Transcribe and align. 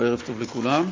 ערב 0.00 0.22
טוב 0.26 0.40
לכולם. 0.40 0.84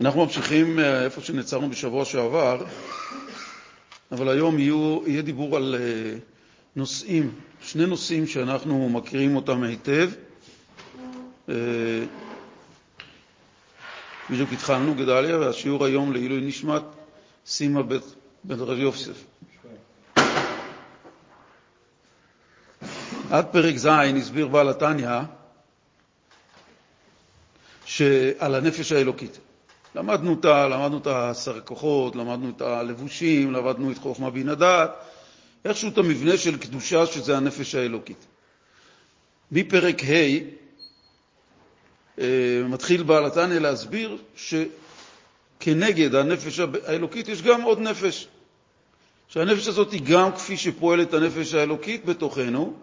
אנחנו 0.00 0.24
ממשיכים 0.24 0.78
אה, 0.78 1.04
איפה 1.04 1.20
שנעצרנו 1.20 1.70
בשבוע 1.70 2.04
שעבר, 2.04 2.64
אבל 4.12 4.28
היום 4.28 4.58
יהיו, 4.58 5.00
יהיה 5.06 5.22
דיבור 5.22 5.56
על 5.56 5.74
אה, 5.78 6.18
נושאים, 6.76 7.34
שני 7.62 7.86
נושאים 7.86 8.26
שאנחנו 8.26 8.88
מכירים 8.88 9.36
אותם 9.36 9.62
היטב. 9.62 10.10
אה, 11.48 11.54
בדיוק 14.30 14.52
התחלנו, 14.52 14.94
גדליה, 14.94 15.38
והשיעור 15.38 15.84
היום 15.84 16.12
לעילוי 16.12 16.40
נשמת 16.40 16.82
סימה 17.46 17.82
בן 18.44 18.60
רב 18.60 18.78
יוסף. 18.78 19.24
עד 23.30 23.46
פרק 23.52 23.76
ז' 23.76 23.86
הסביר 23.86 24.48
בעל 24.48 24.68
התניא 24.68 25.10
שעל 27.96 28.54
הנפש 28.54 28.92
האלוקית. 28.92 29.38
למדנו 29.94 30.30
אותה, 30.30 30.68
למדנו 30.68 30.98
את 30.98 31.06
עשר 31.06 31.56
הכוחות, 31.56 32.16
למדנו 32.16 32.50
את 32.56 32.60
הלבושים, 32.60 33.52
למדנו 33.52 33.92
את 33.92 33.98
חוכמה 33.98 34.30
בינה 34.30 34.54
דעת, 34.54 34.90
איכשהו 35.64 35.88
את 35.88 35.98
המבנה 35.98 36.36
של 36.36 36.58
קדושה 36.58 37.06
שזה 37.06 37.36
הנפש 37.36 37.74
האלוקית. 37.74 38.26
מפרק 39.52 40.04
ה' 40.04 40.38
אה, 42.18 42.62
מתחיל 42.68 43.02
בעל 43.02 43.26
התניא 43.26 43.58
להסביר 43.58 44.18
שכנגד 44.36 46.14
הנפש 46.14 46.60
האלוקית 46.60 47.28
יש 47.28 47.42
גם 47.42 47.62
עוד 47.62 47.78
נפש. 47.78 48.28
שהנפש 49.28 49.68
הזאת 49.68 49.92
היא 49.92 50.02
גם 50.04 50.32
כפי 50.32 50.56
שפועלת 50.56 51.14
הנפש 51.14 51.54
האלוקית 51.54 52.04
בתוכנו, 52.04 52.74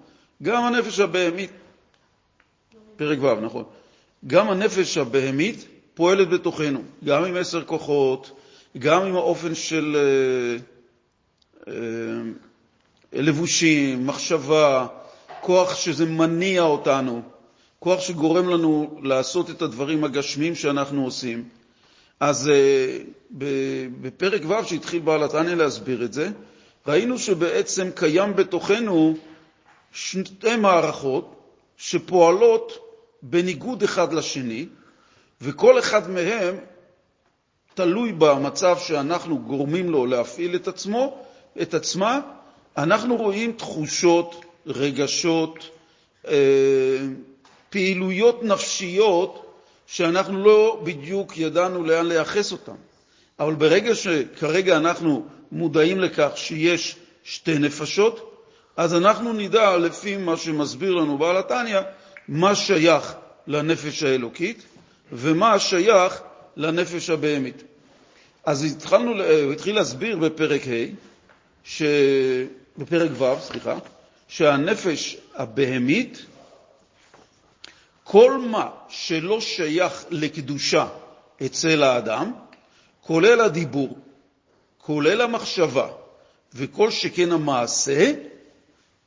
גם 0.44 0.64
הנפש 0.64 1.00
הבהמית, 1.00 1.52
פרק 2.98 3.20
ו', 3.22 3.42
נכון. 3.42 3.64
גם 4.28 4.50
הנפש 4.50 4.98
הבהמית 4.98 5.66
פועלת 5.94 6.30
בתוכנו, 6.30 6.82
גם 7.04 7.24
עם 7.24 7.36
עשר 7.36 7.64
כוחות, 7.66 8.32
גם 8.78 9.02
עם 9.06 9.16
האופן 9.16 9.56
של 9.56 9.96
אה, 9.96 10.58
אה, 11.74 11.74
לבושים, 13.14 14.08
מחשבה, 14.08 14.88
כוח 15.42 15.76
שזה 15.76 16.06
מניע 16.06 16.62
אותנו, 16.62 17.22
כוח 17.80 18.00
שגורם 18.00 18.50
לנו 18.50 19.00
לעשות 19.04 19.50
את 19.50 19.62
הדברים 19.62 20.04
הגשמיים 20.04 20.56
שאנחנו 20.56 21.04
עושים. 21.04 21.50
אז 22.20 22.50
אה, 22.50 22.98
בפרק 24.02 24.42
ו', 24.48 24.66
שהתחיל 24.66 25.00
בעל 25.00 25.24
התניא 25.24 25.56
להסביר 25.56 26.04
את 26.04 26.14
זה, 26.14 26.30
ראינו 26.88 27.20
שבעצם 27.20 27.90
קיים 27.96 28.36
בתוכנו 28.36 29.16
שתי 29.92 30.56
מערכות 30.56 31.36
שפועלות 31.78 32.93
בניגוד 33.24 33.84
אחד 33.84 34.14
לשני, 34.14 34.66
וכל 35.42 35.80
אחד 35.80 36.10
מהם 36.10 36.56
תלוי 37.74 38.12
במצב 38.12 38.78
שאנחנו 38.80 39.40
גורמים 39.40 39.90
לו 39.90 40.06
להפעיל 40.06 40.56
את 40.56 40.68
עצמו, 40.68 41.24
את 41.62 41.74
עצמה. 41.74 42.20
אנחנו 42.78 43.16
רואים 43.16 43.52
תחושות, 43.52 44.46
רגשות, 44.68 45.70
אה, 46.28 46.34
פעילויות 47.70 48.44
נפשיות 48.44 49.60
שאנחנו 49.88 50.44
לא 50.44 50.82
בדיוק 50.84 51.38
ידענו 51.38 51.84
לאן 51.84 52.06
לייחס 52.06 52.52
אותן. 52.52 52.76
אבל 53.40 53.54
ברגע 53.54 53.96
שכרגע 53.96 54.78
אנחנו 54.78 55.26
מודעים 55.52 56.00
לכך 56.00 56.32
שיש 56.36 56.96
שתי 57.24 57.60
נפשות, 57.60 58.30
אז 58.78 58.96
אנחנו 58.96 59.34
נדע, 59.34 59.78
לפי 59.78 60.18
מה 60.18 60.38
שמסביר 60.38 60.94
לנו 60.94 61.18
בעל 61.18 61.38
התניא, 61.38 61.80
מה 62.28 62.56
שייך 62.56 63.14
לנפש 63.48 64.04
האלוקית 64.04 64.64
ומה 65.12 65.60
שייך 65.60 66.22
לנפש 66.58 67.10
הבהמית. 67.10 67.64
אז 68.46 68.64
התחלנו, 68.64 69.24
הוא 69.44 69.54
התחיל 69.54 69.76
להסביר 69.76 70.18
בפרק 70.18 70.62
ה', 70.68 70.96
ש... 71.64 71.82
בפרק 72.78 73.12
ו', 73.22 73.42
סליחה, 73.42 73.78
שהנפש 74.28 75.18
הבהמית, 75.36 76.26
כל 78.04 78.38
מה 78.38 78.70
שלא 78.90 79.42
שייך 79.42 80.06
לקדושה 80.10 80.88
אצל 81.46 81.84
האדם, 81.84 82.34
כולל 83.02 83.42
הדיבור, 83.42 83.98
כולל 84.78 85.22
המחשבה 85.22 85.88
וכל 86.54 86.92
שכן 86.92 87.32
המעשה, 87.32 88.12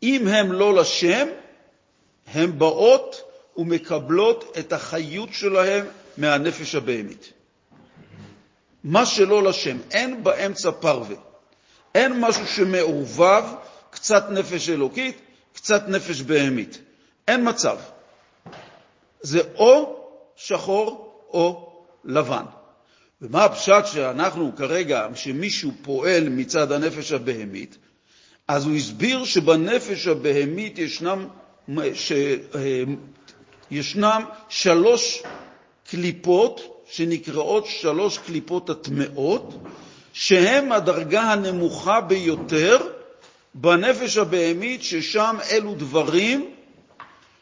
אם 0.02 0.28
הם 0.28 0.52
לא 0.52 0.74
לשם, 0.74 1.28
הן 2.26 2.58
באות 2.58 3.22
ומקבלות 3.56 4.56
את 4.58 4.72
החיות 4.72 5.28
שלהם 5.32 5.86
מהנפש 6.16 6.74
הבהמית. 6.74 7.32
מה 8.84 9.06
שלא 9.06 9.42
לשם, 9.42 9.76
אין 9.90 10.24
באמצע 10.24 10.70
פרווה. 10.70 11.16
אין 11.94 12.20
משהו 12.20 12.46
שמעורבב, 12.46 13.44
קצת 13.90 14.30
נפש 14.30 14.68
אלוקית, 14.68 15.20
קצת 15.52 15.88
נפש 15.88 16.20
בהמית. 16.20 16.78
אין 17.28 17.48
מצב. 17.48 17.78
זה 19.20 19.40
או 19.54 19.96
שחור 20.36 21.20
או 21.28 21.72
לבן. 22.04 22.44
ומה 23.22 23.44
הפשט 23.44 23.86
שאנחנו 23.86 24.52
כרגע, 24.56 25.06
שמישהו 25.14 25.72
פועל 25.82 26.28
מצד 26.28 26.72
הנפש 26.72 27.12
הבהמית, 27.12 27.78
אז 28.48 28.64
הוא 28.64 28.74
הסביר 28.74 29.24
שבנפש 29.24 30.06
הבהמית 30.06 30.78
ישנם, 30.78 31.28
ש, 31.94 32.12
ישנם 33.70 34.22
שלוש 34.48 35.22
קליפות 35.90 36.82
שנקראות 36.86 37.66
שלוש 37.66 38.18
קליפות 38.18 38.70
הטמעות, 38.70 39.54
שהן 40.12 40.72
הדרגה 40.72 41.22
הנמוכה 41.22 42.00
ביותר 42.00 42.78
בנפש 43.54 44.16
הבהמית, 44.16 44.82
ששם 44.82 45.36
אלו 45.50 45.74
דברים 45.74 46.50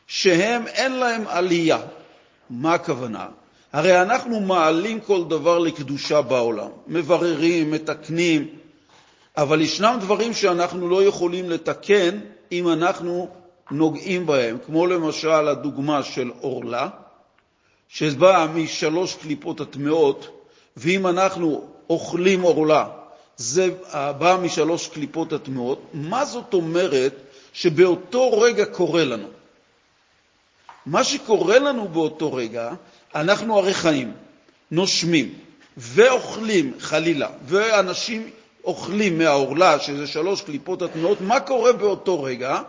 שהם 0.07 0.67
אין 0.67 0.93
להם 0.93 1.25
עלייה. 1.29 1.79
מה 2.51 2.75
הכוונה? 2.75 3.27
הרי 3.73 4.03
אנחנו 4.03 4.41
מעלים 4.41 5.01
כל 5.01 5.25
דבר 5.25 5.59
לקדושה 5.59 6.23
בעולם, 6.23 6.69
מבררים, 6.87 7.71
מתקנים, 7.71 8.49
אבל 9.37 9.61
ישנם 9.61 9.97
דברים 10.01 10.35
שאנחנו 10.35 10.89
לא 10.89 11.05
יכולים 11.05 11.51
לתקן 11.51 12.19
אם 12.53 12.69
אנחנו 12.69 13.29
נוגעים 13.71 14.27
בהם, 14.27 14.59
כמו 14.67 14.87
למשל 14.87 15.49
הדוגמה 15.49 16.03
של 16.03 16.31
עורלה, 16.41 16.89
שבאה 17.89 18.47
משלוש 18.47 19.15
קליפות 19.15 19.61
הטמעות, 19.61 20.47
ואם 20.77 21.07
אנחנו 21.07 21.69
אוכלים 21.91 22.43
עורלה, 22.43 22.87
זה 23.37 23.71
בא 24.19 24.39
משלוש 24.43 24.89
קליפות 24.89 25.33
הטמעות, 25.33 25.83
מה 25.95 26.25
זאת 26.25 26.55
אומרת 26.55 27.15
שבאותו 27.53 28.41
רגע 28.41 28.65
קורה 28.65 29.05
לנו? 29.05 29.29
מה 30.87 31.05
שקורה 31.05 31.59
לנו 31.59 31.89
באותו 31.89 32.33
רגע, 32.33 32.73
אנחנו 33.15 33.59
הרי 33.59 33.75
חיים, 33.75 34.13
נושמים 34.71 35.35
ואוכלים, 35.77 36.75
חלילה, 36.79 37.29
ואנשים 37.47 38.31
אוכלים 38.65 39.19
מהעורלה, 39.19 39.81
שזה 39.81 40.07
שלוש 40.07 40.43
קליפות 40.43 40.83
הטמעות, 40.83 41.21
מה 41.21 41.41
קורה 41.41 41.73
באותו 41.73 42.23
רגע? 42.23 42.61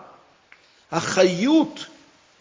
החיות 0.96 1.86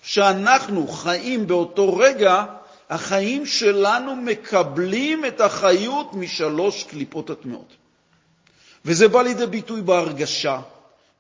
שאנחנו 0.03 0.89
חיים 0.89 1.47
באותו 1.47 1.97
רגע, 1.97 2.45
החיים 2.91 3.47
שלנו 3.47 4.17
מקבלים 4.17 5.25
את 5.25 5.41
החיות 5.41 6.15
משלוש 6.15 6.83
קליפות 6.85 7.31
הטמעות. 7.31 7.73
וזה 8.85 9.09
בא 9.09 9.23
לידי 9.23 9.47
ביטוי 9.47 9.83
בהרגשה, 9.83 10.61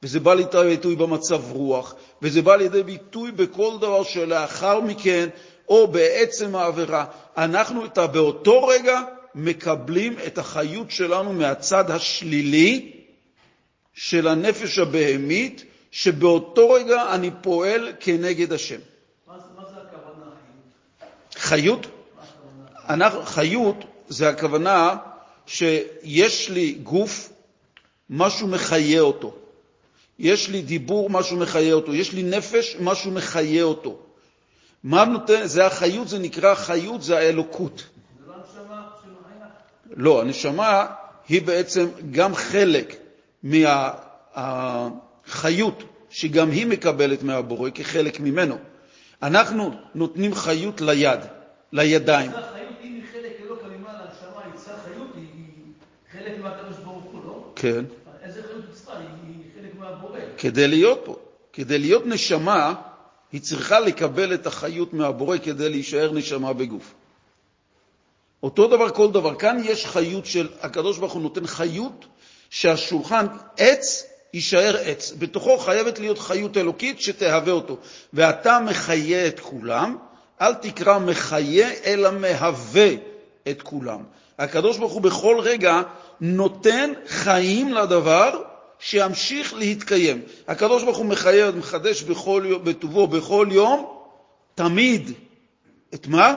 וזה 0.03 0.21
בא 0.21 0.35
לידי 0.35 0.65
ביטוי 0.65 0.97
במצב 0.97 1.53
רוח, 1.53 1.95
וזה 2.23 2.43
בא 2.43 2.57
לידי 2.57 2.83
ביטוי 2.83 3.33
בכל 3.33 3.77
דבר 3.81 4.03
שלאחר 4.03 4.81
מכן, 4.81 5.29
או 5.69 5.87
בעצם 5.87 6.57
העבירה. 6.57 7.05
אנחנו 7.37 7.85
את 7.85 7.99
באותו 7.99 8.67
רגע 8.67 9.01
מקבלים 9.35 10.17
את 10.27 10.39
החיות 10.39 10.91
שלנו 10.91 11.33
מהצד 11.33 11.91
השלילי 11.91 12.93
של 13.95 14.29
הנפש 14.29 14.79
הבהמית, 14.79 15.65
שבאותו 15.95 16.71
רגע 16.71 17.15
אני 17.15 17.31
פועל 17.43 17.93
כנגד 18.01 18.53
השם. 18.53 18.81
מה 19.27 19.35
זה 19.39 19.81
הכוונה 19.81 20.27
חיות? 21.35 21.87
אנחנו, 22.89 23.23
חיות 23.23 23.77
זה 24.09 24.29
הכוונה 24.29 24.97
שיש 25.47 26.51
לי 26.51 26.73
גוף, 26.73 27.33
משהו 28.11 28.49
מחיה 28.49 29.01
אותו. 29.01 29.35
יש 30.19 30.49
לי 30.49 30.63
דיבור, 30.63 31.11
משהו 31.11 31.37
מחיה 31.37 31.75
אותו. 31.75 31.95
יש 31.95 32.13
לי 32.13 32.23
נפש, 32.23 32.77
משהו 32.81 33.11
מחיה 33.11 33.63
אותו. 33.63 33.99
מה 34.85 35.05
נותן, 35.05 35.47
זה 35.47 35.67
החיות, 35.67 36.09
זה 36.09 36.19
נקרא 36.19 36.55
חיות, 36.55 37.03
זה 37.03 37.19
האלוקות. 37.19 37.85
לא, 39.97 40.21
הנשמה 40.21 40.87
היא 41.29 41.43
בעצם 41.43 41.89
גם 42.11 42.35
חלק 42.35 42.97
מהחיות 45.27 45.83
שגם 46.11 46.51
היא 46.51 46.67
מקבלת 46.67 47.23
מהבורא 47.23 47.71
כחלק 47.75 48.21
ממנו, 48.21 48.59
אנחנו 49.23 49.71
נותנים 49.95 50.35
חיות 50.35 50.81
ליד, 50.81 51.21
לידיים. 51.73 52.31
חיות, 52.31 52.43
חיות? 52.43 52.75
כן. 57.57 57.85
איזה 58.23 58.43
חיות 58.43 58.65
יצרה? 58.73 58.99
היא 58.99 59.07
היא 59.29 59.45
חלק 59.61 59.75
מהבורא. 59.79 60.19
כדי 60.39 60.69
להיות 60.69 61.01
פה. 61.05 61.17
כדי 61.53 61.79
להיות 61.79 62.07
נשמה, 62.07 62.75
היא 63.33 63.41
צריכה 63.41 63.81
לקבל 63.81 64.35
את 64.35 64.47
החיות 64.47 64.95
מהבורא 64.95 65.39
כדי 65.39 65.69
להישאר 65.69 66.13
נשמה 66.13 66.53
בגוף. 66.53 66.95
אותו 68.43 68.69
דבר 68.69 68.91
כל 68.91 69.13
דבר. 69.13 69.35
כאן 69.35 69.61
יש 69.65 69.87
חיות 69.87 70.27
של, 70.27 70.49
הקדוש 70.61 70.99
ברוך 70.99 71.13
הוא 71.13 71.23
נותן 71.23 71.47
חיות 71.47 72.07
שהשולחן 72.51 73.27
עץ 73.57 74.14
יישאר 74.35 74.77
עץ. 74.85 75.13
בתוכו 75.19 75.59
חייבת 75.59 75.99
להיות 75.99 76.19
חיות 76.19 76.57
אלוקית 76.57 77.01
שתהווה 77.01 77.53
אותו. 77.53 77.77
ואתה 78.13 78.59
מחיה 78.61 79.27
את 79.27 79.41
כולם, 79.41 79.97
אל 80.41 80.55
תקרא 80.55 80.99
מחיה, 80.99 81.71
אלא 81.85 82.11
מהווה 82.11 82.89
את 83.49 83.63
כולם. 83.63 84.03
הקדוש 84.39 84.79
ברוך 84.79 84.93
הוא 84.93 85.03
בכל 85.03 85.37
רגע 85.41 85.83
נותן 86.21 86.93
חיים 87.07 87.75
לדבר 87.75 88.43
שימשיך 88.79 89.55
להתקיים. 89.55 90.23
הקדוש 90.49 90.83
ברוך 90.83 90.97
הוא 90.97 91.07
מחיה, 91.07 91.51
מחדש 91.51 92.03
בכל, 92.03 92.59
בטובו 92.65 93.07
בכל 93.07 93.49
יום, 93.51 93.99
תמיד. 94.55 95.11
את 95.95 96.07
מה? 96.07 96.35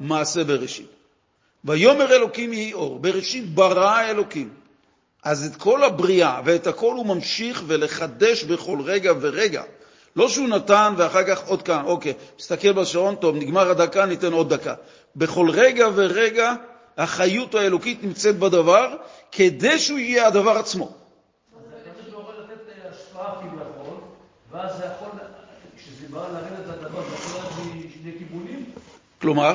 מעשה 0.00 0.44
בראשית. 0.44 0.90
ויאמר 1.64 2.12
אלוקים 2.12 2.52
יהי 2.52 2.72
אור, 2.72 2.98
בראשית 2.98 3.54
ברא 3.54 4.00
אלוקים. 4.10 4.50
אז 5.22 5.44
את 5.44 5.56
כל 5.56 5.84
הבריאה 5.84 6.40
ואת 6.44 6.66
הכל 6.66 6.94
הוא 6.94 7.06
ממשיך 7.06 7.62
ולחדש 7.66 8.44
בכל 8.44 8.78
רגע 8.84 9.12
ורגע. 9.20 9.62
לא 10.16 10.28
שהוא 10.28 10.48
נתן 10.48 10.94
ואחר 10.96 11.24
כך 11.24 11.48
עוד 11.48 11.62
כאן, 11.62 11.84
אוקיי, 11.84 12.12
מסתכל 12.38 12.72
בשעון, 12.72 13.14
טוב, 13.14 13.36
נגמר 13.36 13.70
הדקה, 13.70 14.06
ניתן 14.06 14.32
עוד 14.32 14.54
דקה. 14.54 14.74
בכל 15.16 15.50
רגע 15.50 15.88
ורגע 15.94 16.54
החיות 16.96 17.54
האלוקית 17.54 18.04
נמצאת 18.04 18.38
בדבר, 18.38 18.96
כדי 19.32 19.78
שהוא 19.78 19.98
יהיה 19.98 20.26
הדבר 20.26 20.58
עצמו. 20.58 20.84
אז 20.84 21.62
הקדוש 21.86 22.12
ברוך 22.12 22.26
הוא 22.26 22.34
לתת 22.34 22.84
אה, 22.84 22.90
השפעה 22.90 23.34
כביכול, 23.40 23.96
ואז 24.50 24.76
זה 24.78 24.84
יכול, 24.84 25.08
כשזה 25.76 26.06
בא 26.10 26.28
לרדת 26.28 26.66
לדבר, 26.66 27.02
זה 27.08 27.14
יכול 27.14 27.40
לרדת 27.40 27.86
משני 27.86 28.12
כיוונים, 28.18 28.64
כלומר, 29.20 29.54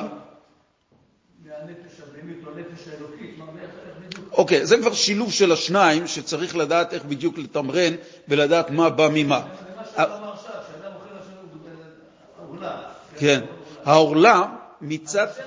מהנפש 1.44 2.00
הבהמית 2.00 2.46
או 2.46 2.50
הנפש 2.52 2.88
האלוקית, 2.88 3.38
מה, 3.38 3.44
איך 3.62 3.70
איך 3.86 3.96
בדיוק? 4.06 4.23
אוקיי, 4.34 4.66
זה 4.66 4.76
כבר 4.76 4.92
שילוב 4.94 5.32
של 5.32 5.52
השניים, 5.52 6.06
שצריך 6.06 6.56
לדעת 6.56 6.94
איך 6.94 7.04
בדיוק 7.04 7.38
לתמרן 7.38 7.92
ולדעת 8.28 8.70
מה 8.70 8.90
בא 8.90 9.08
ממה. 9.12 9.40
זה 9.40 9.76
מה 9.76 9.82
שאתה 9.90 10.04
אמר 10.18 10.32
עכשיו, 10.32 10.52
שאדם 10.52 10.92
אוכל 10.94 11.14
השם 11.20 12.48
עולה. 12.48 12.82
כן, 13.18 13.40
העורלה 13.84 14.42
מצד... 14.80 15.26
דווקא... 15.26 15.42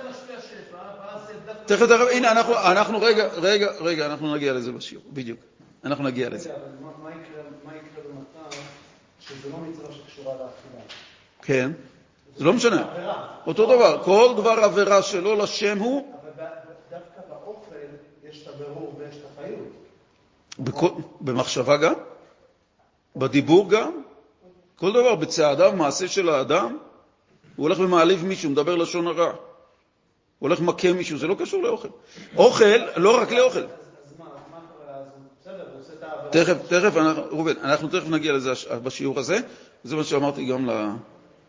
תכף, 1.66 1.86
תכף, 1.86 2.06
הנה, 2.12 2.32
אנחנו, 2.32 2.54
אנחנו, 2.72 3.00
רגע, 3.02 3.28
רגע, 3.28 3.68
רגע, 3.80 4.06
אנחנו 4.06 4.36
נגיע 4.36 4.54
לזה 4.54 4.72
בשיעור, 4.72 5.04
בדיוק. 5.14 5.40
אנחנו 5.86 6.04
נגיע 6.04 6.30
לזה. 6.30 6.50
מה- 6.50 6.56
יקרה- 7.10 7.44
במצב 8.10 8.58
שזה 9.20 9.50
לא 9.52 9.58
מצווה 9.58 9.88
שקשורה 9.94 10.34
לאכילה? 10.34 10.82
כן, 11.42 11.72
זה 12.38 12.44
לא 12.44 12.54
משנה. 12.54 12.84
אותו 13.48 13.66
דבר, 13.66 14.04
כל 14.04 14.34
דבר 14.38 14.50
עבירה 14.64 15.02
שלא 15.02 15.38
לשם 15.38 15.78
הוא, 15.80 16.14
אבל 16.22 16.30
ד- 16.46 16.50
דווקא 16.92 17.22
באוכל 17.30 17.76
יש 18.30 18.44
את 18.44 18.54
הבירור 18.54 18.96
ויש 19.00 19.16
את 19.16 19.22
החיות. 19.34 19.68
בכל- 20.60 21.02
במחשבה 21.22 21.78
גם, 21.78 21.94
בדיבור 23.16 23.70
גם, 23.70 24.02
כל 24.76 24.92
דבר, 24.92 25.16
בצעדיו, 25.16 25.74
מעשה 25.76 26.08
של 26.08 26.30
האדם, 26.30 26.78
הוא 27.56 27.64
הולך 27.64 27.80
ומעליב 27.80 28.26
מישהו, 28.26 28.50
מדבר 28.50 28.76
לשון 28.76 29.08
הרע. 29.08 29.26
הוא 29.26 29.34
הולך 30.40 30.62
מכה 30.62 30.94
מישהו, 30.94 31.18
זה 31.18 31.28
לא 31.28 31.36
קשור 31.40 31.64
לאוכל. 31.64 31.88
אוכל, 32.38 32.78
לא 32.96 33.22
רק 33.22 33.32
לאוכל. 33.32 33.64
תכף, 36.32 36.58
תכף, 36.68 36.96
ראובן, 37.32 37.54
אנחנו 37.64 37.88
תכף 37.88 38.08
נגיע 38.10 38.34
לזה 38.34 38.52
בשיעור 38.84 39.20
הזה, 39.20 39.38
זה 39.84 39.96
מה 39.96 40.04
שאמרתי 40.04 40.46
גם 40.46 40.70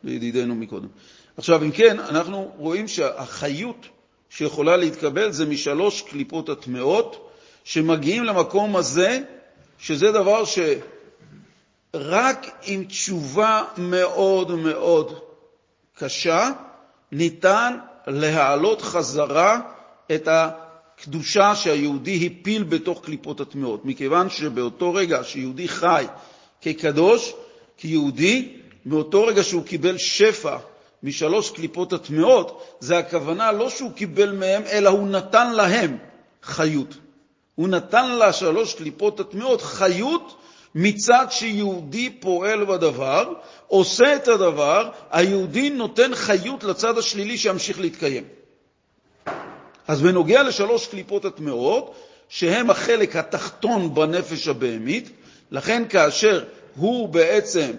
לידידינו 0.04 0.54
מקודם. 0.54 0.88
עכשיו, 1.36 1.62
אם 1.62 1.70
כן, 1.70 2.00
אנחנו 2.00 2.52
רואים 2.56 2.88
שהחיות 2.88 3.86
שיכולה 4.30 4.76
להתקבל 4.76 5.30
זה 5.30 5.46
משלוש 5.46 6.02
קליפות 6.02 6.48
הטמעות, 6.48 7.30
שמגיעים 7.64 8.25
למקום 8.25 8.76
הזה, 8.76 9.20
שזה 9.78 10.12
דבר 10.12 10.44
שרק 10.44 12.46
עם 12.62 12.84
תשובה 12.84 13.64
מאוד 13.78 14.54
מאוד 14.54 15.20
קשה, 15.94 16.50
ניתן 17.12 17.76
להעלות 18.06 18.82
חזרה 18.82 19.60
את 20.14 20.28
הקדושה 20.31 21.54
שהיהודי 21.54 22.26
הפיל 22.26 22.62
בתוך 22.62 23.04
קליפות 23.04 23.40
הטמעות, 23.40 23.84
מכיוון 23.84 24.31
שבאותו 24.31 24.94
רגע 24.94 25.24
שיהודי 25.24 25.69
חי 25.69 26.06
כקדוש, 26.60 27.34
כיהודי, 27.76 28.56
מאותו 28.86 29.26
רגע 29.26 29.42
שהוא 29.42 29.64
קיבל 29.64 29.98
שפע 29.98 30.56
משלוש 31.02 31.50
קליפות 31.50 31.92
הטמעות, 31.92 32.76
זה 32.80 32.98
הכוונה 32.98 33.52
לא 33.52 33.70
שהוא 33.70 33.92
קיבל 33.92 34.32
מהם, 34.32 34.62
אלא 34.70 34.88
הוא 34.88 35.08
נתן 35.08 35.52
להם 35.52 35.96
חיות. 36.42 36.94
הוא 37.54 37.68
נתן 37.68 38.18
לשלוש 38.18 38.74
קליפות 38.74 39.20
הטמעות 39.20 39.62
חיות 39.62 40.36
מצד 40.74 41.26
שיהודי 41.30 42.10
פועל 42.10 42.64
בדבר, 42.64 43.32
עושה 43.66 44.14
את 44.14 44.28
הדבר, 44.28 44.90
היהודי 45.10 45.70
נותן 45.70 46.14
חיות 46.14 46.64
לצד 46.64 46.98
השלילי 46.98 47.38
שימשיך 47.38 47.80
להתקיים. 47.80 48.24
אז 49.88 50.02
בנוגע 50.02 50.42
לשלוש 50.42 50.86
קליפות 50.86 51.24
הטמעות, 51.24 51.94
שהם 52.28 52.70
החלק 52.70 53.16
התחתון 53.16 53.94
בנפש 53.94 54.48
הבהמית, 54.48 55.10
לכן 55.50 55.82
כאשר 55.88 56.44
הוא 56.76 57.08
בעצם 57.08 57.70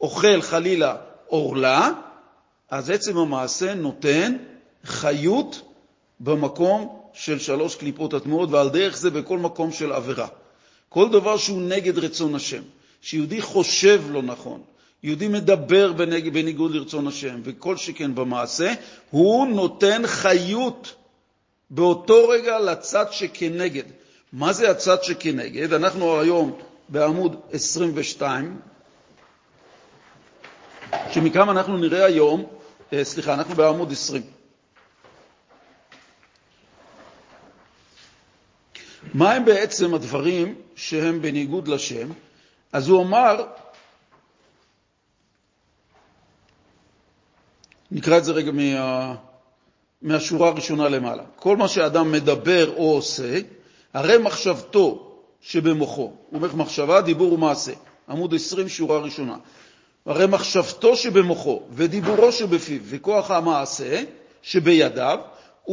אוכל 0.00 0.42
חלילה 0.42 0.96
עורלה, 1.26 1.90
אז 2.72 2.90
עצם 2.90 3.18
המעשה 3.18 3.74
נותן 3.74 4.36
חיות 4.84 5.62
במקום 6.20 7.00
של 7.12 7.38
שלוש 7.38 7.74
קליפות 7.74 8.14
הטמעות, 8.14 8.50
ועל 8.50 8.68
דרך 8.68 8.96
זה 8.96 9.10
בכל 9.10 9.38
מקום 9.38 9.72
של 9.72 9.92
עבירה. 9.92 10.26
כל 10.88 11.08
דבר 11.08 11.36
שהוא 11.36 11.62
נגד 11.62 11.98
רצון 11.98 12.34
השם, 12.34 12.62
שיהודי 13.02 13.40
חושב 13.40 14.02
לא 14.10 14.22
נכון, 14.22 14.62
יהודי 15.02 15.28
מדבר 15.28 15.92
בנג... 15.92 16.28
בניגוד 16.28 16.74
לרצון 16.74 17.06
השם, 17.06 17.40
וכל 17.44 17.76
שכן 17.76 18.14
במעשה, 18.14 18.72
הוא 19.10 19.46
נותן 19.46 20.02
חיות 20.06 20.94
באותו 21.70 22.28
רגע 22.28 22.58
לצד 22.58 23.06
שכנגד. 23.10 23.84
מה 24.32 24.52
זה 24.52 24.70
הצד 24.70 25.02
שכנגד? 25.02 25.72
אנחנו 25.72 26.20
היום 26.20 26.58
בעמוד 26.88 27.36
22, 27.52 28.60
שמכאן 31.10 31.48
אנחנו 31.48 31.76
נראה 31.76 32.04
היום, 32.04 32.61
סליחה, 33.02 33.34
אנחנו 33.34 33.54
בעמוד 33.54 33.92
20. 33.92 34.22
מה 39.14 39.32
הם 39.32 39.44
בעצם 39.44 39.94
הדברים 39.94 40.54
שהם 40.74 41.22
בניגוד 41.22 41.68
לשם? 41.68 42.08
אז 42.72 42.88
הוא 42.88 43.02
אמר, 43.02 43.46
נקרא 47.90 48.18
את 48.18 48.24
זה 48.24 48.32
רגע 48.32 48.52
מה, 48.52 49.14
מהשורה 50.02 50.48
הראשונה 50.48 50.88
למעלה. 50.88 51.22
כל 51.36 51.56
מה 51.56 51.68
שאדם 51.68 52.12
מדבר 52.12 52.74
או 52.76 52.94
עושה, 52.94 53.38
הרי 53.92 54.18
מחשבתו 54.18 55.16
שבמוחו, 55.40 56.02
הוא 56.02 56.16
אומר 56.32 56.56
מחשבה, 56.56 57.00
דיבור 57.00 57.32
ומעשה. 57.32 57.72
עמוד 58.08 58.34
20, 58.34 58.68
שורה 58.68 58.98
ראשונה. 58.98 59.36
הרי 60.06 60.26
מחשבתו 60.26 60.96
שבמוחו 60.96 61.62
ודיבורו 61.70 62.32
שבפיו 62.32 62.80
וכוח 62.84 63.30
המעשה 63.30 64.02
שבידיו 64.42 65.18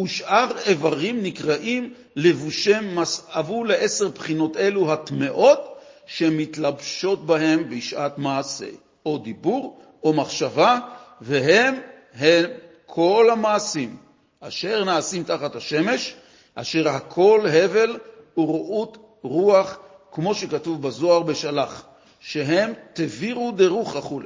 ושאר 0.03 0.47
איברים 0.67 1.23
נקראים 1.23 1.93
לבושי 2.15 2.73
מסעבו 2.95 3.63
לעשר 3.63 4.07
בחינות 4.07 4.57
אלו 4.57 4.93
הטמעות 4.93 5.77
שמתלבשות 6.05 7.25
בהם 7.25 7.69
בשעת 7.69 8.17
מעשה, 8.17 8.65
או 9.05 9.17
דיבור 9.17 9.81
או 10.03 10.13
מחשבה, 10.13 10.79
והם 11.21 11.75
הם 12.13 12.45
כל 12.85 13.29
המעשים 13.31 13.97
אשר 14.39 14.83
נעשים 14.83 15.23
תחת 15.23 15.55
השמש, 15.55 16.15
אשר 16.55 16.89
הכל 16.89 17.45
הבל 17.53 17.97
ורעות 18.37 18.97
רוח, 19.21 19.77
כמו 20.11 20.35
שכתוב 20.35 20.81
בזוהר 20.81 21.19
בשלח, 21.19 21.85
שהם 22.19 22.73
תבירו 22.93 23.51
דרוך 23.51 23.95
וכו'. 23.95 24.21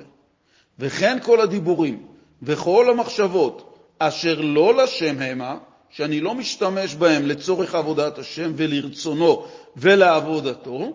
וכן 0.80 1.18
כל 1.24 1.42
הדיבורים 1.42 2.08
וכל 2.42 2.90
המחשבות 2.90 3.78
אשר 4.00 4.42
לא 4.42 4.84
לשם 4.84 5.22
המה, 5.22 5.58
שאני 5.90 6.22
לא 6.22 6.36
משתמש 6.36 6.96
בהם 6.96 7.26
לצורך 7.26 7.76
עבודת 7.76 8.18
השם 8.18 8.52
ולרצונו 8.56 9.46
ולעבודתו, 9.78 10.94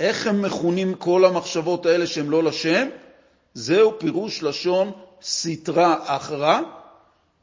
איך 0.00 0.26
הם 0.26 0.42
מכונים 0.42 0.94
כל 0.94 1.24
המחשבות 1.24 1.86
האלה 1.86 2.06
שהם 2.06 2.30
לא 2.30 2.42
לשם? 2.42 2.88
זהו 3.54 3.98
פירוש 3.98 4.42
לשון 4.42 4.92
סטרה 5.22 5.96
אחרא, 6.04 6.60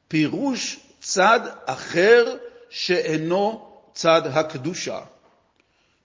פירוש 0.07 0.79
צד 0.99 1.39
אחר 1.65 2.35
שאינו 2.69 3.67
צד 3.93 4.21
הקדושה. 4.25 4.99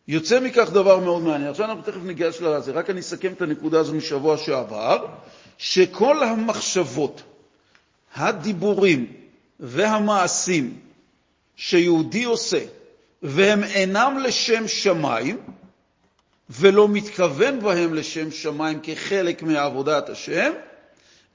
יוצא 0.09 0.40
מכך 0.40 0.71
דבר 0.73 0.99
מאוד 0.99 1.23
מעניין. 1.23 1.50
עכשיו 1.50 1.66
אנחנו 1.66 1.82
תכף 1.82 2.02
ניגש 2.02 2.40
לזה, 2.40 2.73
רק 2.73 2.90
אני 2.90 3.00
אסכם 3.00 3.32
את 3.32 3.42
הנקודה 3.42 3.80
הזו 3.80 3.94
משבוע 3.94 4.37
שעבר, 4.37 5.06
שכל 5.59 6.23
המחשבות, 6.23 7.23
הדיבורים 8.14 9.12
והמעשים 9.61 10.78
שיהודי 11.56 12.25
עושה, 12.25 12.64
והם 13.23 13.64
אינם 13.64 14.18
לשם 14.25 14.68
שמיים, 14.68 15.38
ולא 16.50 16.88
מתכוון 16.88 17.61
בהם 17.61 17.94
לשם 17.94 18.30
שמיים 18.30 18.80
כחלק 18.82 19.42
מעבודת 19.42 20.09
השם, 20.09 20.52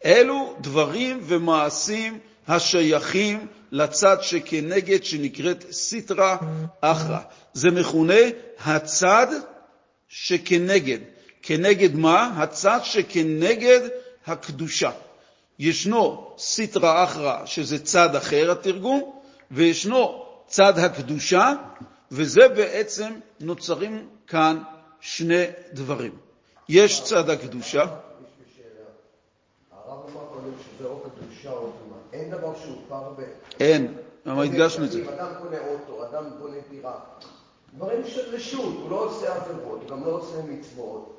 אלו 0.05 0.55
דברים 0.61 1.19
ומעשים 1.23 2.19
השייכים 2.47 3.47
לצד 3.71 4.17
שכנגד, 4.21 5.03
שנקראת 5.03 5.65
סיטרא 5.71 6.35
אחרא. 6.81 7.19
זה 7.57 7.71
מכונה 7.71 8.21
הצד 8.65 9.27
שכנגד. 10.07 10.97
כנגד 11.41 11.95
מה? 11.95 12.33
הצד 12.37 12.79
שכנגד 12.83 13.79
הקדושה. 14.27 14.91
ישנו 15.59 16.33
סיטרא 16.37 17.03
אחרא, 17.03 17.45
שזה 17.45 17.83
צד 17.85 18.15
אחר 18.15 18.51
התרגום, 18.51 19.19
וישנו 19.51 20.25
צד 20.47 20.79
הקדושה, 20.79 21.53
וזה 22.11 22.47
בעצם 22.47 23.13
נוצרים 23.39 24.09
כאן 24.27 24.63
שני 24.99 25.45
דברים. 25.73 26.15
יש 26.69 27.03
צד 27.03 27.29
הקדושה. 27.29 27.85
אין 32.13 32.31
דבר 32.31 32.53
שהוא 32.63 32.77
פר 32.89 33.09
ב... 33.17 33.21
אין, 33.59 33.97
למה 34.25 34.43
הדגשנו 34.43 34.85
את 34.85 34.91
זה? 34.91 35.01
אדם 35.01 35.33
קונה 35.41 35.57
אוטו, 35.67 36.05
אדם 36.09 36.23
קונה 36.41 36.57
דירה. 36.69 36.99
דברים 37.73 38.07
של 38.07 38.35
רשות, 38.35 38.75
הוא 38.81 38.89
לא 38.89 38.95
עושה 38.95 39.35
עבירות, 39.35 39.79
הוא 39.81 39.89
גם 39.89 40.05
לא 40.05 40.11
עושה 40.11 40.41
מצוות. 40.41 41.17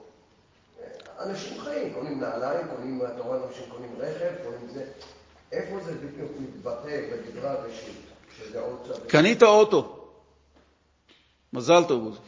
אנשים 1.21 1.61
חיים, 1.61 1.95
קונים 1.95 2.21
נעליים, 2.21 2.67
קונים, 2.77 3.01
אתה 3.15 3.23
רואה 3.23 3.39
אנשים 3.49 3.65
קונים 3.69 3.95
רכב, 3.99 4.45
קונים 4.45 4.69
זה. 4.75 4.85
איפה 5.53 5.81
זה 5.85 5.95
בדיוק 5.95 6.31
מתבטא 6.41 7.01
בדברי 7.13 7.49
הראשית? 7.49 7.97
שזה 8.39 8.61
עוד. 8.61 8.89
קנית 9.07 9.43
אוטו. 9.43 10.09
מזל 11.53 11.85
טוב, 11.89 12.05
עוזי. 12.05 12.19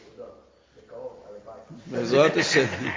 בעזרת 1.86 2.36
השם. 2.36 2.66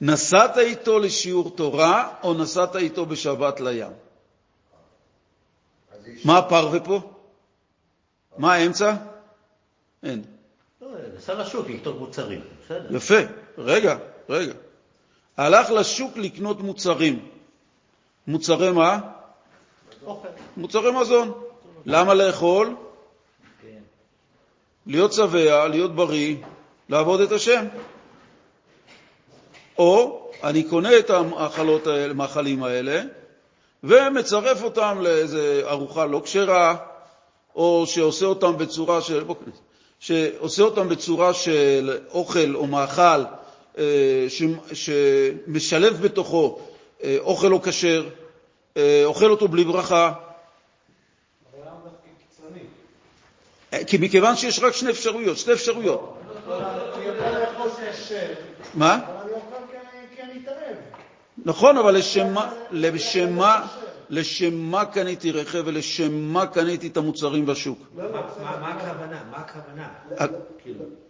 נסעת 0.00 0.58
איתו 0.58 0.98
לשיעור 0.98 1.50
תורה 1.56 2.14
או 2.22 2.34
נסעת 2.34 2.76
איתו 2.76 3.06
בשבת 3.06 3.60
לים? 3.60 3.92
מה 6.24 6.38
הפרווה 6.38 6.80
פה? 6.80 7.00
מה 8.38 8.54
האמצע? 8.54 8.94
אין. 10.04 10.22
לא, 10.82 10.88
נסע 11.16 11.34
לשוק 11.34 11.68
לקנות 11.70 11.98
מוצרים, 11.98 12.40
בסדר. 12.64 12.96
יפה. 12.96 13.20
רגע, 13.58 13.96
רגע. 14.28 14.52
הלך 15.36 15.70
לשוק 15.70 16.16
לקנות 16.16 16.60
מוצרים. 16.60 17.28
מוצרי 18.26 18.72
מה? 18.72 18.98
אוכל. 20.06 20.28
מוצרי 20.56 20.92
מזון. 21.00 21.32
למה 21.86 22.14
לאכול? 22.14 22.74
כן. 23.62 23.78
להיות 24.86 25.12
שבע, 25.12 25.68
להיות 25.68 25.94
בריא, 25.94 26.36
לעבוד 26.88 27.20
את 27.20 27.32
השם. 27.32 27.66
או 29.78 30.24
אני 30.42 30.62
קונה 30.62 30.98
את 30.98 31.10
המאכלות 31.10 31.86
האלה, 31.86 32.10
המאכלים 32.10 32.62
האלה 32.62 33.02
ומצרף 33.84 34.62
אותם 34.62 34.98
לאיזו 35.00 35.38
ארוחה 35.66 36.06
לא 36.06 36.20
כשרה, 36.24 36.76
או 37.56 37.84
שעושה 37.86 38.26
אותם 38.26 38.58
בצורה 38.58 39.00
של, 39.00 39.22
בוא, 39.24 39.34
שעושה 40.04 40.62
אותם 40.62 40.88
בצורה 40.88 41.34
של 41.34 41.98
אוכל 42.10 42.54
או 42.54 42.66
מאכל 42.66 43.24
אה, 43.78 44.26
שמשלב 44.72 46.02
בתוכו 46.02 46.58
אה, 47.04 47.16
אוכל 47.20 47.48
לא 47.48 47.60
כשר, 47.64 48.08
אה, 48.76 49.02
אוכל 49.04 49.30
אותו 49.30 49.48
בלי 49.48 49.64
ברכה, 49.64 50.12
כי 53.86 53.96
מכיוון 54.00 54.36
שיש 54.36 54.58
רק 54.58 54.72
שני 54.72 54.90
אפשרויות, 54.90 55.38
שתי 55.38 55.52
אפשרויות. 55.52 56.18
יודע 57.04 57.38
לאכול 57.38 57.70
כשר, 57.92 58.32
מה? 58.74 58.98
נכון, 61.44 61.76
אבל 61.78 61.96
לשם 62.72 63.34
מה, 63.34 63.66
לשם 64.10 64.54
מה, 64.54 64.84
קניתי 64.86 65.32
רכב 65.32 65.62
ולשם 65.66 66.12
מה 66.14 66.46
קניתי 66.46 66.86
את 66.88 66.96
המוצרים 66.96 67.46
בשוק? 67.46 67.78
לא, 67.96 68.04
לא, 68.04 68.12
מה- 68.12 68.18
הכוונה? 68.68 69.24
מה 69.30 69.36
הכוונה? 69.36 69.88
אה, 70.20 70.26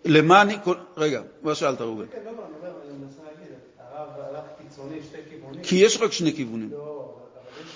למה 0.05 0.43
אני... 0.43 0.57
רגע, 0.97 1.23
מה 1.43 1.55
שאלת, 1.55 1.81
ראובן? 1.81 2.05
כן, 2.13 2.19
לא, 2.25 2.33
לא, 2.33 2.45
אני 2.47 2.55
אומר, 2.57 2.83
אני 2.89 2.99
מנסה 2.99 3.21
להגיד, 3.23 3.55
הרב 3.79 4.09
הלך 4.21 4.45
קיצוני, 4.63 5.03
שתי 5.03 5.17
כיוונים. 5.31 5.63
כי 5.63 5.77
יש 5.77 6.01
רק 6.01 6.13
שני 6.13 6.33
כיוונים. 6.37 6.71
לא, 6.73 6.79
אבל 6.79 7.41
אבל 7.41 7.63
יש... 7.63 7.71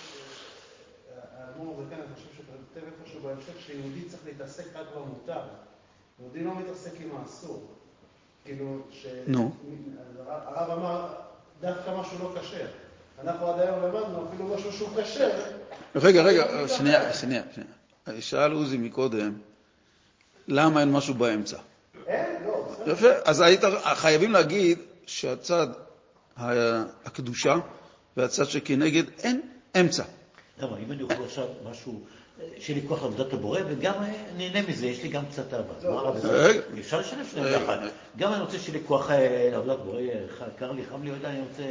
אה, 1.11 1.45
האדמו"ר 1.45 1.81
הזקן, 1.83 1.97
אני 1.97 2.15
חושב 2.15 2.27
שאתה 2.37 2.53
כותב 2.75 2.87
איפשהו 3.01 3.21
בהמשך, 3.23 3.53
שיהודי 3.67 4.03
צריך 4.09 4.23
להתעסק 4.27 4.65
רק 4.77 4.87
במותר. 4.97 5.41
יהודי 6.21 6.45
לא 6.45 6.53
מתעסק 6.59 6.93
עם 7.01 7.09
האסור. 7.23 7.67
כאילו, 8.45 8.79
ש... 8.91 9.07
נו. 9.27 9.55
הרב 10.29 10.71
אמר, 10.79 11.07
דווקא 11.61 11.91
משהו 12.01 12.19
לא 12.23 12.41
כשר. 12.41 12.67
אנחנו 13.25 13.47
עד 13.47 13.61
היום 13.61 13.83
למדנו 13.83 14.27
אפילו 14.29 14.45
משהו 14.57 14.73
שהוא 14.73 14.89
כשר. 15.03 15.31
רגע, 15.97 16.23
רגע, 16.23 16.69
שנייה, 16.69 17.13
שנייה, 17.13 17.43
שנייה. 17.55 18.21
שאל 18.23 18.53
עוזי 18.53 18.79
מקודם, 18.79 19.33
למה 20.49 20.81
אין 20.81 20.93
משהו 20.93 21.15
באמצע? 21.15 21.57
אין, 22.07 22.27
לא. 22.47 22.69
יפה, 22.87 23.09
אז 23.25 23.41
היית, 23.41 23.61
חייבים 23.95 24.33
להגיד 24.33 24.79
שהצד 25.07 25.67
הקדושה 26.37 27.57
והצד 28.17 28.45
שכנגד 28.45 29.03
אין 29.23 29.41
אמצע. 29.81 30.03
למה, 30.59 30.77
אם 30.87 30.93
אני 30.93 31.03
אוכל 31.03 31.25
עכשיו 31.25 31.47
משהו, 31.71 32.01
אה, 32.41 32.47
שיהיה 32.61 32.81
לי 32.83 32.89
כוח 32.89 33.03
לעבודת 33.03 33.33
הבורא, 33.33 33.61
וגם 33.69 33.95
אה, 34.03 34.13
נהנה 34.37 34.63
מזה, 34.69 34.87
יש 34.87 35.03
לי 35.03 35.09
גם 35.09 35.23
קצת 35.27 35.55
אהבה. 35.55 35.75
לא. 35.83 36.15
אפשר 36.81 37.01
לשלב 37.01 37.27
שניהם. 37.31 37.47
ביחד. 37.61 37.79
גם 38.17 38.33
אני 38.33 38.41
רוצה 38.43 38.59
שיהיה 38.59 38.79
לי 38.79 38.85
כוח 38.87 39.11
אה, 39.11 39.49
לעבודת 39.53 39.79
בורא, 39.79 40.01
אה, 40.01 40.05
ח- 40.39 40.59
קר 40.59 40.73
לי, 40.73 40.83
חם 40.91 41.03
לי, 41.03 41.09
יודע, 41.11 41.29
אני 41.31 41.41
רוצה 41.41 41.63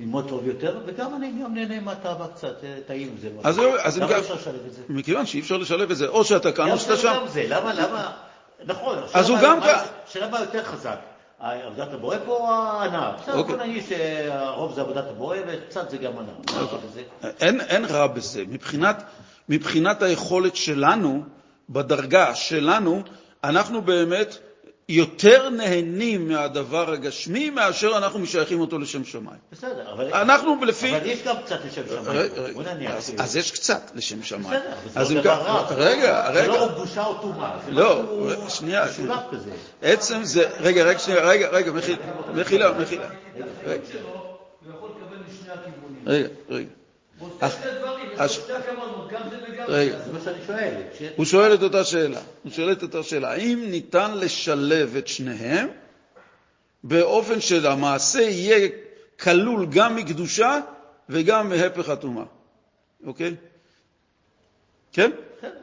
ללמוד 0.00 0.28
טוב 0.28 0.46
יותר, 0.46 0.78
וגם 0.86 1.14
אני 1.16 1.32
גם 1.44 1.54
נהנה 1.54 1.80
מהתאווה 1.80 2.26
קצת, 2.28 2.64
אה, 2.64 2.76
טעים 2.86 3.16
זה. 3.20 3.28
אז 3.44 3.54
זהו, 3.54 3.72
אז 3.82 3.98
אם 3.98 4.06
זה? 4.70 4.82
מכיוון 4.88 5.26
שאי 5.26 5.40
אפשר 5.40 5.56
לשלב 5.56 5.90
את 5.90 5.96
זה, 5.96 6.08
או 6.08 6.24
שאתה 6.24 6.52
כאן 6.52 6.66
גם 6.66 6.72
או 6.72 6.78
שאתה 6.78 6.96
שם. 6.96 7.08
וגם 7.16 7.28
זה, 7.28 7.44
למה, 7.48 7.74
למה, 7.74 8.12
נכון, 8.66 8.98
אז 9.14 9.28
הוא 9.30 9.38
גם 9.42 9.58
מה- 9.60 9.66
כ- 9.84 9.88
השאלה 10.08 10.28
מה 10.28 10.40
יותר 10.40 10.64
חזק, 10.64 10.96
עבודת 11.40 11.92
הבורא 11.92 12.16
פה 12.26 12.32
או 12.32 12.52
ההנאה? 12.52 13.12
בסדר, 13.22 13.34
אוקיי. 13.38 13.56
בוא 13.56 13.64
נגיד 13.64 13.82
שהרוב 13.88 14.74
זה 14.74 14.80
עבודת 14.80 15.04
הבורא 15.10 15.36
וקצת 15.48 15.90
זה 15.90 15.96
גם 15.96 16.12
הנאה. 16.18 16.64
בזה? 16.90 17.02
אין, 17.40 17.60
אין 17.60 17.84
רע 17.84 18.06
בזה. 18.06 18.44
מבחינת, 18.48 19.02
מבחינת 19.48 20.02
היכולת 20.02 20.56
שלנו, 20.56 21.22
בדרגה 21.70 22.34
שלנו, 22.34 23.02
אנחנו 23.44 23.82
באמת 23.82 24.38
יותר 24.90 25.48
נהנים 25.48 26.28
מהדבר 26.28 26.90
הגשמי 26.92 27.50
מאשר 27.50 27.96
אנחנו 27.98 28.18
משייכים 28.18 28.60
אותו 28.60 28.78
לשם 28.78 29.04
שמיים. 29.04 29.38
בסדר, 29.52 29.92
אבל... 29.92 30.14
אנחנו 30.14 30.64
לפי... 30.64 30.96
אבל 30.96 31.06
יש 31.06 31.22
גם 31.22 31.36
קצת 31.44 31.58
לשם 31.66 31.82
שמיים. 31.88 32.30
בוא 32.54 32.62
נניח. 32.62 32.92
אז. 32.94 33.12
אז 33.18 33.36
יש 33.36 33.50
קצת 33.50 33.90
לשם 33.94 34.22
שמיים. 34.22 34.44
בסדר, 34.60 34.72
אבל 34.92 35.02
אז 35.02 35.08
זה 35.08 35.14
לא 35.14 35.20
דבר 35.20 35.36
כך- 35.36 35.72
רע. 35.72 35.74
רגע, 35.76 36.30
זה 36.32 36.40
רגע. 36.40 36.46
לא 36.52 36.68
קדושה 36.74 37.04
או 37.06 37.14
טומאה. 37.14 37.50
זה 37.66 37.70
לא, 37.72 38.02
משהו 38.28 38.50
שנייה. 38.50 38.84
משולב 38.84 39.18
כזה. 39.32 39.50
עצם 39.82 40.24
זה... 40.24 40.48
רגע, 40.60 40.84
רגע, 40.84 40.98
שנייה, 40.98 41.20
רגע, 41.20 41.48
רגע, 41.48 41.72
מחילה, 41.72 41.96
מחילה. 42.34 43.08
רגע, 43.66 43.82
שלו, 43.92 44.00
הוא 44.08 44.72
יכול 44.76 44.90
לקבל 44.90 45.16
משני 45.16 45.52
הכיוונים. 45.52 46.02
רגע, 46.06 46.28
רגע. 46.48 46.68
הוא 47.18 47.28
עושה 47.34 47.46
אז- 47.46 47.52
שני 47.62 47.70
דברים, 47.78 47.99
רגע. 49.68 49.98
זה. 49.98 50.12
מה 50.12 50.18
שאני 50.24 50.38
שואל. 50.46 50.74
הוא 51.16 51.24
שואל 51.24 51.54
את 51.54 51.62
אותה 51.62 51.84
שאלה. 51.84 52.20
הוא 52.42 52.52
שואל 52.52 52.72
את 52.72 52.82
אותה 52.82 53.02
שאלה. 53.02 53.32
האם 53.32 53.64
ניתן 53.70 54.18
לשלב 54.18 54.96
את 54.96 55.08
שניהם 55.08 55.68
באופן 56.84 57.40
שהמעשה 57.40 58.20
יהיה 58.20 58.68
כלול 59.20 59.66
גם 59.70 59.96
מקדושה 59.96 60.60
וגם 61.08 61.48
מהפך 61.48 61.88
הטומאה? 61.88 62.24
אוקיי? 63.06 63.34
כן? 64.92 65.10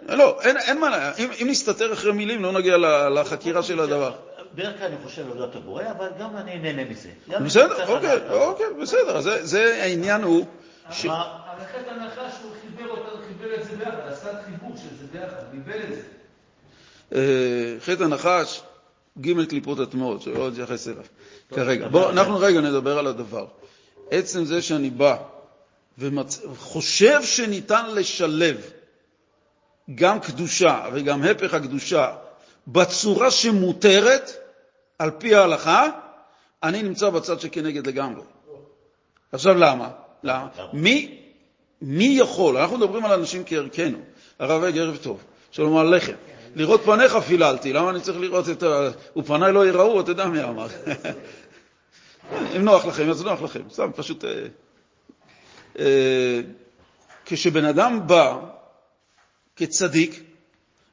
לא, 0.09 0.41
אין, 0.41 0.57
אין 0.57 0.79
מה, 0.79 1.11
אם, 1.17 1.29
אם 1.41 1.47
נסתתר 1.49 1.93
אחרי 1.93 2.11
מילים 2.11 2.43
לא 2.43 2.51
נגיע 2.51 2.77
לחקירה 3.15 3.63
של 3.63 3.79
הדבר. 3.79 4.13
בדרך 4.53 4.77
כלל 4.77 4.87
אני 4.87 4.95
חושב 5.03 5.21
על 5.21 5.31
עבודת 5.31 5.55
הבורא, 5.55 5.83
אבל 5.97 6.07
גם 6.19 6.37
אני 6.37 6.59
נהנה 6.59 6.83
מזה. 6.85 7.09
בסדר, 7.27 7.87
אוקיי. 7.87 8.29
אוקיי, 8.29 8.65
בסדר. 8.81 9.21
זה 9.21 9.83
העניין 9.83 10.23
הוא... 10.23 10.45
ש... 10.91 11.05
מה- 11.05 11.39
אבל 11.55 11.65
חטא 11.65 11.89
הנחש 11.89 12.33
הוא 12.43 12.51
חיבר 12.61 12.89
אותנו, 12.89 13.21
חיבר 13.27 13.55
את 13.55 13.63
זה 13.63 13.75
ביחד, 13.75 13.99
עשה 14.07 14.29
חיבור 14.45 14.77
של 14.77 14.97
זה 14.99 15.07
ביחד, 15.11 15.43
ניבל 15.53 15.83
את 15.83 15.95
זה. 15.95 16.01
אה, 17.15 17.75
חטא 17.79 18.03
הנחש 18.03 18.61
ג' 19.21 19.45
קליפות 19.45 19.79
הטמעות, 19.79 20.21
שלא 20.21 20.49
נתייחס 20.51 20.87
אליו 20.87 21.03
כרגע. 21.55 21.87
בואו, 21.87 22.09
אנחנו 22.09 22.37
רגע 22.37 22.61
נדבר 22.61 22.99
על 22.99 23.07
הדבר. 23.07 23.45
עצם 24.11 24.45
זה 24.45 24.61
שאני 24.61 24.89
בא 24.89 25.17
וחושב 25.97 27.23
שניתן 27.23 27.95
לשלב 27.95 28.61
גם 29.95 30.19
קדושה 30.19 30.85
וגם 30.93 31.23
הפך 31.23 31.53
הקדושה 31.53 32.15
בצורה 32.67 33.31
שמותרת 33.31 34.31
על 34.99 35.11
פי 35.11 35.35
ההלכה, 35.35 35.87
אני 36.63 36.83
נמצא 36.83 37.09
בצד 37.09 37.39
שכנגד 37.39 37.87
לגמרי. 37.87 38.21
עכשיו 39.31 39.53
למה? 39.57 39.89
למה? 40.27 40.47
מי, 40.73 41.17
מי 41.81 42.15
יכול, 42.19 42.57
אנחנו 42.57 42.77
מדברים 42.77 43.05
על 43.05 43.13
אנשים 43.19 43.43
כערכנו, 43.45 43.97
הרב 44.39 44.63
עג 44.63 44.77
ערב 44.77 44.97
טוב, 44.97 45.23
שלום 45.51 45.77
עליכם. 45.77 46.13
לראות 46.55 46.81
פניך 46.81 47.15
פיללתי, 47.15 47.73
למה 47.73 47.89
אני 47.89 48.01
צריך 48.01 48.19
לראות 48.19 48.49
את 48.49 48.63
ה... 48.63 48.89
ופניי 49.17 49.53
לא 49.53 49.67
יראו, 49.67 50.01
אתה 50.01 50.11
יודע 50.11 50.25
מי 50.25 50.43
אמר. 50.43 50.67
אם 52.55 52.61
נוח 52.61 52.85
לכם, 52.85 53.09
אז 53.09 53.23
נוח 53.23 53.41
לכם. 53.41 53.61
סתם, 53.71 53.91
פשוט... 53.95 54.25
אה, 54.25 54.45
אה, 55.79 56.41
כשבן 57.25 57.65
אדם 57.65 58.07
בא 58.07 58.37
כצדיק, 59.55 60.23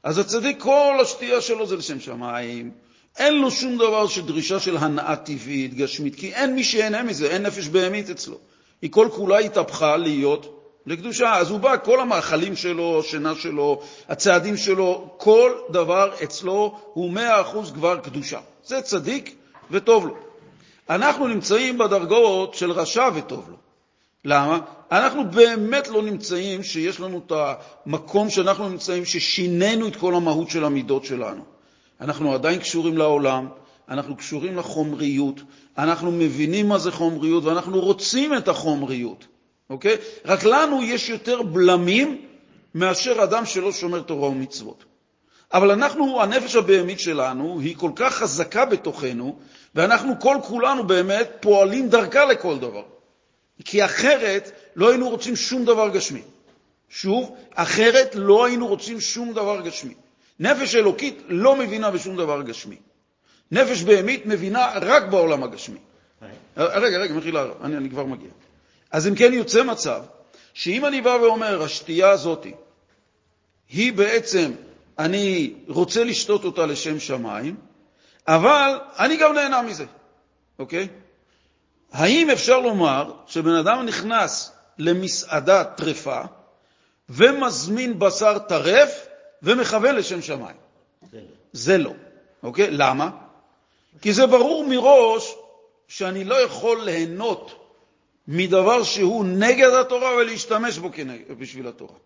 אז 0.03 0.19
הצדיק, 0.19 0.61
כל 0.61 0.99
השתייה 1.03 1.41
שלו 1.41 1.67
זה 1.67 1.77
לשם 1.77 2.01
שמיים. 2.01 2.71
אין 3.19 3.35
לו 3.35 3.51
שום 3.51 3.77
דבר 3.77 4.07
של 4.07 4.27
דרישה 4.27 4.61
של 4.61 4.77
הנאה 4.77 5.17
טבעית, 5.17 5.75
גשמית, 5.75 6.15
כי 6.15 6.35
אין 6.35 6.55
מי 6.55 6.65
שיהנה 6.65 7.03
מזה, 7.03 7.31
אין 7.31 7.43
נפש 7.43 7.69
בהמית 7.69 8.11
אצלו. 8.11 8.39
היא 8.85 8.93
כל 8.93 9.09
כולה 9.13 9.39
התהפכה 9.39 9.97
להיות 9.97 10.71
לקדושה. 10.87 11.37
אז 11.37 11.51
הוא 11.51 11.61
בא, 11.61 11.77
כל 11.85 12.01
המאכלים 12.01 12.57
שלו, 12.57 13.01
השינה 13.01 13.35
שלו, 13.35 13.81
הצעדים 14.09 14.57
שלו, 14.57 15.15
כל 15.17 15.53
דבר 15.71 16.11
אצלו 16.25 16.79
הוא 16.93 17.11
מאה 17.11 17.41
אחוז 17.41 17.73
כבר 17.73 17.97
קדושה. 17.97 18.41
זה 18.65 18.83
צדיק 18.83 19.37
וטוב 19.71 20.07
לו. 20.07 20.15
אנחנו 20.91 21.29
נמצאים 21.29 21.79
בדרגות 21.79 22.55
של 22.55 22.71
רשע 22.71 23.09
וטוב 23.15 23.51
לו. 23.51 23.57
למה? 24.25 24.59
אנחנו 24.93 25.31
באמת 25.31 25.89
לא 25.89 26.03
נמצאים 26.03 26.63
שיש 26.63 27.01
לנו 27.01 27.21
את 27.27 27.33
המקום 27.87 28.31
שאנחנו 28.31 28.69
נמצאים, 28.69 29.05
ששינינו 29.05 29.89
את 29.89 29.97
כל 29.97 30.15
המהות 30.15 30.51
של 30.51 30.65
המידות 30.65 31.05
שלנו. 31.05 31.43
אנחנו 32.01 32.35
עדיין 32.35 32.59
קשורים 32.59 32.99
לעולם, 32.99 33.49
אנחנו 33.89 34.17
קשורים 34.17 34.57
לחומריות, 34.57 35.41
אנחנו 35.79 36.13
מבינים 36.13 36.69
מה 36.69 36.79
זה 36.79 36.91
חומריות 36.91 37.45
ואנחנו 37.45 37.81
רוצים 37.81 38.37
את 38.37 38.49
החומריות, 38.49 39.27
אוקיי? 39.71 39.97
רק 40.25 40.45
לנו 40.45 40.83
יש 40.83 41.09
יותר 41.09 41.43
בלמים 41.43 42.23
מאשר 42.75 43.23
אדם 43.23 43.47
שלא 43.47 43.73
שומר 43.73 44.01
תורה 44.03 44.29
ומצוות. 44.29 44.85
אבל 45.53 45.71
אנחנו, 45.71 46.23
הנפש 46.23 46.57
הבהמית 46.57 47.01
שלנו 47.01 47.61
היא 47.61 47.77
כל 47.77 47.91
כך 47.97 48.15
חזקה 48.15 48.65
בתוכנו, 48.65 49.39
ואנחנו 49.75 50.21
כל 50.21 50.37
כולנו 50.43 50.87
באמת 50.87 51.31
פועלים 51.41 51.89
דרכה 51.89 52.25
לכל 52.25 52.59
דבר. 52.59 52.83
כי 53.65 53.85
אחרת 53.85 54.51
לא 54.77 54.91
היינו 54.91 55.11
רוצים 55.11 55.37
שום 55.37 55.65
דבר 55.65 55.89
גשמי. 55.89 56.23
שוב, 56.89 57.37
אחרת 57.55 58.15
לא 58.15 58.45
היינו 58.45 58.67
רוצים 58.67 59.01
שום 59.01 59.33
דבר 59.33 59.61
גשמי. 59.61 59.95
נפש 60.41 60.75
אלוקית 60.75 61.23
לא 61.29 61.57
מבינה 61.57 61.91
בשום 61.91 62.17
דבר 62.17 62.43
גשמי. 62.43 62.77
נפש 63.51 63.83
בהמית 63.83 64.27
מבינה 64.27 64.73
רק 64.75 65.03
בעולם 65.03 65.43
הגשמי. 65.43 65.79
רגע, 66.57 66.99
רגע, 66.99 67.15
מחילה, 67.15 67.45
אני, 67.65 67.77
אני 67.77 67.91
כבר 67.91 68.05
מגיע. 68.05 68.31
אז 68.91 69.09
אם 69.09 69.15
כן 69.15 69.33
יוצא 69.33 69.63
מצב 69.63 70.03
שאם 70.55 70.87
אני 70.87 71.01
בא 71.01 71.09
ואומר, 71.09 71.63
השתייה 71.63 72.11
הזאת 72.11 72.47
היא 73.69 73.93
בעצם, 73.93 74.53
אני 74.99 75.55
רוצה 75.69 76.05
לשתות 76.05 76.45
אותה 76.45 76.67
לשם 76.67 77.01
שמיים, 77.01 77.57
אבל 78.29 78.79
אני 78.99 79.17
גם 79.17 79.35
נהנה 79.35 79.63
מזה, 79.63 79.85
אוקיי? 80.59 80.89
האם 81.93 82.31
אפשר 82.31 82.61
לומר 82.61 83.13
שבן 83.27 83.55
אדם 83.55 83.87
נכנס 83.87 84.53
למסעדה 84.79 85.65
טרפה 85.65 86.21
ומזמין 87.09 87.99
בשר 87.99 88.39
טרף 88.39 89.07
ומכוון 89.43 89.95
לשם 89.95 90.23
שמיים? 90.23 90.57
זה 91.13 91.19
לא. 91.19 91.27
זה 91.53 91.79
לא, 91.79 91.93
אוקיי? 92.43 92.71
למה? 92.71 93.11
כי 94.03 94.13
זה 94.13 94.27
ברור 94.27 94.65
מראש 94.65 95.35
שאני 95.89 96.25
לא 96.25 96.35
יכול 96.35 96.85
ליהנות 96.85 97.65
מדבר 98.29 98.83
שהוא 98.83 99.25
נגד 99.25 99.71
התורה 99.81 100.15
ולהשתמש 100.15 100.79
בו 100.79 100.91
בשביל 101.39 101.69
התורה. 101.69 101.97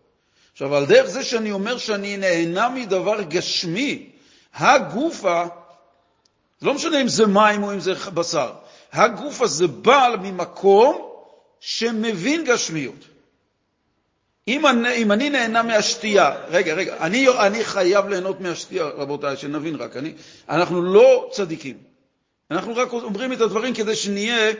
עכשיו, 0.51 0.75
על 0.75 0.85
דרך 0.85 1.05
זה 1.05 1.23
שאני 1.23 1.51
אומר 1.51 1.77
שאני 1.77 2.17
נהנה 2.17 2.69
מדבר 2.69 3.21
גשמי, 3.21 4.09
הגופה, 4.53 5.45
זה 6.59 6.67
לא 6.67 6.73
משנה 6.73 7.01
אם 7.01 7.07
זה 7.07 7.25
מים 7.27 7.63
או 7.63 7.73
אם 7.73 7.79
זה 7.79 7.93
בשר, 8.13 8.51
הגוף 8.91 9.41
הזה 9.41 9.67
בא 9.67 10.15
ממקום 10.21 11.09
שמבין 11.59 12.43
גשמיות. 12.43 13.05
אם 14.49 14.67
אני, 14.67 14.93
אם 14.93 15.11
אני 15.11 15.29
נהנה 15.29 15.63
מהשתייה, 15.63 16.31
רגע, 16.49 16.73
רגע, 16.73 16.95
אני, 16.99 17.27
אני 17.29 17.63
חייב 17.63 18.07
ליהנות 18.07 18.41
מהשתייה, 18.41 18.85
רבותיי, 18.85 19.37
שנבין 19.37 19.75
רק, 19.75 19.97
אני, 19.97 20.13
אנחנו 20.49 20.81
לא 20.81 21.29
צדיקים. 21.31 21.77
אנחנו 22.51 22.75
רק 22.75 22.93
אומרים 22.93 23.33
את 23.33 23.41
הדברים 23.41 23.73
כדי 23.73 23.95
שנהיה 23.95 24.51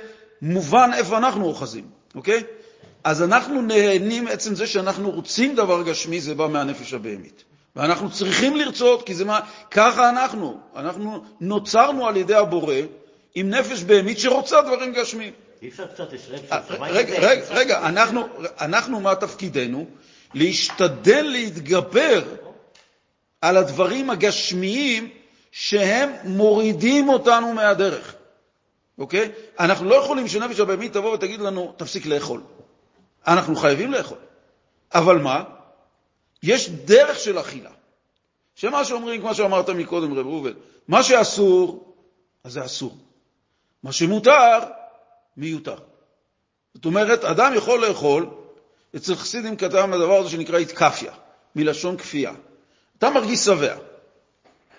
מובן 0.42 0.90
איפה 0.94 1.18
אנחנו 1.18 1.46
אוחזים, 1.46 1.86
אוקיי? 2.16 2.44
אז 3.04 3.24
אנחנו 3.24 3.62
נהנים 3.62 4.28
עצם 4.28 4.56
זה 4.56 4.68
שאנחנו 4.68 5.12
רוצים 5.12 5.56
דבר 5.56 5.84
גשמי, 5.84 6.22
זה 6.22 6.36
בא 6.36 6.48
מהנפש 6.48 6.94
הבהמית. 6.94 7.44
ואנחנו 7.76 8.12
צריכים 8.12 8.56
לרצות, 8.56 9.06
כי 9.06 9.16
זה 9.16 9.26
מה, 9.26 9.40
ככה 9.72 10.10
אנחנו. 10.10 10.60
אנחנו 10.76 11.24
נוצרנו 11.42 12.08
על 12.08 12.18
ידי 12.18 12.36
הבורא 12.36 12.76
עם 13.36 13.50
נפש 13.50 13.84
בהמית 13.84 14.20
שרוצה 14.20 14.62
דברים 14.62 14.94
גשמיים. 14.94 15.34
אי 15.62 15.68
אפשר 15.68 15.88
קצת 15.88 16.14
לשלב 16.14 16.40
אה, 16.52 16.60
רגע, 16.70 17.20
רגע, 17.20 17.46
רגע, 17.50 17.88
אנחנו, 17.88 18.28
אנחנו, 18.60 19.00
מה 19.00 19.16
תפקידנו? 19.16 19.86
להשתדל 20.34 21.22
להתגבר 21.22 22.24
על 23.42 23.58
הדברים 23.58 24.10
הגשמיים 24.10 25.10
שהם 25.52 26.10
מורידים 26.24 27.10
אותנו 27.10 27.54
מהדרך, 27.54 28.16
אוקיי? 28.98 29.32
אנחנו 29.60 29.90
לא 29.90 29.96
יכולים 29.96 30.28
שנפש 30.28 30.60
הבהמית 30.60 30.94
תבוא 30.94 31.14
ותגיד 31.14 31.40
לנו, 31.40 31.74
תפסיק 31.78 32.06
לאכול. 32.06 32.42
אנחנו 33.28 33.56
חייבים 33.56 33.92
לאכול. 33.92 34.18
אבל 34.94 35.18
מה? 35.18 35.44
יש 36.44 36.70
דרך 36.70 37.20
של 37.20 37.40
אכילה. 37.40 37.70
שמה 38.56 38.86
שאומרים, 38.86 39.22
כמו 39.22 39.36
שאמרת 39.36 39.70
מקודם, 39.70 40.14
רב 40.14 40.28
ראובן, 40.28 40.52
מה 40.88 41.04
שאסור, 41.04 41.94
אז 42.44 42.54
זה 42.54 42.66
אסור. 42.66 42.98
מה 43.84 43.92
שמותר, 43.92 44.60
מיותר. 45.40 45.76
זאת 46.74 46.86
אומרת, 46.86 47.24
אדם 47.24 47.54
יכול 47.56 47.86
לאכול, 47.88 48.30
אצל 48.96 49.16
חסידים 49.16 49.56
כתב 49.56 49.88
הדבר 49.94 50.18
הזה 50.18 50.30
שנקרא 50.30 50.60
התקפיה, 50.60 51.12
מלשון 51.56 51.98
כפייה. 51.98 52.32
אתה 52.98 53.10
מרגיש 53.10 53.40
שבע, 53.40 53.76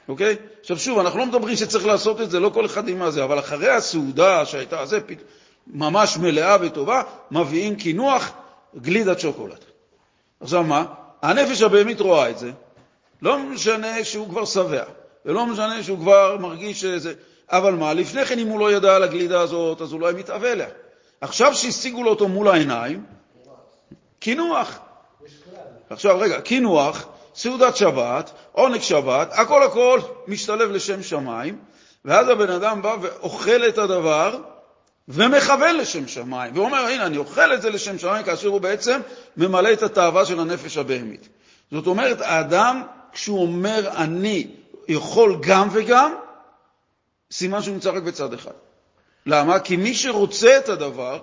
אוקיי? 0.09 0.37
עכשיו 0.61 0.79
שוב, 0.79 0.99
אנחנו 0.99 1.18
לא 1.18 1.27
מדברים 1.27 1.57
שצריך 1.57 1.87
לעשות 1.87 2.20
את 2.20 2.31
זה, 2.31 2.40
לא 2.40 2.51
כל 2.55 2.66
אחד 2.66 2.88
עם 2.88 2.99
מה 2.99 3.11
זה, 3.11 3.25
אבל 3.25 3.38
אחרי 3.38 3.70
הסעודה 3.70 4.46
שהייתה, 4.46 4.87
זה 4.87 4.99
ממש 5.66 6.16
מלאה 6.16 6.57
וטובה, 6.61 7.03
מביאים 7.31 7.77
קינוח, 7.77 8.31
גלידת 8.77 9.20
שוקולד. 9.20 9.64
עכשיו 10.40 10.62
מה? 10.62 10.85
הנפש 11.23 11.62
הבהמית 11.62 12.01
רואה 12.01 12.31
את 12.31 12.38
זה, 12.38 12.51
לא 13.23 13.38
משנה 13.38 14.05
שהוא 14.05 14.29
כבר 14.29 14.44
שבע, 14.44 14.85
ולא 15.25 15.46
משנה 15.46 15.83
שהוא 15.83 15.99
כבר 15.99 16.37
מרגיש 16.40 16.81
שזה... 16.81 17.14
אבל 17.50 17.74
מה, 17.74 17.94
לפני 17.94 18.24
כן 18.24 18.38
אם 18.38 18.48
הוא 18.48 18.60
לא 18.60 18.72
ידע 18.72 18.96
על 18.96 19.02
הגלידה 19.02 19.40
הזאת, 19.40 19.80
אז 19.80 19.92
הוא 19.92 20.00
לא 20.00 20.06
היה 20.06 20.16
מתאווה 20.16 20.52
אליה. 20.52 20.68
עכשיו 21.20 21.54
שהשיגו 21.54 22.02
לו 22.02 22.10
אותו 22.10 22.28
מול 22.28 22.48
העיניים, 22.48 23.04
קינוח. 24.18 24.78
עכשיו, 25.90 26.18
רגע, 26.18 26.40
קינוח, 26.40 27.08
סעודת 27.34 27.76
שבת, 27.76 28.30
עונג 28.52 28.80
שבת, 28.80 29.28
הכל 29.32 29.62
הכל 29.62 30.00
משתלב 30.28 30.70
לשם 30.70 31.02
שמיים, 31.02 31.58
ואז 32.04 32.28
הבן 32.28 32.50
אדם 32.50 32.82
בא 32.82 32.96
ואוכל 33.00 33.68
את 33.68 33.78
הדבר 33.78 34.38
ומכוון 35.08 35.76
לשם 35.76 36.08
שמיים, 36.08 36.56
ואומר, 36.56 36.78
הנה, 36.78 37.06
אני 37.06 37.16
אוכל 37.16 37.54
את 37.54 37.62
זה 37.62 37.70
לשם 37.70 37.98
שמיים, 37.98 38.24
כאשר 38.24 38.48
הוא 38.48 38.60
בעצם 38.60 39.00
ממלא 39.36 39.72
את 39.72 39.82
התאווה 39.82 40.26
של 40.26 40.40
הנפש 40.40 40.76
הבהמית. 40.76 41.28
זאת 41.70 41.86
אומרת, 41.86 42.20
האדם, 42.20 42.82
כשהוא 43.12 43.42
אומר, 43.42 43.90
אני 43.96 44.46
יכול 44.88 45.36
גם 45.40 45.68
וגם, 45.72 46.14
סימן 47.32 47.62
שהוא 47.62 47.74
נמצא 47.74 47.90
רק 47.90 48.02
בצד 48.02 48.34
אחד. 48.34 48.52
למה? 49.26 49.58
כי 49.58 49.76
מי 49.76 49.94
שרוצה 49.94 50.58
את 50.58 50.68
הדבר, 50.68 51.22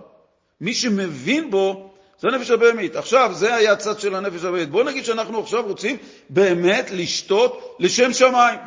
מי 0.61 0.73
שמבין 0.73 1.49
בו, 1.51 1.93
זה 2.19 2.27
הנפש 2.27 2.51
הבהמית. 2.51 2.95
עכשיו, 2.95 3.31
זה 3.33 3.55
היה 3.55 3.71
הצד 3.71 3.99
של 3.99 4.15
הנפש 4.15 4.43
הבהמית. 4.43 4.69
בואו 4.69 4.83
נגיד 4.83 5.05
שאנחנו 5.05 5.39
עכשיו 5.39 5.65
רוצים 5.65 5.97
באמת 6.29 6.91
לשתות 6.91 7.75
לשם 7.79 8.13
שמיים. 8.13 8.59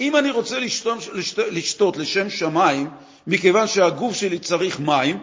אם 0.00 0.16
אני 0.16 0.30
רוצה 0.30 0.58
לשתות, 0.58 0.98
לשתות, 1.50 1.96
לשם 1.96 2.30
שמיים, 2.30 2.90
מכיוון 3.26 3.66
שהגוף 3.66 4.14
שלי 4.14 4.38
צריך 4.38 4.80
מים, 4.80 5.22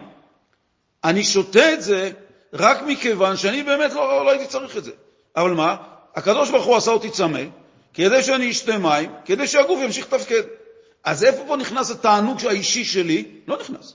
אני 1.04 1.24
שותה 1.24 1.72
את 1.72 1.82
זה 1.82 2.10
רק 2.52 2.82
מכיוון 2.82 3.36
שאני 3.36 3.62
באמת 3.62 3.92
לא, 3.92 4.24
לא 4.24 4.30
הייתי 4.30 4.46
צריך 4.46 4.76
את 4.76 4.84
זה. 4.84 4.90
אבל 5.36 5.50
מה? 5.50 5.76
הקדוש 6.14 6.50
ברוך 6.50 6.64
הוא 6.64 6.76
עשה 6.76 6.90
אותי 6.90 7.10
צמא, 7.10 7.40
כדי 7.94 8.22
שאני 8.22 8.50
אשתה 8.50 8.78
מים, 8.78 9.10
כדי 9.24 9.46
שהגוף 9.46 9.80
ימשיך 9.82 10.12
לתפקד. 10.12 10.42
אז 11.04 11.24
איפה 11.24 11.44
פה 11.46 11.56
נכנס 11.56 11.90
התענוג 11.90 12.46
האישי 12.46 12.84
שלי? 12.84 13.40
לא 13.46 13.60
נכנס. 13.60 13.94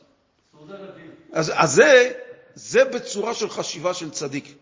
אז, 1.32 1.52
אז 1.56 1.72
זה, 1.72 2.12
זה 2.56 2.86
בצורה 2.86 3.34
של 3.34 3.50
חשיבה 3.50 3.94
של 3.94 4.12
צדיק. 4.12 4.56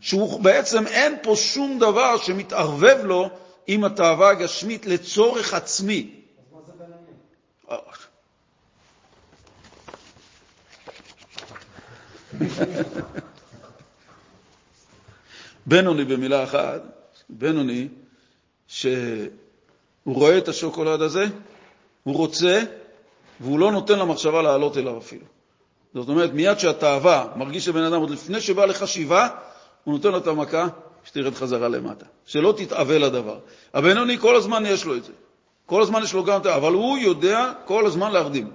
שהוא 0.00 0.40
בעצם, 0.40 0.86
אין 0.86 1.16
פה 1.22 1.36
שום 1.36 1.78
דבר 1.78 2.18
שמתערבב 2.18 2.98
לו 3.04 3.30
עם 3.66 3.84
התאווה 3.84 4.30
הגשמית 4.30 4.86
לצורך 4.86 5.54
עצמי. 5.54 6.10
אז 6.38 6.44
מה 6.52 6.60
זה 6.66 6.72
בינוני? 6.72 7.10
בינוני 15.66 16.04
במילה 16.04 16.44
אחת, 16.44 16.82
בינוני, 17.28 17.88
שהוא 20.04 20.14
רואה 20.14 20.38
את 20.38 20.48
השוקולד 20.48 21.02
הזה, 21.02 21.26
הוא 22.04 22.16
רוצה, 22.16 22.62
והוא 23.40 23.58
לא 23.58 23.72
נותן 23.72 23.98
למחשבה 23.98 24.42
לעלות 24.42 24.76
אליו 24.76 24.98
אפילו. 24.98 25.24
זאת 25.94 26.08
אומרת, 26.08 26.32
מיד 26.32 26.58
שהתאווה 26.58 27.26
מרגיש 27.36 27.64
שבן 27.64 27.82
אדם, 27.82 28.00
עוד 28.00 28.10
לפני 28.10 28.40
שבא 28.40 28.64
לחשיבה, 28.64 29.28
הוא 29.84 29.94
נותן 29.94 30.08
לו 30.08 30.18
את 30.18 30.26
המכה, 30.26 30.68
שתרד 31.04 31.34
חזרה 31.34 31.68
למטה. 31.68 32.06
שלא 32.26 32.54
תתאווה 32.56 32.98
לדבר. 32.98 33.38
הבינוני, 33.74 34.18
כל 34.18 34.36
הזמן 34.36 34.62
יש 34.66 34.84
לו 34.84 34.96
את 34.96 35.04
זה. 35.04 35.12
כל 35.66 35.82
הזמן 35.82 36.02
יש 36.02 36.14
לו 36.14 36.24
גם 36.24 36.38
את 36.38 36.42
זה, 36.42 36.54
אבל 36.56 36.72
הוא 36.72 36.98
יודע 36.98 37.52
כל 37.64 37.86
הזמן 37.86 38.12
להרדים. 38.12 38.50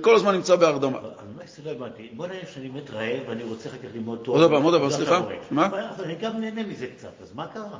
כל 0.00 0.14
הזמן 0.14 0.34
נמצא 0.34 0.56
בהרדמה. 0.56 0.98
אבל 0.98 1.08
מה 1.36 1.42
שלא 1.56 1.70
הבנתי, 1.70 2.08
בוא 2.12 2.26
נראה 2.26 2.46
שאני 2.54 2.68
באמת 2.68 2.90
רעב 2.90 3.28
ואני 3.28 3.42
רוצה 3.42 3.68
אחר 3.68 3.78
כך 3.78 3.88
ללמוד 3.94 4.18
תורה. 4.18 4.42
עוד 4.42 4.50
פעם, 4.50 4.62
עוד 4.62 4.80
פעם, 4.80 4.90
סליחה? 4.90 5.20
מה? 5.50 5.68
אני 6.04 6.14
גם 6.14 6.40
נהנה 6.40 6.62
מזה 6.62 6.86
קצת, 6.96 7.12
אז 7.22 7.34
מה 7.34 7.46
קרה? 7.46 7.78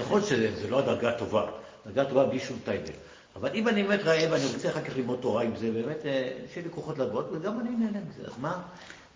נכון 0.00 0.22
שזה 0.22 0.68
לא 0.68 0.78
הדרגה 0.78 1.08
הטובה, 1.08 1.46
דרגה 1.86 2.04
טובה 2.04 2.24
בלי 2.24 2.40
שום 2.40 2.58
טייבל. 2.64 2.92
אבל 3.36 3.50
אם 3.54 3.68
אני 3.68 3.82
באמת 3.82 4.00
רעב 4.00 4.32
ואני 4.32 4.46
רוצה 4.54 4.70
אחר 4.70 4.82
כך 4.82 4.96
ללמוד 4.96 5.18
תורה 5.22 5.42
עם 5.42 5.56
זה, 5.56 5.70
באמת, 5.70 6.06
אה, 6.06 6.30
שיהיה 6.52 6.66
לי 6.66 6.72
כוחות 6.74 6.98
לעבוד, 6.98 7.28
וגם 7.32 7.60
אני 7.60 7.70
נהנה 7.70 7.98
מזה. 8.08 8.22
אז 8.26 8.32
מה, 8.40 8.62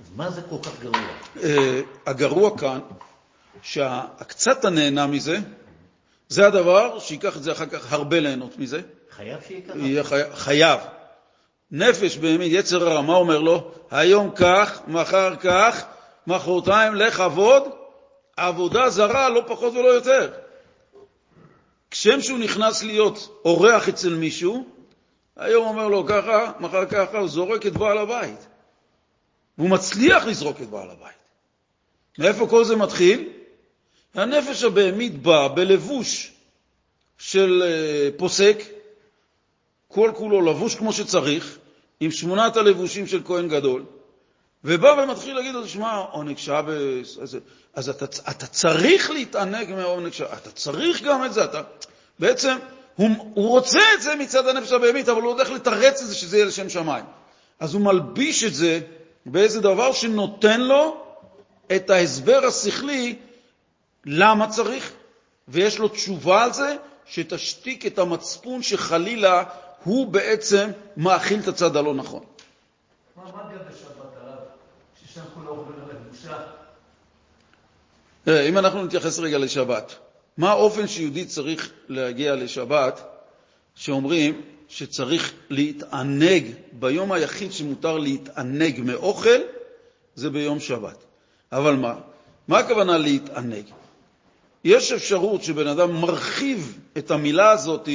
אז 0.00 0.06
מה 0.16 0.30
זה 0.30 0.42
כל 0.42 0.56
כך 0.62 0.80
גרוע? 0.82 1.00
אה, 1.42 1.80
הגרוע 2.06 2.58
כאן, 2.58 2.80
שהקצת 3.62 4.64
הנהנה 4.64 5.06
מזה, 5.06 5.38
זה 6.28 6.46
הדבר 6.46 6.98
שייקח 6.98 7.36
את 7.36 7.42
זה 7.42 7.52
אחר 7.52 7.66
כך 7.66 7.92
הרבה 7.92 8.20
ליהנות 8.20 8.58
מזה. 8.58 8.80
חייב 9.10 9.40
חי... 10.02 10.20
חייב. 10.34 10.80
נפש 11.70 12.16
בהמית, 12.16 12.52
יצר 12.52 12.88
הרע, 12.88 13.00
מה 13.00 13.14
אומר 13.14 13.38
לו? 13.38 13.70
היום 13.90 14.30
כך, 14.30 14.80
מחר 14.86 15.36
כך, 15.36 15.84
מחרתיים 16.26 16.94
לך 16.94 17.20
עבוד, 17.20 17.62
עבודה 18.36 18.90
זרה, 18.90 19.28
לא 19.28 19.42
פחות 19.46 19.72
ולא 19.72 19.88
יותר. 19.88 20.30
כשם 21.90 22.20
שהוא 22.20 22.38
נכנס 22.38 22.82
להיות 22.82 23.40
אורח 23.44 23.88
אצל 23.88 24.14
מישהו, 24.14 24.66
היום 25.36 25.66
אומר 25.66 25.88
לו 25.88 26.06
ככה, 26.06 26.52
מחר 26.60 26.86
ככה, 26.86 27.18
הוא 27.18 27.28
זורק 27.28 27.66
את 27.66 27.72
בעל 27.72 27.98
הבית. 27.98 28.46
והוא 29.58 29.70
מצליח 29.70 30.24
לזרוק 30.24 30.60
את 30.60 30.70
בעל 30.70 30.90
הבית. 30.90 31.20
מאיפה 32.18 32.46
כל 32.46 32.64
זה 32.64 32.76
מתחיל? 32.76 33.28
הנפש 34.14 34.64
הבהמית 34.64 35.22
באה 35.22 35.48
בלבוש 35.48 36.32
של 37.18 37.62
אה, 37.66 38.08
פוסק, 38.16 38.62
כל 39.88 40.12
כולו 40.14 40.40
לבוש 40.40 40.74
כמו 40.74 40.92
שצריך, 40.92 41.58
עם 42.00 42.10
שמונת 42.10 42.56
הלבושים 42.56 43.06
של 43.06 43.22
כהן 43.24 43.48
גדול, 43.48 43.84
ובא 44.64 44.88
ומתחיל 44.88 45.36
להגיד 45.36 45.54
לו, 45.54 45.68
שמע, 45.68 45.96
עונג 45.96 46.38
שבס, 46.38 47.18
אז, 47.22 47.38
אז 47.74 47.88
אתה, 47.88 48.04
אתה 48.30 48.46
צריך 48.46 49.10
להתענג 49.10 49.74
מעונג 49.74 50.12
שבס, 50.12 50.28
אתה 50.32 50.50
צריך 50.50 51.02
גם 51.02 51.24
את 51.24 51.32
זה, 51.32 51.44
אתה... 51.44 51.62
בעצם, 52.18 52.56
הוא, 52.96 53.10
הוא 53.34 53.48
רוצה 53.48 53.80
את 53.94 54.02
זה 54.02 54.16
מצד 54.16 54.48
הנפש 54.48 54.72
הבהמית, 54.72 55.08
אבל 55.08 55.22
הוא 55.22 55.32
הולך 55.32 55.50
לתרץ 55.50 56.02
את 56.02 56.06
זה 56.06 56.14
שזה 56.14 56.36
יהיה 56.36 56.46
לשם 56.46 56.68
שמיים. 56.68 57.04
אז 57.60 57.74
הוא 57.74 57.82
מלביש 57.82 58.44
את 58.44 58.54
זה 58.54 58.80
באיזה 59.26 59.60
דבר 59.60 59.92
שנותן 59.92 60.60
לו 60.60 61.04
את 61.76 61.90
ההסבר 61.90 62.46
השכלי 62.46 63.16
למה 64.06 64.48
צריך, 64.48 64.92
ויש 65.48 65.78
לו 65.78 65.88
תשובה 65.88 66.44
על 66.44 66.52
זה, 66.52 66.76
שתשתיק 67.06 67.86
את 67.86 67.98
המצפון 67.98 68.62
שחלילה 68.62 69.44
הוא 69.84 70.06
בעצם 70.06 70.70
מאכיל 70.96 71.40
את 71.40 71.48
הצד 71.48 71.76
הלא 71.76 71.94
נכון. 71.94 72.24
מה 73.16 73.24
מה 73.24 73.49
תראה, 78.24 78.48
אם 78.48 78.58
אנחנו 78.58 78.84
נתייחס 78.84 79.18
רגע 79.18 79.38
לשבת, 79.38 79.94
מה 80.36 80.50
האופן 80.50 80.86
שיהודי 80.86 81.24
צריך 81.24 81.70
להגיע 81.88 82.34
לשבת, 82.34 83.00
שאומרים 83.74 84.42
שצריך 84.68 85.32
להתענג, 85.50 86.44
ביום 86.72 87.12
היחיד 87.12 87.52
שמותר 87.52 87.98
להתענג 87.98 88.80
מאוכל, 88.80 89.40
זה 90.14 90.30
ביום 90.30 90.60
שבת. 90.60 90.96
אבל 91.52 91.76
מה? 91.76 91.94
מה 92.48 92.58
הכוונה 92.58 92.98
להתענג? 92.98 93.64
יש 94.64 94.92
אפשרות 94.92 95.42
שבן 95.42 95.66
אדם 95.66 96.00
מרחיב 96.00 96.78
את 96.98 97.10
המילה 97.10 97.50
הזאת 97.50 97.88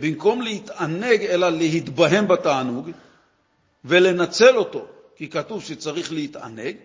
במקום 0.00 0.42
להתענג, 0.42 1.22
אלא 1.22 1.48
להתבהם 1.48 2.28
בתענוג 2.28 2.90
ולנצל 3.84 4.56
אותו, 4.56 4.86
כי 5.16 5.28
כתוב 5.28 5.62
שצריך 5.62 6.12
להתענג, 6.12 6.76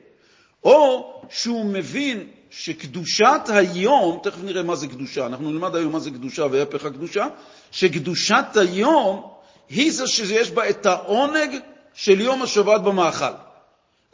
או 0.64 1.14
שהוא 1.30 1.66
מבין 1.66 2.28
שקדושת 2.50 3.42
היום, 3.48 4.20
תכף 4.24 4.44
נראה 4.44 4.64
מה 4.64 4.76
זה 4.76 4.88
קדושה, 4.88 5.26
אנחנו 5.26 5.52
נלמד 5.52 5.76
היום 5.76 5.92
מה 5.92 6.00
זה 6.00 6.12
קדושה 6.12 6.46
והפך 6.52 6.86
הקדושה, 6.86 7.28
שקדושת 7.72 8.46
היום 8.56 9.32
היא 9.70 9.92
זו 9.92 10.08
שיש 10.08 10.52
בה 10.52 10.70
את 10.70 10.86
העונג 10.86 11.60
של 11.94 12.22
יום 12.22 12.42
השבת 12.42 12.82
במאכל. 12.82 13.34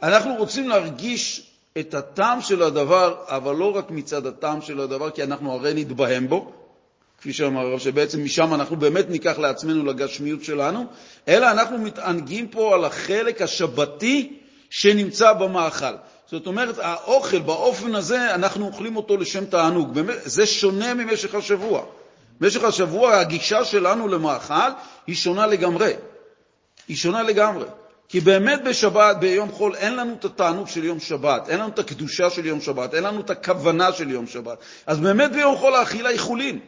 אנחנו 0.02 0.34
רוצים 0.34 0.68
להרגיש 0.68 1.50
את 1.78 1.94
הטעם 1.94 2.40
של 2.40 2.62
הדבר, 2.62 3.14
אבל 3.26 3.56
לא 3.56 3.76
רק 3.76 3.90
מצד 3.90 4.26
הטעם 4.26 4.62
של 4.62 4.80
הדבר, 4.80 5.10
כי 5.10 5.22
אנחנו 5.22 5.52
הרי 5.52 5.74
נתבהם 5.74 6.28
בו, 6.28 6.52
כפי 7.18 7.32
שאמר 7.32 7.60
הרב, 7.60 7.78
שבעצם 7.78 8.24
משם 8.24 8.54
אנחנו 8.54 8.76
באמת 8.76 9.10
ניקח 9.10 9.38
לעצמנו 9.38 9.84
לגשמיות 9.84 10.44
שלנו, 10.44 10.86
אלא 11.28 11.50
אנחנו 11.50 11.78
מתענגים 11.78 12.48
פה 12.48 12.74
על 12.74 12.84
החלק 12.84 13.42
השבתי 13.42 14.38
שנמצא 14.70 15.32
במאכל. 15.32 15.94
זאת 16.30 16.46
אומרת, 16.46 16.78
האוכל 16.78 17.38
באופן 17.38 17.94
הזה, 17.94 18.34
אנחנו 18.34 18.66
אוכלים 18.66 18.96
אותו 18.96 19.16
לשם 19.16 19.44
תענוג. 19.44 19.94
באמת, 19.94 20.16
זה 20.24 20.46
שונה 20.46 20.94
ממשך 20.94 21.34
השבוע. 21.34 21.84
במשך 22.40 22.64
השבוע 22.64 23.16
הגישה 23.16 23.64
שלנו 23.64 24.08
למאכל 24.08 24.70
היא 25.06 25.16
שונה 25.16 25.46
לגמרי. 25.46 25.92
היא 26.88 26.96
שונה 26.96 27.22
לגמרי. 27.22 27.64
כי 28.08 28.20
באמת 28.20 28.64
בשבת, 28.64 29.16
ביום 29.16 29.52
חול, 29.52 29.74
אין 29.74 29.96
לנו 29.96 30.14
את 30.14 30.24
התענוג 30.24 30.68
של 30.68 30.84
יום 30.84 31.00
שבת, 31.00 31.48
אין 31.48 31.58
לנו 31.60 31.68
את 31.68 31.78
הקדושה 31.78 32.30
של 32.30 32.46
יום 32.46 32.60
שבת, 32.60 32.94
אין 32.94 33.04
לנו 33.04 33.20
את 33.20 33.30
הכוונה 33.30 33.92
של 33.92 34.10
יום 34.10 34.26
שבת. 34.26 34.58
אז 34.86 35.00
באמת 35.00 35.32
ביום 35.32 35.56
חול 35.56 35.74
האכילה 35.74 36.08
היא 36.08 36.20
חולין. 36.20 36.58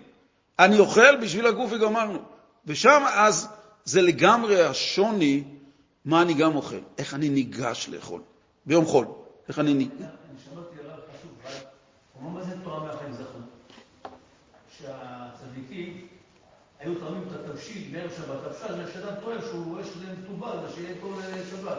אני 0.61 0.79
אוכל 0.79 1.17
בשביל 1.17 1.47
הגוף 1.47 1.71
וגמרנו. 1.73 2.19
ושם 2.67 3.03
אז 3.15 3.49
זה 3.85 4.03
לגמרי 4.03 4.63
השוני 4.63 5.45
מה 6.05 6.23
אני 6.23 6.35
גם 6.35 6.57
אוכל, 6.57 6.81
איך 6.99 7.15
אני 7.15 7.29
ניגש 7.29 7.89
לאכול. 7.89 8.21
ביום 8.67 8.85
חול, 8.85 9.07
איך 9.49 9.59
אני 9.59 9.75
ניגש. 9.75 9.93
מה 12.23 12.43
זה 12.43 12.55
תורה 12.65 12.85
מהחיים 12.85 13.13
זכו? 13.13 13.39
שהצדיקים 14.79 16.07
היו 16.81 16.95
תורמים 16.95 17.23
את 17.29 17.33
התבשיל 17.33 17.93
מערב 17.93 18.11
שבת. 18.17 18.39
תבשל 18.45 18.93
שאדם 18.93 19.15
טוען 19.23 19.39
שהוא 19.41 19.81
יש 19.81 19.87
לזה 19.97 20.13
מטובל, 20.23 20.57
שיהיה 20.75 20.95
כל 21.01 21.13
שבת. 21.51 21.79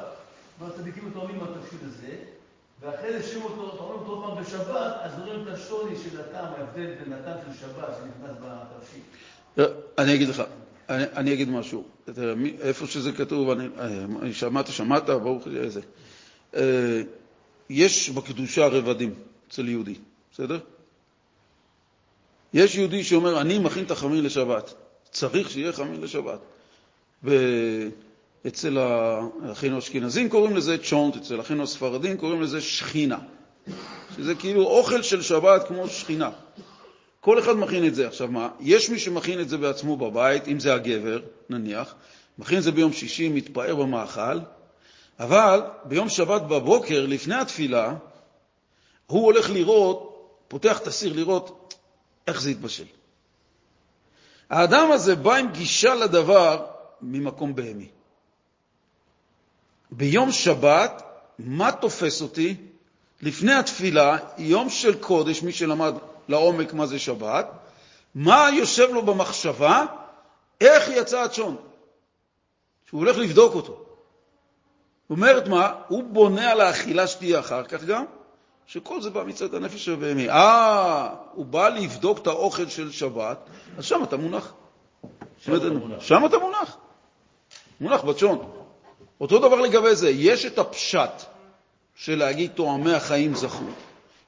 כלומר, 0.57 0.73
הצדיקים 0.73 1.11
תורמים 1.13 1.37
מהתבשיל 1.37 1.79
הזה, 1.83 2.15
ואחרי 2.81 3.13
זה 3.13 3.27
שימו 3.27 3.47
אותו, 3.47 4.21
פעם 4.27 4.43
בשבת, 4.43 4.93
אז 5.01 5.11
רואים 5.19 5.43
את 5.43 5.53
השוני 5.53 5.95
של 6.03 6.19
הטעם, 6.21 6.53
ההבדל 6.53 6.93
בין 7.03 7.13
הטעם 7.13 7.37
של 7.45 7.59
שבת 7.59 7.89
שנכנס 7.97 8.37
בתבשיל. 8.39 9.01
לא, 9.57 9.65
אני 9.97 10.15
אגיד 10.15 10.29
לך, 10.29 10.43
אני, 10.89 11.03
אני 11.15 11.33
אגיד 11.33 11.49
משהו. 11.49 11.83
איפה 12.61 12.87
שזה 12.87 13.11
כתוב, 13.11 13.49
אני, 13.49 13.67
אני 14.21 14.33
שמעת, 14.33 14.67
שמעת, 14.67 15.05
ברוך 15.05 15.47
איזה. 15.47 15.81
אה, 16.55 17.01
יש 17.69 18.09
בקדושה 18.09 18.67
רבדים 18.67 19.13
אצל 19.47 19.69
יהודי, 19.69 19.95
בסדר? 20.33 20.59
יש 22.53 22.75
יהודי 22.75 23.03
שאומר, 23.03 23.41
אני 23.41 23.59
מכין 23.59 23.85
את 23.85 23.91
החמין 23.91 24.23
לשבת. 24.23 24.73
צריך 25.11 25.49
שיהיה 25.49 25.73
חמין 25.73 26.01
לשבת. 26.01 26.39
אצל 28.47 28.77
האחינו 28.77 29.75
האשכנזים 29.75 30.29
קוראים 30.29 30.55
לזה 30.57 30.77
צ'ונט, 30.77 31.15
אצל 31.15 31.41
אחינו 31.41 31.63
הספרדים 31.63 32.17
קוראים 32.17 32.41
לזה 32.41 32.61
שכינה. 32.61 33.17
שזה 34.15 34.35
כאילו 34.35 34.63
אוכל 34.63 35.01
של 35.01 35.21
שבת 35.21 35.67
כמו 35.67 35.87
שכינה. 35.87 36.29
כל 37.19 37.39
אחד 37.39 37.53
מכין 37.53 37.87
את 37.87 37.95
זה. 37.95 38.07
עכשיו 38.07 38.27
מה, 38.27 38.49
יש 38.59 38.89
מי 38.89 38.99
שמכין 38.99 39.41
את 39.41 39.49
זה 39.49 39.57
בעצמו 39.57 39.97
בבית, 39.97 40.47
אם 40.47 40.59
זה 40.59 40.73
הגבר, 40.73 41.19
נניח, 41.49 41.95
מכין 42.37 42.57
את 42.57 42.63
זה 42.63 42.71
ביום 42.71 42.93
שישי, 42.93 43.29
מתפאר 43.29 43.75
במאכל, 43.75 44.39
אבל 45.19 45.61
ביום 45.85 46.09
שבת 46.09 46.41
בבוקר, 46.41 47.05
לפני 47.05 47.35
התפילה, 47.35 47.95
הוא 49.07 49.25
הולך 49.25 49.49
לראות, 49.49 50.29
פותח 50.47 50.79
את 50.79 50.87
הסיר 50.87 51.13
לראות 51.13 51.73
איך 52.27 52.41
זה 52.41 52.51
יתבשל. 52.51 52.85
האדם 54.49 54.91
הזה 54.91 55.15
בא 55.15 55.35
עם 55.35 55.51
גישה 55.51 55.95
לדבר 55.95 56.65
ממקום 57.01 57.55
בהמי. 57.55 57.87
ביום 59.91 60.31
שבת, 60.31 61.03
מה 61.39 61.71
תופס 61.71 62.21
אותי? 62.21 62.55
לפני 63.21 63.53
התפילה, 63.53 64.17
יום 64.37 64.69
של 64.69 64.99
קודש, 64.99 65.43
מי 65.43 65.51
שלמד 65.51 65.93
לעומק 66.27 66.73
מה 66.73 66.87
זה 66.87 66.99
שבת, 66.99 67.51
מה 68.15 68.47
יושב 68.53 68.89
לו 68.93 69.01
במחשבה? 69.01 69.85
איך 70.61 70.89
יצא 70.89 71.21
הצ'ון? 71.21 71.55
שהוא 72.85 72.99
הולך 72.99 73.17
לבדוק 73.17 73.55
אותו. 73.55 73.73
זאת 73.73 75.09
אומרת 75.09 75.47
מה? 75.47 75.73
הוא 75.87 76.03
בונה 76.03 76.51
על 76.51 76.61
האכילה 76.61 77.07
שתהיה 77.07 77.39
אחר 77.39 77.63
כך 77.63 77.83
גם, 77.83 78.05
שכל 78.67 79.01
זה 79.01 79.09
בא 79.09 79.23
מצד 79.23 79.55
הנפש 79.55 79.89
הבהמי. 79.89 80.29
אה, 80.29 81.09
הוא 81.33 81.45
בא 81.45 81.69
לבדוק 81.69 82.17
את 82.17 82.27
האוכל 82.27 82.67
של 82.67 82.91
שבת, 82.91 83.37
אז 83.77 83.85
שם 83.85 84.03
אתה 84.03 84.17
מונח. 84.17 84.53
שם 85.39 85.55
אתה 85.55 85.69
מונח. 85.69 86.01
שם 86.01 86.25
אתה 86.25 86.37
מונח. 86.37 86.77
מונח 87.81 88.01
בצ'ון. 88.03 88.60
אותו 89.21 89.39
דבר 89.39 89.61
לגבי 89.61 89.95
זה, 89.95 90.09
יש 90.09 90.45
את 90.45 90.59
הפשט 90.59 91.11
של 91.95 92.17
להגיד 92.17 92.51
תואמי 92.55 92.93
החיים 92.93 93.35
זכו. 93.35 93.63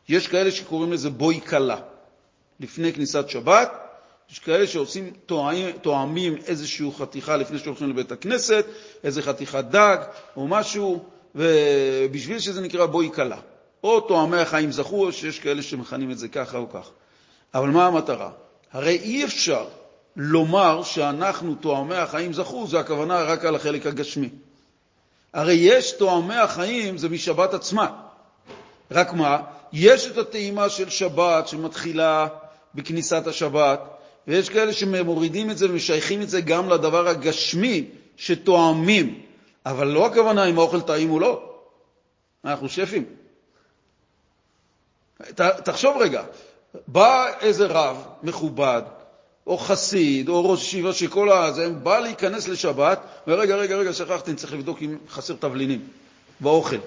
יש 0.10 0.28
כאלה 0.28 0.52
שקוראים 0.52 0.94
לזה 0.94 1.10
בוי 1.10 1.40
קלה. 1.40 1.78
לפני 2.60 2.94
כניסת 2.94 3.30
שבת, 3.30 3.72
יש 4.32 4.40
כאלה 4.40 4.68
שעושים, 4.68 5.12
תואמים 5.82 6.36
איזושהי 6.48 6.92
חתיכה 6.98 7.38
לפני 7.38 7.60
שהולכים 7.60 7.90
לבית 7.90 8.12
הכנסת, 8.12 8.66
איזה 9.04 9.22
חתיכת 9.22 9.64
דג 9.70 9.98
או 10.38 10.48
משהו, 10.48 11.04
ובשביל 11.36 12.40
שזה 12.40 12.62
נקרא 12.62 12.86
בוי 12.86 13.10
קלה. 13.10 13.38
או 13.84 14.00
תואמי 14.00 14.38
החיים 14.38 14.72
זכו, 14.72 15.12
שיש 15.12 15.40
כאלה 15.40 15.62
שמכנים 15.62 16.12
את 16.12 16.18
זה 16.18 16.28
ככה 16.28 16.58
או 16.58 16.70
כך. 16.70 16.90
אבל 17.54 17.70
מה 17.70 17.86
המטרה? 17.88 18.32
הרי 18.72 18.98
אי 18.98 19.24
אפשר 19.24 19.66
לומר 20.16 20.84
שאנחנו 20.84 21.56
תואמי 21.56 21.96
החיים 21.96 22.34
זכו, 22.34 22.68
זה 22.68 22.80
הכוונה 22.80 23.24
רק 23.24 23.46
על 23.46 23.56
החלק 23.56 23.86
הגשמי. 23.86 24.30
הרי 25.34 25.54
יש 25.54 25.92
תואמי 25.92 26.36
החיים, 26.36 26.98
זה 26.98 27.10
משבת 27.10 27.54
עצמה. 27.54 27.92
רק 28.92 29.14
מה? 29.14 29.42
יש 29.74 30.08
את 30.08 30.18
הטעימה 30.18 30.70
של 30.70 30.90
שבת 30.90 31.48
שמתחילה 31.48 32.28
בכניסת 32.76 33.28
השבת, 33.28 33.80
ויש 34.28 34.50
כאלה 34.50 34.74
שמורידים 34.74 35.52
את 35.52 35.58
זה 35.58 35.70
ומשייכים 35.70 36.22
את 36.22 36.30
זה 36.30 36.42
גם 36.42 36.70
לדבר 36.70 37.08
הגשמי 37.08 37.86
שתואמים, 38.18 39.22
אבל 39.66 39.88
לא 39.88 40.06
הכוונה 40.06 40.46
אם 40.46 40.60
האוכל 40.60 40.82
טעים 40.82 41.12
או 41.12 41.20
לא. 41.20 41.54
אנחנו 42.46 42.70
שפים. 42.70 43.06
תחשוב 45.64 45.98
רגע, 45.98 46.24
בא 46.88 47.28
איזה 47.42 47.66
רב 47.66 48.08
מכובד, 48.24 48.82
או 49.48 49.58
חסיד, 49.58 50.30
או 50.30 50.52
ראש 50.52 50.62
ישיבה 50.62 50.94
שכל 50.94 51.32
הזה, 51.32 51.70
בא 51.70 52.00
להיכנס 52.00 52.48
לשבת, 52.48 53.00
ורגע, 53.28 53.56
רגע, 53.56 53.76
רגע, 53.76 53.94
שכחתי, 53.94 54.32
אני 54.32 54.38
צריך 54.38 54.54
לבדוק 54.54 54.82
אם 54.82 54.98
חסר 55.10 55.34
תבלינים 55.40 55.88
באוכל. 56.40 56.78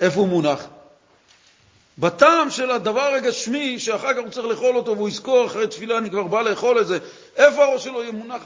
איפה 0.00 0.20
הוא 0.20 0.28
מונח? 0.28 0.66
בטעם 1.98 2.50
של 2.50 2.70
הדבר 2.70 3.14
הגשמי, 3.14 3.78
שאחר 3.78 4.14
כך 4.14 4.18
הוא 4.18 4.30
צריך 4.30 4.46
לאכול 4.46 4.76
אותו, 4.76 4.96
והוא 4.96 5.08
יזכור 5.08 5.46
אחרי 5.46 5.66
תפילה, 5.66 5.98
אני 5.98 6.10
כבר 6.10 6.22
בא 6.22 6.42
לאכול 6.42 6.80
את 6.80 6.86
זה. 6.86 6.98
איפה 7.36 7.64
הראש 7.64 7.84
שלו 7.84 8.02
יהיה 8.02 8.12
מונח? 8.12 8.42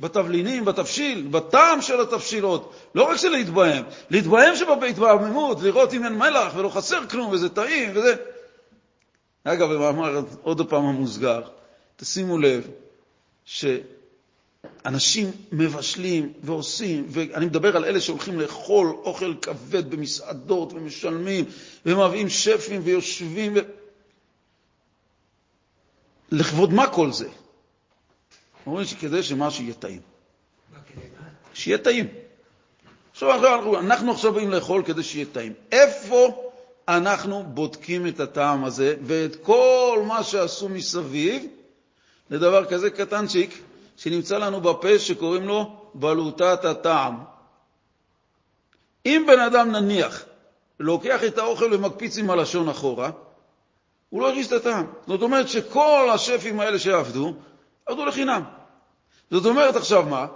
בתבלינים, 0.00 0.64
בתבשיל, 0.64 1.26
בטעם 1.30 1.82
של 1.82 2.00
התבשילות. 2.00 2.74
לא 2.94 3.02
רק 3.02 3.16
של 3.16 3.28
להתבהם, 3.28 3.84
להתבהם 4.10 4.56
שבהתבהמות, 4.56 5.62
לראות 5.62 5.94
אם 5.94 6.04
אין 6.04 6.18
מלח 6.18 6.52
ולא 6.56 6.68
חסר 6.68 7.06
כלום, 7.06 7.30
וזה 7.30 7.48
טעים, 7.48 7.90
וזה... 7.94 8.14
אגב, 9.44 9.72
במאמר 9.72 10.20
עוד 10.42 10.68
פעם 10.68 10.84
המוסגר, 10.84 11.40
תשימו 12.00 12.38
לב 12.38 12.70
שאנשים 13.44 15.30
מבשלים 15.52 16.32
ועושים, 16.42 17.06
ואני 17.08 17.46
מדבר 17.46 17.76
על 17.76 17.84
אלה 17.84 18.00
שהולכים 18.00 18.40
לאכול 18.40 18.96
אוכל 19.02 19.34
כבד 19.42 19.90
במסעדות 19.90 20.72
ומשלמים, 20.72 21.44
ומביאים 21.86 22.28
שפים 22.28 22.80
ויושבים, 22.84 23.52
ו... 23.56 23.58
לכבוד 26.30 26.72
מה 26.72 26.90
כל 26.90 27.12
זה? 27.12 27.28
אומרים 28.66 28.86
שכדי 28.86 29.22
שמשהו 29.22 29.64
יהיה 29.64 29.74
טעים. 29.74 30.00
שיהיה 31.54 31.78
טעים. 31.78 32.08
עכשיו 33.10 33.78
אנחנו, 33.78 34.12
עכשיו 34.12 34.32
באים 34.32 34.50
לאכול 34.50 34.82
כדי 34.86 35.02
שיהיה 35.02 35.26
טעים. 35.32 35.52
איפה 35.72 36.44
אנחנו 36.88 37.42
בודקים 37.42 38.06
את 38.06 38.20
הטעם 38.20 38.64
הזה 38.64 38.96
ואת 39.02 39.36
כל 39.42 40.04
מה 40.06 40.22
שעשו 40.22 40.68
מסביב 40.68 41.57
לדבר 42.30 42.64
כזה 42.64 42.90
קטנצ'יק 42.90 43.62
שנמצא 43.96 44.38
לנו 44.38 44.60
בפה 44.60 44.98
שקוראים 44.98 45.48
לו 45.48 45.76
בלוטת 45.94 46.64
הטעם. 46.64 47.16
אם 49.06 49.24
בן 49.26 49.40
אדם 49.40 49.72
נניח 49.72 50.24
לוקח 50.80 51.24
את 51.24 51.38
האוכל 51.38 51.74
ומקפיץ 51.74 52.18
עם 52.18 52.30
הלשון 52.30 52.68
אחורה, 52.68 53.10
הוא 54.10 54.22
לא 54.22 54.28
הרגיש 54.28 54.46
את 54.46 54.52
הטעם. 54.52 54.86
זאת 55.06 55.22
אומרת 55.22 55.48
שכל 55.48 56.08
השפים 56.14 56.60
האלה 56.60 56.78
שעבדו, 56.78 57.34
עבדו 57.86 58.04
לחינם. 58.04 58.42
זאת 59.30 59.46
אומרת 59.46 59.76
עכשיו 59.76 60.02
מה? 60.02 60.26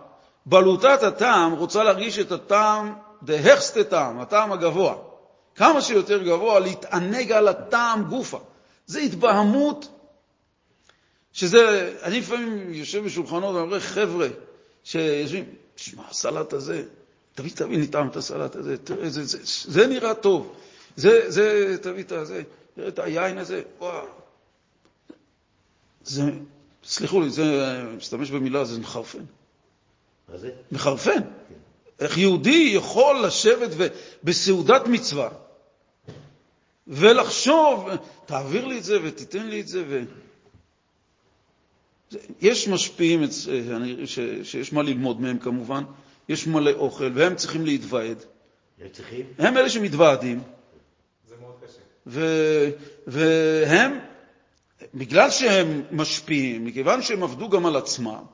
בלוטת 0.47 1.03
הטעם 1.03 1.53
רוצה 1.53 1.83
להרגיש 1.83 2.19
את 2.19 2.33
הטעם, 2.33 2.95
דהכסטה 3.23 3.85
טעם, 3.85 4.21
הטעם 4.21 4.53
הגבוה. 4.53 4.95
כמה 5.55 5.81
שיותר 5.81 6.23
גבוה, 6.23 6.61
להתענג 6.61 7.33
על 7.33 7.49
הטעם 7.49 8.05
גופה. 8.05 8.39
זה 8.87 9.01
התבהמות 9.01 9.89
שזה, 11.33 11.95
אני 12.03 12.21
לפעמים 12.21 12.75
יושב 12.75 13.05
בשולחנות 13.05 13.55
ואומר, 13.55 13.81
חבר'ה 13.81 14.29
שיושבים, 14.85 15.45
תשמע, 15.75 16.03
הסלט 16.11 16.53
הזה, 16.53 16.83
תביא, 17.35 17.51
תביא 17.55 17.79
לי 17.79 17.87
טעם 17.87 18.09
את 18.09 18.17
הסלט 18.17 18.57
הזה, 18.57 18.79
תראה, 18.79 19.11
זה, 19.11 19.25
זה, 19.25 19.39
זה 19.73 19.87
נראה 19.87 20.15
טוב. 20.15 20.55
זה, 20.97 21.31
זה, 21.31 21.77
תביא 21.83 22.03
את 22.03 22.13
הזה, 22.13 22.43
תראה 22.75 22.89
את 22.89 22.99
היין 22.99 23.39
הזה, 23.39 23.63
וואו. 23.79 24.07
זה, 26.05 26.23
סליחו 26.85 27.21
לי, 27.21 27.31
זה, 27.31 27.83
משתמש 27.97 28.31
במילה, 28.31 28.65
זה 28.65 28.81
מחרפן. 28.81 29.25
מה 30.29 30.39
זה? 30.39 30.51
מחרפן. 30.73 31.21
כן. 31.49 31.55
איך 32.01 32.19
יהודי 32.19 32.73
יכול 32.75 33.27
לשבת 33.27 33.71
בסעודת 34.25 34.87
מצווה 34.87 35.29
ולחשוב, 36.87 37.89
תעביר 38.27 38.67
לי 38.67 38.79
את 38.79 38.85
זה 38.85 38.99
ותיתן 39.03 39.47
לי 39.47 39.61
את 39.61 39.69
זה, 39.69 39.85
ו... 39.89 40.03
יש 42.41 42.69
משפיעים 42.69 43.23
שיש 44.45 44.73
מה 44.73 44.83
ללמוד 44.83 45.21
מהם 45.21 45.39
כמובן, 45.39 45.85
יש 46.29 46.47
מלא 46.47 46.71
אוכל, 46.71 47.11
והם 47.15 47.35
צריכים 47.35 47.65
להתוועד. 47.65 48.25
הם 48.81 48.89
צריכים? 48.93 49.27
הם 49.39 49.57
אלה 49.57 49.71
שמתוועדים. 49.71 50.43
זה 51.29 51.35
מאוד 51.41 51.55
קשה. 51.65 52.71
והם, 53.07 53.99
בגלל 54.95 55.31
שהם 55.31 55.83
משפיעים, 55.91 56.65
מכיוון 56.65 57.03
שהם 57.03 57.23
עבדו 57.23 57.49
גם 57.49 57.67
על 57.67 57.77
עצמם, 57.77 58.25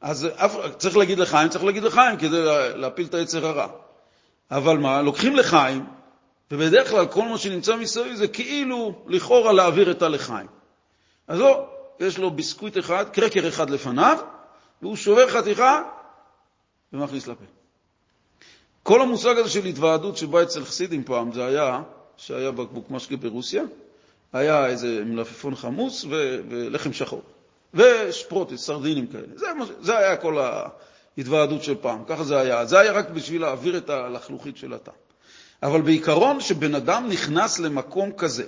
אז 0.00 0.28
צריך 0.78 0.96
להגיד 0.96 1.18
לחיים, 1.18 1.48
צריך 1.48 1.64
להגיד 1.64 1.82
לחיים 1.82 2.16
כדי 2.16 2.42
להפיל 2.74 3.06
את 3.06 3.14
היצר 3.14 3.46
הרע. 3.46 3.68
אבל 4.50 4.78
מה, 4.78 5.02
לוקחים 5.02 5.36
לחיים, 5.36 5.86
ובדרך 6.50 6.90
כלל 6.90 7.06
כל 7.06 7.22
מה 7.22 7.38
שנמצא 7.38 7.76
מסביב 7.76 8.14
זה 8.14 8.28
כאילו 8.28 9.04
לכאורה 9.06 9.52
להעביר 9.52 9.90
את 9.90 10.02
הלחיים. 10.02 10.46
אז 11.28 11.38
לא, 11.38 11.66
יש 12.00 12.18
לו 12.18 12.30
ביסקוויט 12.30 12.78
אחד, 12.78 13.08
קרקר 13.08 13.48
אחד 13.48 13.70
לפניו, 13.70 14.18
והוא 14.82 14.96
שובר 14.96 15.28
חתיכה 15.30 15.82
ומכניס 16.92 17.26
לפה. 17.26 17.44
כל 18.82 19.02
המושג 19.02 19.38
הזה 19.38 19.50
של 19.50 19.64
התוועדות 19.64 20.16
שבא 20.16 20.42
אצל 20.42 20.64
חסידים 20.64 21.04
פעם, 21.04 21.32
זה 21.32 21.46
היה 21.46 21.82
שהיה 22.16 22.50
בקבוק 22.50 22.90
משקה 22.90 23.16
ברוסיה, 23.16 23.62
היה 24.32 24.66
איזה 24.66 25.02
מלפפון 25.04 25.54
חמוס 25.54 26.04
ו- 26.04 26.40
ולחם 26.48 26.92
שחור, 26.92 27.22
ושפרוטס, 27.74 28.66
סרדינים 28.66 29.06
כאלה. 29.06 29.26
זה, 29.34 29.46
זה 29.80 29.98
היה 29.98 30.16
כל 30.16 30.38
ההתוועדות 30.38 31.62
של 31.62 31.74
פעם, 31.74 32.04
ככה 32.06 32.24
זה 32.24 32.38
היה. 32.38 32.64
זה 32.64 32.78
היה 32.78 32.92
רק 32.92 33.10
בשביל 33.10 33.40
להעביר 33.42 33.76
את 33.76 33.90
הלחלוכית 33.90 34.56
של 34.56 34.72
הטעם. 34.72 34.94
אבל 35.62 35.80
בעיקרון, 35.80 36.38
כשבן 36.40 36.74
אדם 36.74 37.08
נכנס 37.08 37.58
למקום 37.58 38.12
כזה, 38.12 38.44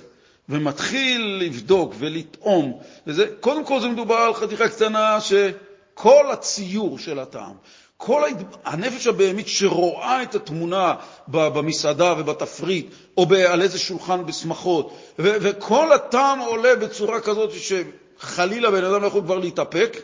ומתחיל 0.50 1.38
לבדוק 1.44 1.94
ולטעום, 1.98 2.78
וזה, 3.06 3.26
קודם 3.40 3.64
כל 3.64 3.80
זה 3.80 3.88
מדובר 3.88 4.14
על 4.14 4.34
חתיכה 4.34 4.68
קטנה 4.68 5.18
שכל 5.20 6.30
הציור 6.30 6.98
של 6.98 7.18
הטעם, 7.18 7.54
כל 7.96 8.22
הנפש 8.64 9.06
הבהמית 9.06 9.48
שרואה 9.48 10.22
את 10.22 10.34
התמונה 10.34 10.94
במסעדה 11.28 12.14
ובתפריט, 12.18 12.86
או 13.16 13.26
על 13.48 13.62
איזה 13.62 13.78
שולחן 13.78 14.26
בשמחות, 14.26 14.96
וכל 15.18 15.92
הטעם 15.92 16.38
עולה 16.38 16.76
בצורה 16.76 17.20
כזאת 17.20 17.50
שחלילה 17.50 18.70
בן 18.70 18.84
אדם 18.84 19.02
לא 19.02 19.06
יכול 19.06 19.22
כבר 19.22 19.38
להתאפק, 19.38 19.96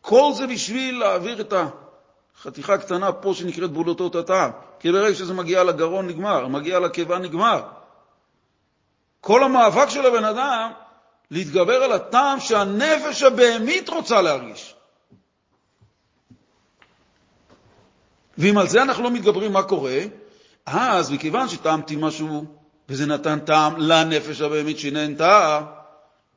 כל 0.00 0.30
זה 0.34 0.46
בשביל 0.46 0.98
להעביר 0.98 1.40
את 1.40 1.54
החתיכה 2.38 2.74
הקטנה 2.74 3.12
פה 3.12 3.34
שנקראת 3.34 3.70
בולטות 3.70 4.14
הטעם. 4.14 4.50
כי 4.80 4.92
ברגע 4.92 5.14
שזה 5.14 5.34
מגיע 5.34 5.64
לגרון 5.64 6.06
נגמר, 6.06 6.46
מגיע 6.48 6.78
לקיבה 6.80 7.18
נגמר. 7.18 7.62
כל 9.26 9.44
המאבק 9.44 9.88
של 9.88 10.06
הבן 10.06 10.24
אדם 10.24 10.70
להתגבר 11.30 11.82
על 11.82 11.92
הטעם 11.92 12.40
שהנפש 12.40 13.22
הבהמית 13.22 13.88
רוצה 13.88 14.22
להרגיש. 14.22 14.74
ואם 18.38 18.58
על 18.58 18.68
זה 18.68 18.82
אנחנו 18.82 19.02
לא 19.02 19.10
מתגברים, 19.10 19.52
מה 19.52 19.62
קורה? 19.62 19.98
אז 20.66 21.10
מכיוון 21.10 21.48
שטעמתי 21.48 21.96
משהו, 21.96 22.44
וזה 22.88 23.06
נתן 23.06 23.38
טעם 23.38 23.76
לנפש 23.76 24.40
הבהמית 24.40 24.78
שהיא 24.78 24.92
נהנתה, 24.92 25.60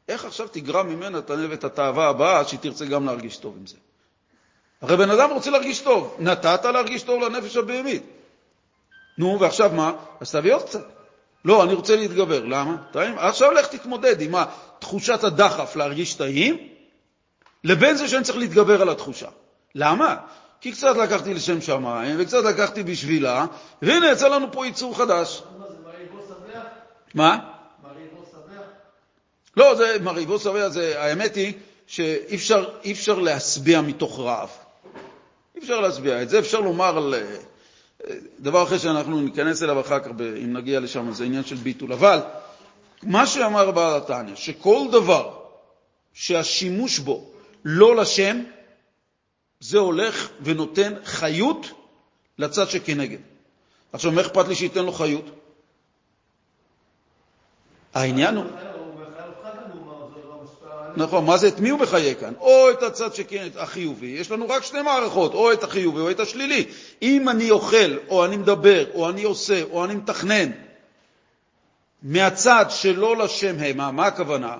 איך 0.07 0.25
עכשיו 0.25 0.47
תגרע 0.47 0.83
ממנה 0.83 1.19
את 1.53 1.63
התאווה 1.63 2.09
הבאה 2.09 2.45
שהיא 2.45 2.59
תרצה 2.59 2.85
גם 2.85 3.05
להרגיש 3.05 3.37
טוב 3.37 3.55
עם 3.59 3.65
זה? 3.65 3.77
הרי 4.81 4.97
בן 4.97 5.09
אדם 5.09 5.29
רוצה 5.31 5.51
להרגיש 5.51 5.79
טוב, 5.79 6.15
נתת 6.19 6.65
להרגיש 6.65 7.03
טוב 7.03 7.21
לנפש 7.23 7.57
הבהמית. 7.57 8.03
נו, 9.17 9.37
ועכשיו 9.39 9.71
מה? 9.73 9.93
אז 10.19 10.31
תביא 10.31 10.53
עוד 10.53 10.63
קצת. 10.63 10.98
לא, 11.45 11.63
אני 11.63 11.73
רוצה 11.73 11.95
להתגבר. 11.95 12.45
למה? 12.45 12.77
טעים? 12.91 13.17
עכשיו 13.17 13.51
לך 13.51 13.67
תתמודד 13.67 14.21
עם 14.21 14.35
תחושת 14.79 15.23
הדחף 15.23 15.75
להרגיש 15.75 16.13
טעים, 16.13 16.57
לבין 17.63 17.95
זה 17.95 18.07
שאני 18.07 18.23
צריך 18.23 18.37
להתגבר 18.37 18.81
על 18.81 18.89
התחושה. 18.89 19.27
למה? 19.75 20.15
כי 20.61 20.71
קצת 20.71 20.95
לקחתי 20.97 21.33
לשם 21.33 21.61
שמיים, 21.61 22.15
וקצת 22.19 22.43
לקחתי 22.43 22.83
בשבילה, 22.83 23.45
והנה 23.81 24.11
יצא 24.11 24.27
לנו 24.27 24.51
פה 24.51 24.65
ייצור 24.65 24.97
חדש. 24.97 25.43
מה? 27.13 27.37
מרהיבו 27.83 28.25
שבע? 28.31 28.61
לא, 29.57 29.75
זה 29.75 29.97
מרהיבו 30.01 30.39
שבע, 30.39 30.69
זה, 30.69 31.01
האמת 31.01 31.35
היא 31.35 31.53
שאי 31.87 32.35
אפשר, 32.35 32.69
אפשר 32.91 33.19
להשביע 33.19 33.81
מתוך 33.81 34.19
רעב. 34.19 34.49
אי 35.55 35.59
אפשר 35.61 35.79
להשביע. 35.79 36.21
את 36.21 36.29
זה 36.29 36.39
אפשר 36.39 36.59
לומר 36.59 36.97
על 36.97 37.13
אה, 37.13 37.35
דבר 38.39 38.63
אחר 38.63 38.77
שאנחנו 38.77 39.21
ניכנס 39.21 39.63
אליו 39.63 39.79
אחר 39.79 39.99
כך, 39.99 40.07
אם 40.43 40.53
נגיע 40.53 40.79
לשם, 40.79 41.11
זה 41.11 41.23
עניין 41.23 41.43
של 41.43 41.55
ביטול. 41.55 41.93
אבל 41.93 42.19
מה 43.03 43.27
שאמר 43.27 43.71
בעל 43.71 43.97
התניא, 43.97 44.35
שכל 44.35 44.87
דבר 44.91 45.39
שהשימוש 46.13 46.99
בו 46.99 47.25
לא 47.65 47.95
לשם, 47.95 48.43
זה 49.59 49.77
הולך 49.77 50.29
ונותן 50.41 50.93
חיות 51.05 51.65
לצד 52.37 52.69
שכנגד. 52.69 53.17
עכשיו, 53.93 54.11
מה 54.11 54.21
אכפת 54.21 54.47
לי 54.47 54.55
שייתן 54.55 54.85
לו 54.85 54.91
חיות? 54.91 55.25
העניין 57.93 58.35
הוא... 58.35 58.45
נכון, 60.99 61.25
מה 61.25 61.37
זה, 61.37 61.47
את 61.47 61.59
מי 61.59 61.69
הוא 61.69 61.79
מחיה 61.79 62.13
כאן? 62.13 62.33
או 62.39 62.71
את 62.71 62.83
הצד 62.83 63.15
שכן, 63.15 63.47
החיובי, 63.55 64.07
יש 64.07 64.31
לנו 64.31 64.49
רק 64.49 64.63
שתי 64.63 64.81
מערכות, 64.81 65.33
או 65.33 65.53
את 65.53 65.63
החיובי 65.63 65.99
או 65.99 66.11
את 66.11 66.19
השלילי. 66.19 66.65
אם 67.01 67.29
אני 67.29 67.51
אוכל, 67.51 67.97
או 68.09 68.25
אני 68.25 68.37
מדבר, 68.37 68.85
או 68.93 69.09
אני 69.09 69.23
עושה, 69.23 69.63
או 69.71 69.85
אני 69.85 69.95
מתכנן, 69.95 70.51
מהצד 72.03 72.65
שלא 72.69 73.17
לשם 73.17 73.55
המה, 73.59 73.91
מה 73.91 74.05
הכוונה? 74.05 74.57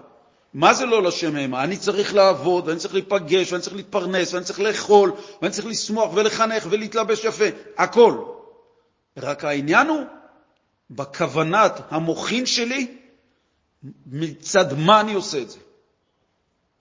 מה 0.53 0.73
זה 0.73 0.85
לא 0.85 1.03
לשם 1.03 1.35
המה? 1.35 1.63
אני 1.63 1.77
צריך 1.77 2.13
לעבוד, 2.13 2.67
ואני 2.67 2.79
צריך 2.79 2.93
להיפגש, 2.93 3.51
ואני 3.51 3.63
צריך 3.63 3.75
להתפרנס, 3.75 4.33
ואני 4.33 4.45
צריך 4.45 4.59
לאכול, 4.59 5.11
ואני 5.41 5.53
צריך 5.53 5.67
לשמוח 5.67 6.11
ולחנך 6.13 6.67
ולהתלבש 6.69 7.23
יפה, 7.23 7.45
הכל. 7.77 8.13
רק 9.17 9.43
העניין 9.43 9.87
הוא 9.87 10.03
בכוונת 10.91 11.81
המוחין 11.89 12.45
שלי, 12.45 12.87
מצד 14.05 14.73
מה 14.77 15.01
אני 15.01 15.13
עושה 15.13 15.41
את 15.41 15.49
זה. 15.49 15.59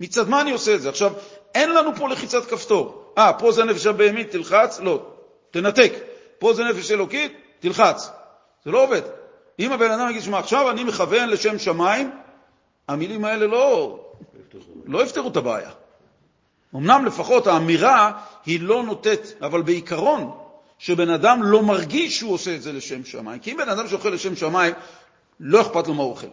מצד 0.00 0.28
מה 0.28 0.40
אני 0.40 0.52
עושה 0.52 0.74
את 0.74 0.82
זה? 0.82 0.88
עכשיו, 0.88 1.12
אין 1.54 1.74
לנו 1.74 1.96
פה 1.96 2.08
לחיצת 2.08 2.46
כפתור. 2.46 3.12
אה, 3.18 3.32
פה 3.32 3.52
זה 3.52 3.64
נפש 3.64 3.86
הבהמית, 3.86 4.30
תלחץ? 4.30 4.80
לא. 4.80 5.02
תנתק. 5.50 5.92
פה 6.38 6.52
זה 6.52 6.64
נפש 6.64 6.90
אלוקית, 6.90 7.32
תלחץ. 7.60 8.10
זה 8.64 8.70
לא 8.70 8.82
עובד. 8.82 9.02
אם 9.58 9.72
הבן 9.72 9.90
אדם 9.90 10.10
יגיד, 10.10 10.22
שמע, 10.22 10.38
עכשיו 10.38 10.70
אני 10.70 10.84
מכוון 10.84 11.28
לשם 11.28 11.58
שמיים, 11.58 12.10
המילים 12.88 13.24
האלה 13.24 13.46
לא, 13.46 13.98
לא 14.84 15.02
יפתרו 15.02 15.28
את 15.28 15.36
הבעיה. 15.36 15.70
אמנם 16.74 17.04
לפחות 17.04 17.46
האמירה 17.46 18.12
היא 18.46 18.60
לא 18.60 18.82
נוטית, 18.82 19.34
אבל 19.42 19.62
בעיקרון, 19.62 20.38
שבן 20.78 21.10
אדם 21.10 21.42
לא 21.42 21.62
מרגיש 21.62 22.18
שהוא 22.18 22.32
עושה 22.32 22.54
את 22.54 22.62
זה 22.62 22.72
לשם 22.72 23.04
שמיים. 23.04 23.40
כי 23.40 23.52
אם 23.52 23.56
בן 23.56 23.68
אדם 23.68 23.88
שאוכל 23.88 24.08
לשם 24.08 24.36
שמיים, 24.36 24.74
לא 25.40 25.60
אכפת 25.60 25.86
לו 25.86 25.94
מה 25.94 26.02
הוא 26.02 26.10
אוכל. 26.10 26.26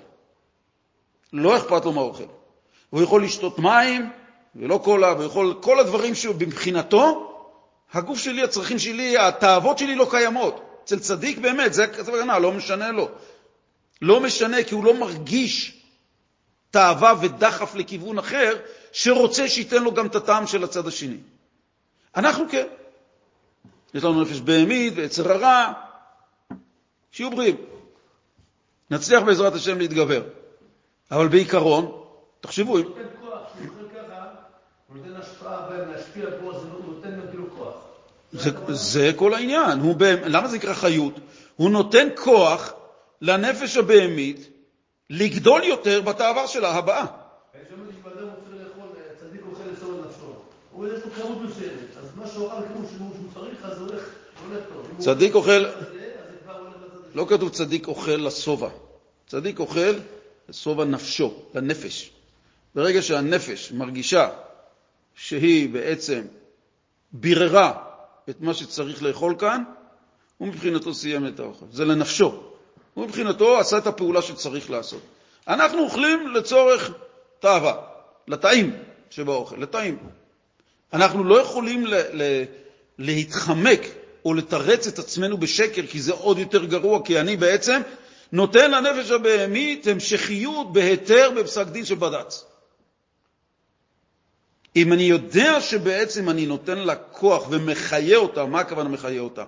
לא 1.34 1.58
אכפת 1.58 1.86
לו 1.86 1.91
מה 1.91 2.01
הוא 2.01 2.10
אוכל. 2.10 2.23
הוא 2.95 3.03
יכול 3.03 3.23
לשתות 3.23 3.60
מים 3.60 4.10
ולא 4.55 4.79
קולה, 4.84 5.13
ויכול, 5.19 5.53
כל 5.62 5.79
הדברים 5.79 6.15
שבמבחינתו, 6.15 7.31
הגוף 7.93 8.19
שלי, 8.19 8.43
הצרכים 8.43 8.79
שלי, 8.79 9.17
התאוות 9.17 9.77
שלי 9.77 9.95
לא 9.95 10.08
קיימות. 10.10 10.79
אצל 10.84 10.99
צדיק 10.99 11.38
באמת, 11.38 11.73
זה 11.73 11.84
הכוונה, 11.84 12.39
לא 12.39 12.51
משנה 12.51 12.91
לו. 12.91 13.10
לא 14.01 14.19
משנה, 14.19 14.63
כי 14.63 14.75
הוא 14.75 14.86
לא 14.86 14.93
מרגיש 14.93 15.81
תאווה 16.71 17.13
ודחף 17.21 17.75
לכיוון 17.75 18.17
אחר, 18.17 18.55
שרוצה 18.91 19.47
שייתן 19.47 19.84
לו 19.84 19.93
גם 19.93 20.05
את 20.05 20.15
הטעם 20.15 20.47
של 20.47 20.63
הצד 20.63 20.88
השני. 20.88 21.17
אנחנו 22.15 22.45
כן. 22.51 22.67
יש 23.93 24.03
לנו 24.03 24.21
נפש 24.21 24.39
בהמית 24.39 24.93
ויצר 24.95 25.31
הרע, 25.31 25.73
שיהיו 27.12 27.31
בריאים. 27.31 27.55
נצליח 28.91 29.23
בעזרת 29.23 29.53
השם 29.53 29.79
להתגבר. 29.79 30.21
אבל 31.12 31.27
בעיקרון, 31.27 32.04
תחשבו, 32.45 32.77
הוא 32.77 32.79
נותן 32.79 33.01
כוח, 33.21 33.39
שהוא 33.58 33.67
אוכל 33.67 33.95
ככה, 33.95 34.25
הוא 34.88 34.97
נותן 34.97 35.21
השפעה 35.21 35.69
להשפיע 35.91 36.25
פה, 36.41 36.51
אז 36.51 36.63
הוא 36.63 36.95
נותן 36.95 37.12
גם 37.12 37.27
כאילו 37.29 37.45
כוח. 37.58 37.73
זה, 38.31 38.51
זה 38.67 39.12
כל 39.15 39.34
העניין. 39.34 39.79
הוא, 39.79 39.95
למה 40.25 40.47
זה 40.47 40.58
נקרא 40.58 40.73
חיות? 40.73 41.13
הוא 41.55 41.69
נותן 41.69 42.08
כוח 42.15 42.73
לנפש 43.21 43.77
הבהמית 43.77 44.49
לגדול 45.10 45.63
יותר 45.63 46.01
בתאווה 46.01 46.47
שלה 46.47 46.71
הבאה. 46.71 47.05
זה. 54.99 55.13
צדיק 55.13 55.36
אוכל, 55.36 55.65
לא 57.15 57.25
כתוב 57.29 57.49
צדיק 57.49 57.88
אוכל 57.88 58.12
לשובע. 58.12 58.69
צדיק 59.27 59.60
אוכל 59.60 59.93
לשובע 60.49 60.86
נפשו, 60.86 61.34
לנפש. 61.55 62.14
ברגע 62.75 63.01
שהנפש 63.01 63.71
מרגישה 63.71 64.29
שהיא 65.15 65.69
בעצם 65.69 66.21
ביררה 67.11 67.73
את 68.29 68.41
מה 68.41 68.53
שצריך 68.53 69.03
לאכול 69.03 69.35
כאן, 69.39 69.63
הוא 70.38 70.47
מבחינתו 70.47 70.93
סיים 70.93 71.27
את 71.27 71.39
האוכל. 71.39 71.65
זה 71.71 71.85
לנפשו. 71.85 72.43
הוא 72.93 73.05
מבחינתו 73.05 73.59
עשה 73.59 73.77
את 73.77 73.88
הפעולה 73.88 74.21
שצריך 74.21 74.69
לעשות. 74.69 75.01
אנחנו 75.47 75.79
אוכלים 75.79 76.27
לצורך 76.27 76.91
תאווה, 77.39 77.75
לטעים 78.27 78.75
שבאוכל, 79.09 79.55
לטעים. 79.57 79.97
אנחנו 80.93 81.23
לא 81.23 81.41
יכולים 81.41 81.85
ל- 81.85 81.95
ל- 81.95 82.43
להתחמק 82.99 83.81
או 84.25 84.33
לתרץ 84.33 84.88
את 84.88 84.99
עצמנו 84.99 85.38
בשקר, 85.38 85.81
כי 85.88 86.01
זה 86.01 86.13
עוד 86.13 86.39
יותר 86.39 86.65
גרוע, 86.65 87.05
כי 87.05 87.19
אני 87.19 87.38
בעצם 87.38 87.81
נותן 88.31 88.71
לנפש 88.71 89.11
הבהמית 89.11 89.88
המשכיות 89.88 90.73
בהיתר 90.73 91.31
בפסק 91.35 91.67
דין 91.67 91.85
של 91.85 91.95
בד"ץ. 91.95 92.45
אם 94.75 94.93
אני 94.93 95.03
יודע 95.03 95.61
שבעצם 95.61 96.29
אני 96.29 96.45
נותן 96.45 96.77
לה 96.77 96.95
כוח 96.95 97.47
ומחיה 97.49 98.17
אותה, 98.17 98.45
מה 98.45 98.59
הכוונה 98.59 98.89
מחיה 98.89 99.21
אותה? 99.21 99.43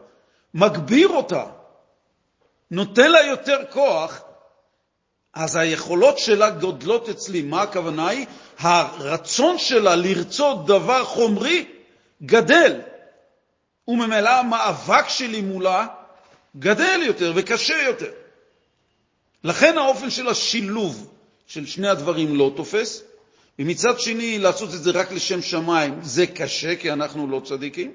מגביר 0.54 1.08
אותה, 1.08 1.46
נותן 2.72 3.12
לה 3.12 3.22
יותר 3.22 3.58
כוח, 3.70 4.22
אז 5.34 5.56
היכולות 5.56 6.18
שלה 6.18 6.50
גודלות 6.50 7.10
אצלי. 7.10 7.42
מה 7.42 7.62
הכוונה 7.62 8.08
היא? 8.08 8.26
הרצון 8.60 9.58
שלה 9.58 9.96
לרצות 9.96 10.66
דבר 10.66 11.04
חומרי 11.04 11.66
גדל, 12.24 12.82
וממילא 13.88 14.30
המאבק 14.30 15.10
שלי 15.10 15.42
מולה 15.42 15.88
גדל 16.60 17.00
יותר 17.06 17.34
וקשה 17.36 17.82
יותר. 17.82 18.12
לכן 19.44 19.78
האופן 19.78 20.10
של 20.10 20.28
השילוב 20.28 21.14
של 21.48 21.66
שני 21.66 21.88
הדברים 21.88 22.36
לא 22.36 22.52
תופס, 22.56 23.04
ומצד 23.60 24.00
שני 24.00 24.40
לעשות 24.40 24.74
את 24.74 24.84
זה 24.84 24.92
רק 24.92 25.12
לשם 25.12 25.42
שמיים 25.42 26.00
זה 26.02 26.28
קשה, 26.28 26.76
כי 26.76 26.92
אנחנו 26.92 27.28
לא 27.28 27.42
צדיקים, 27.46 27.92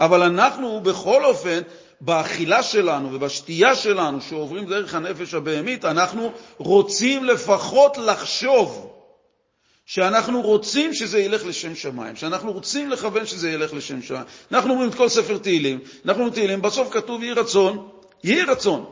אבל 0.00 0.22
אנחנו 0.22 0.80
בכל 0.80 1.24
אופן 1.24 1.60
באכילה 2.00 2.62
שלנו 2.62 3.12
ובשתייה 3.12 3.74
שלנו, 3.74 4.20
שעוברים 4.20 4.66
דרך 4.66 4.94
הנפש 4.94 5.34
הבהמית, 5.34 5.84
אנחנו 5.84 6.32
רוצים 6.58 7.24
לפחות 7.24 7.98
לחשוב 7.98 8.92
שאנחנו 9.86 10.42
רוצים 10.42 10.94
שזה 10.94 11.18
ילך 11.18 11.46
לשם 11.46 11.74
שמיים, 11.74 12.16
שאנחנו 12.16 12.52
רוצים 12.52 12.90
לכוון 12.90 13.26
שזה 13.26 13.50
ילך 13.50 13.74
לשם 13.74 14.02
שמיים. 14.02 14.24
אנחנו 14.52 14.72
אומרים 14.72 14.90
את 14.90 14.94
כל 14.94 15.08
ספר 15.08 15.38
תהילים, 15.38 15.80
אנחנו 16.04 16.22
אומרים 16.22 16.34
תהילים, 16.34 16.62
בסוף 16.62 16.92
כתוב 16.92 17.22
יהי 17.22 17.32
רצון, 17.32 17.88
יהי 18.24 18.42
רצון, 18.42 18.84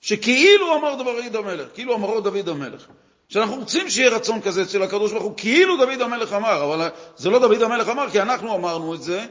שכאילו 0.00 0.76
אמר 0.76 0.94
דוד 0.94 1.36
המלך, 1.36 1.68
כאילו 1.74 1.94
אמרו 1.94 2.20
דוד 2.20 2.48
המלך. 2.48 2.86
שאנחנו 3.34 3.56
רוצים 3.56 3.90
שיהיה 3.90 4.10
רצון 4.10 4.40
כזה 4.40 4.62
אצל 4.62 4.82
הקדוש 4.82 5.12
ברוך 5.12 5.24
הוא, 5.24 5.32
כאילו 5.36 5.76
דוד 5.76 6.00
המלך 6.00 6.32
אמר, 6.32 6.64
אבל 6.64 6.88
זה 7.16 7.30
לא 7.30 7.38
דוד 7.38 7.62
המלך 7.62 7.88
אמר, 7.88 8.10
כי 8.10 8.22
אנחנו 8.22 8.54
אמרנו 8.54 8.94
את 8.94 9.02
זה 9.02 9.24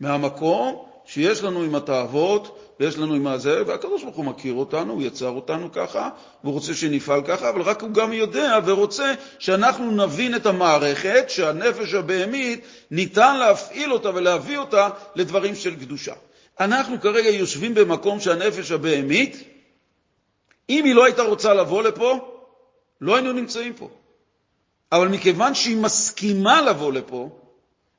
מהמקום 0.00 0.84
שיש 1.06 1.42
לנו 1.42 1.62
עם 1.62 1.74
התאוות, 1.74 2.58
ויש 2.80 2.98
לנו 2.98 3.14
עם 3.14 3.26
הזה, 3.26 3.62
והקדוש 3.66 4.02
ברוך 4.02 4.16
הוא 4.16 4.24
מכיר 4.24 4.54
אותנו, 4.54 4.92
הוא 4.92 5.02
יצר 5.02 5.28
אותנו 5.28 5.72
ככה, 5.72 6.08
והוא 6.44 6.54
רוצה 6.54 6.74
שנפעל 6.74 7.22
ככה, 7.22 7.48
אבל 7.48 7.62
רק 7.62 7.82
הוא 7.82 7.90
גם 7.90 8.12
יודע 8.12 8.58
ורוצה 8.64 9.14
שאנחנו 9.38 9.90
נבין 9.90 10.34
את 10.34 10.46
המערכת, 10.46 11.24
שהנפש 11.28 11.94
הבהמית, 11.94 12.64
ניתן 12.90 13.36
להפעיל 13.38 13.92
אותה 13.92 14.10
ולהביא 14.14 14.58
אותה 14.58 14.88
לדברים 15.14 15.54
של 15.54 15.74
קדושה. 15.74 16.12
אנחנו 16.60 17.00
כרגע 17.00 17.28
יושבים 17.28 17.74
במקום 17.74 18.20
שהנפש 18.20 18.70
הבהמית, 18.70 19.42
אם 20.68 20.84
היא 20.84 20.94
לא 20.94 21.04
הייתה 21.04 21.22
רוצה 21.22 21.54
לבוא 21.54 21.82
לפה, 21.82 22.33
לא 23.04 23.16
היינו 23.16 23.32
נמצאים 23.32 23.72
פה. 23.72 23.88
אבל 24.92 25.08
מכיוון 25.08 25.54
שהיא 25.54 25.76
מסכימה 25.76 26.62
לבוא 26.62 26.92
לפה, 26.92 27.28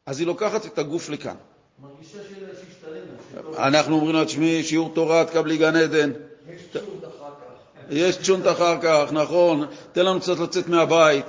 אז 0.06 0.20
היא 0.20 0.28
לוקחת 0.28 0.66
את 0.66 0.80
הגוף 0.80 1.10
לכאן. 1.10 1.36
מרגישה 1.82 2.18
שהשתלם. 2.18 3.58
אנחנו 3.58 3.95
אומרים 3.95 4.16
לה, 4.16 4.26
תשמעי, 4.26 4.64
שיעור 4.64 4.91
תורה, 4.93 5.26
תקבלי 5.26 5.58
גן 5.58 5.76
עדן. 5.76 6.12
יש 6.49 6.62
צ'ונט 6.74 7.03
אחר 7.03 7.10
כך. 7.20 7.82
יש 7.89 8.18
צ'ונט 8.18 8.47
אחר 8.47 8.78
כך, 8.82 9.12
נכון, 9.12 9.66
תן 9.91 10.06
לנו 10.06 10.20
קצת 10.20 10.39
לצאת 10.39 10.68
מהבית. 10.68 11.26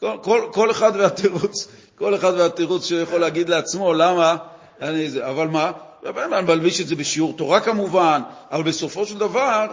כל, 0.00 0.16
כל, 0.22 0.48
כל 0.52 0.70
אחד 0.70 0.92
והתירוץ, 0.94 1.68
כל 1.94 2.14
אחד 2.14 2.32
והתירוץ 2.38 2.86
שיכול 2.86 3.20
להגיד 3.20 3.48
לעצמו, 3.48 3.92
למה 3.92 4.36
אני 4.80 5.10
זה. 5.10 5.28
אבל 5.28 5.48
מה? 5.48 5.72
אני 6.06 6.42
מלביש 6.42 6.80
את 6.80 6.86
זה 6.86 6.96
בשיעור 6.96 7.36
תורה 7.36 7.60
כמובן, 7.60 8.22
אבל 8.50 8.62
בסופו 8.62 9.06
של 9.06 9.18
דבר 9.18 9.66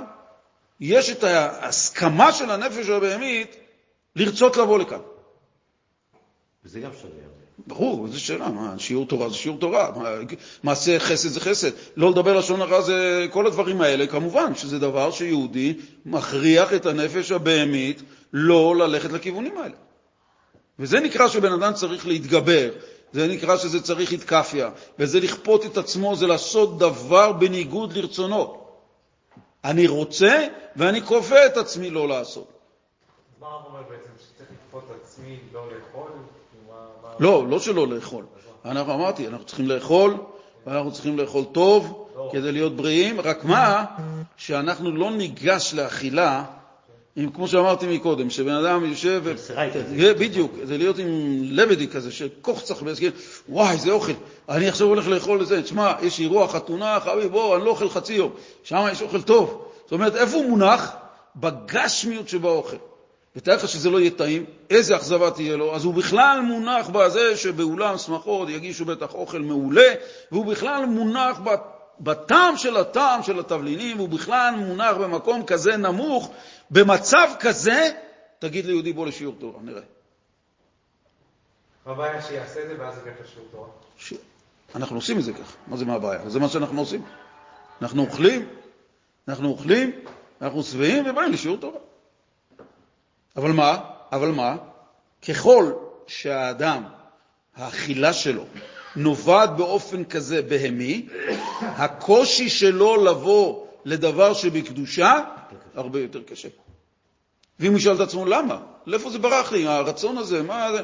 יש 0.80 1.10
את 1.10 1.24
ההסכמה 1.24 2.32
של 2.32 2.52
הנפש 2.52 2.90
הבהמית 2.90 3.56
לרצות 4.16 4.58
לבוא 4.58 4.80
לכאן. 4.80 5.00
וזה 6.66 6.80
גם 6.80 6.92
שווה. 7.02 7.28
ברור, 7.68 8.06
איזו 8.06 8.20
שאלה, 8.20 8.50
מה, 8.50 8.74
שיעור 8.78 9.06
תורה 9.06 9.30
זה 9.30 9.36
שיעור 9.36 9.60
תורה, 9.60 9.92
מה, 9.96 10.10
מעשה 10.64 11.00
חסד 11.00 11.30
זה 11.30 11.40
חסד, 11.40 11.70
לא 11.98 12.10
לדבר 12.10 12.38
לשון 12.38 12.62
הרע 12.62 12.82
זה 12.82 13.28
כל 13.32 13.48
הדברים 13.48 13.82
האלה, 13.82 14.08
כמובן 14.08 14.56
שזה 14.56 14.80
דבר 14.80 15.12
שיהודי 15.12 15.74
מכריח 16.06 16.74
את 16.74 16.86
הנפש 16.86 17.32
הבהמית 17.32 18.02
לא 18.34 18.76
ללכת 18.76 19.12
לכיוונים 19.12 19.58
האלה. 19.58 19.76
וזה 20.80 21.00
נקרא 21.00 21.28
שבן 21.28 21.54
אדם 21.54 21.74
צריך 21.74 22.08
להתגבר, 22.08 22.70
זה 23.14 23.28
נקרא 23.28 23.58
שזה 23.58 23.82
צריך 23.82 24.12
התקפיה, 24.12 24.70
וזה 25.00 25.20
לכפות 25.20 25.66
את 25.66 25.78
עצמו, 25.78 26.16
זה 26.16 26.28
לעשות 26.28 26.78
דבר 26.78 27.32
בניגוד 27.32 27.98
לרצונו. 27.98 28.67
אני 29.68 29.88
רוצה 29.88 30.48
ואני 30.76 31.02
כופה 31.02 31.46
את 31.46 31.58
עצמי 31.58 31.90
לא 31.90 32.08
לעשות. 32.08 32.48
מה 33.40 33.48
הרב 33.48 33.66
אומר 33.66 33.82
בעצם? 33.90 34.10
שצריך 34.20 34.50
לכפות 34.52 34.84
את 34.92 35.02
עצמי 35.04 35.38
לא 35.54 35.62
לאכול? 35.72 36.12
לא, 37.20 37.48
לא 37.50 37.60
שלא 37.60 37.88
לאכול. 37.88 38.26
אנחנו 38.66 38.94
אמרתי, 38.94 39.28
אנחנו 39.28 39.46
צריכים 39.46 39.68
לאכול, 39.68 40.18
ואנחנו 40.66 40.92
צריכים 40.92 41.18
לאכול 41.18 41.46
טוב 41.52 42.10
כדי 42.32 42.52
להיות 42.52 42.76
בריאים, 42.76 43.22
רק 43.22 43.44
מה, 43.44 43.86
שאנחנו 44.38 44.92
לא 44.92 45.12
ניגש 45.12 45.74
לאכילה, 45.74 46.44
עם, 47.18 47.30
כמו 47.30 47.48
שאמרתי 47.48 47.98
מקודם, 47.98 48.30
שבן 48.30 48.54
אדם 48.54 48.86
יושב. 48.86 49.24
בדיוק, 50.20 50.52
זה 50.64 50.78
להיות 50.78 51.00
עם 51.00 51.08
לבדי 51.44 51.88
כזה, 51.88 52.12
שכוך 52.12 52.62
צריך 52.62 52.84
להזכיר, 52.84 53.12
וואי, 53.50 53.72
איזה 53.72 53.92
אוכל, 53.92 54.12
אני 54.50 54.70
עכשיו 54.70 54.88
הולך 54.88 55.08
לאכול 55.08 55.42
את 55.42 55.48
זה, 55.48 55.62
תשמע, 55.62 55.94
יש 56.02 56.20
אירוע 56.20 56.48
חתונה, 56.48 57.00
חביב, 57.00 57.32
בוא, 57.32 57.56
אני 57.56 57.66
לא 57.66 57.70
אוכל 57.70 57.90
חצי 57.90 58.14
יום, 58.14 58.32
שם 58.64 58.86
יש 58.92 59.02
אוכל 59.02 59.22
טוב. 59.22 59.66
זאת 59.84 59.92
אומרת, 59.92 60.16
איפה 60.16 60.38
הוא 60.38 60.50
מונח? 60.50 60.92
בגשמיות 61.36 62.30
שבאוכל. 62.30 62.78
ותאר 63.36 63.56
לך 63.56 63.68
שזה 63.68 63.90
לא 63.90 64.00
יהיה 64.00 64.12
טעים, 64.12 64.46
איזה 64.70 64.96
אכזבה 64.96 65.32
תהיה 65.32 65.58
לו, 65.58 65.76
אז 65.76 65.86
הוא 65.86 65.94
בכלל 65.94 66.42
מונח 66.42 66.90
בזה 66.90 67.38
שבאולם 67.38 67.98
שמחות 67.98 68.50
יגישו 68.50 68.86
בטח 68.86 69.14
אוכל 69.14 69.40
מעולה, 69.40 69.94
והוא 70.32 70.46
בכלל 70.46 70.86
מונח 70.86 71.40
בטעם 72.00 72.58
של 72.58 72.78
הטעם 72.78 73.24
של 73.24 73.40
התבלינים, 73.40 73.98
והוא 73.98 74.10
בכלל 74.10 74.54
מונח 74.58 74.96
במקום 74.98 75.44
כזה 75.44 75.78
נמוך, 75.78 76.32
במצב 76.72 77.30
כזה, 77.40 77.90
תגיד 78.40 78.66
ליהודי 78.66 78.94
בוא 78.94 79.08
לשיעור 79.08 79.36
תורה, 79.40 79.60
נראה. 79.62 79.82
מה 81.86 81.92
הבעיה 81.92 82.22
שיעשה 82.22 82.64
את 82.64 82.68
זה 82.68 82.76
ואז 82.80 82.98
יקח 82.98 83.12
לשיעור 83.24 83.48
תורה? 83.52 83.68
ש... 83.98 84.14
אנחנו 84.76 84.96
עושים 84.96 85.20
את 85.20 85.24
זה 85.24 85.34
ככה, 85.34 85.54
מה 85.68 85.78
זה 85.78 85.86
מה 85.86 85.94
הבעיה? 85.94 86.30
זה 86.30 86.40
מה 86.40 86.50
שאנחנו 86.50 86.80
עושים. 86.80 87.06
אנחנו 87.82 88.02
אוכלים, 88.02 88.50
אנחנו 89.28 89.50
אוכלים, 89.50 89.92
אנחנו 90.42 90.64
שבעים 90.64 91.10
ובאים 91.10 91.32
לשיעור 91.32 91.58
תורה. 91.58 91.80
אבל 93.36 93.52
מה? 93.52 93.80
אבל 94.12 94.32
מה? 94.32 94.56
ככל 95.28 95.74
שהאדם, 96.08 96.84
האכילה 97.56 98.14
שלו, 98.14 98.46
נובעת 98.96 99.56
באופן 99.56 100.04
כזה 100.04 100.42
בהמי, 100.42 101.08
הקושי 101.62 102.50
שלו 102.50 103.06
לבוא 103.06 103.66
לדבר 103.86 104.34
שבקדושה 104.34 105.24
הרבה 105.76 106.00
יותר 106.00 106.24
קשה. 106.24 106.48
ואם 107.60 107.72
הוא 107.72 107.78
ישאל 107.78 107.96
את 107.96 108.00
עצמו, 108.00 108.26
למה? 108.26 108.60
לאיפה 108.86 109.10
זה 109.10 109.20
ברח 109.20 109.52
לי, 109.52 109.68
הרצון 109.68 110.18
הזה, 110.18 110.44
מה 110.44 110.72
זה? 110.72 110.82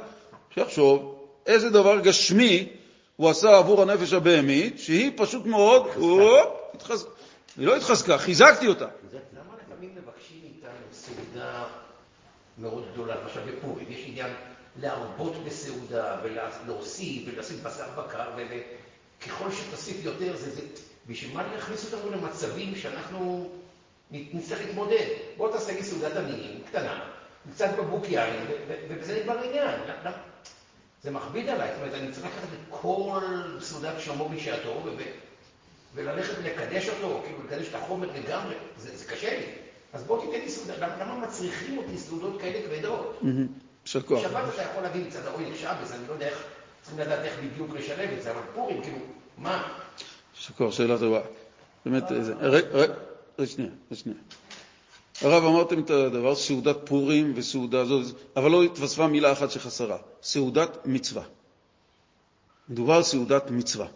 שיחשוב 0.53 1.25
איזה 1.45 1.69
דבר 1.69 1.99
גשמי 1.99 2.69
הוא 3.15 3.29
עשה 3.29 3.57
עבור 3.57 3.81
הנפש 3.81 4.13
הבהמית, 4.13 4.79
שהיא 4.79 5.11
פשוט 5.17 5.45
מאוד, 5.45 5.87
היא 7.57 7.67
לא 7.67 7.75
התחזקה, 7.75 8.17
חיזקתי 8.17 8.67
אותה. 8.67 8.85
למה 9.13 9.55
לפעמים 9.65 9.89
מבקשים 9.95 10.39
מאיתנו 10.41 10.85
סעודה 10.91 11.63
מאוד 12.57 12.83
גדולה, 12.93 13.15
למשל 13.21 13.39
בפורים, 13.51 13.85
יש 13.89 14.03
עניין 14.07 14.31
להרבות 14.81 15.33
בסעודה 15.45 16.17
ולהוסיף 16.23 17.23
ולשים 17.25 17.57
בשר 17.63 17.85
בקר, 17.97 18.29
וככל 18.35 19.51
שתוסיף 19.51 20.05
יותר 20.05 20.37
זה 20.37 20.51
זה... 20.51 20.61
בשביל 21.07 21.33
מה 21.33 21.53
להכניס 21.53 21.93
אותנו 21.93 22.11
למצבים 22.11 22.75
שאנחנו 22.75 23.49
נצטרך 24.13 24.59
להתמודד? 24.61 25.05
בוא 25.37 25.51
תעשה 25.51 25.73
לי 25.73 25.83
סעודת 25.83 26.15
עניים, 26.15 26.61
קטנה, 26.67 26.99
קצת 27.53 27.69
בקבוק 27.77 28.05
יין, 28.09 28.45
ובזה 28.89 29.19
נגמר 29.19 29.39
העניין. 29.39 29.79
זה 31.03 31.11
מכביד 31.11 31.49
עליי, 31.49 31.69
זאת 31.73 31.81
אומרת, 31.81 31.93
אני 31.93 32.11
צריך 32.11 32.25
לקחת 32.25 32.47
את 32.53 32.59
כל 32.69 33.19
סעודת 33.59 33.99
שלמה 33.99 34.27
בשעתו 34.27 34.83
וללכת 35.95 36.33
ולקדש 36.43 36.89
אותו, 36.89 37.21
כאילו 37.25 37.43
לקדש 37.43 37.67
את 37.69 37.75
החומר 37.75 38.07
לגמרי, 38.13 38.55
זה, 38.77 38.97
זה 38.97 39.05
קשה 39.05 39.39
לי. 39.39 39.45
אז 39.93 40.03
בוא 40.03 40.21
תיתן 40.21 40.43
לי 40.43 40.49
סעודה, 40.49 40.87
למה 40.99 41.15
מצריכים 41.15 41.77
אותי 41.77 41.97
סעודות 41.97 42.41
כאלה 42.41 42.67
כבדות? 42.67 43.21
יישר 43.85 44.01
כוח. 44.01 44.21
שבת 44.21 44.53
אתה 44.53 44.61
יכול 44.61 44.83
להביא 44.83 45.05
מצד 45.07 45.25
האוהל 45.25 45.55
שבס, 45.55 45.91
אני 45.91 46.07
לא 46.07 46.13
יודע 46.13 46.27
איך, 46.27 46.43
צריכים 46.81 46.99
לדעת 46.99 47.25
איך 47.25 47.39
בדיוק 47.39 47.75
לשלב 47.75 48.09
את 48.17 48.23
זה, 48.23 48.31
אבל 48.31 48.41
פורים, 48.55 48.81
כאילו, 48.81 48.97
מה? 49.37 49.73
יישר 50.35 50.53
כוח, 50.53 50.73
שאלה 50.73 50.97
טובה. 50.99 51.21
באמת, 51.85 52.03
רגע, 52.41 52.93
שנייה, 53.45 53.71
שנייה. 53.93 54.17
הרב, 55.21 55.43
אמרתם 55.43 55.79
את 55.79 55.89
הדבר, 55.89 56.35
סעודת 56.35 56.77
פורים 56.85 57.33
וסעודה 57.35 57.85
זאת, 57.85 58.15
אבל 58.35 58.51
לא 58.51 58.63
התווספה 58.63 59.07
מילה 59.07 59.31
אחת 59.31 59.51
שחסרה, 59.51 59.97
סעודת 60.23 60.77
מצווה. 60.85 61.23
מדובר 62.69 62.93
על 62.93 63.03
סעודת 63.03 63.51
מצווה. 63.51 63.87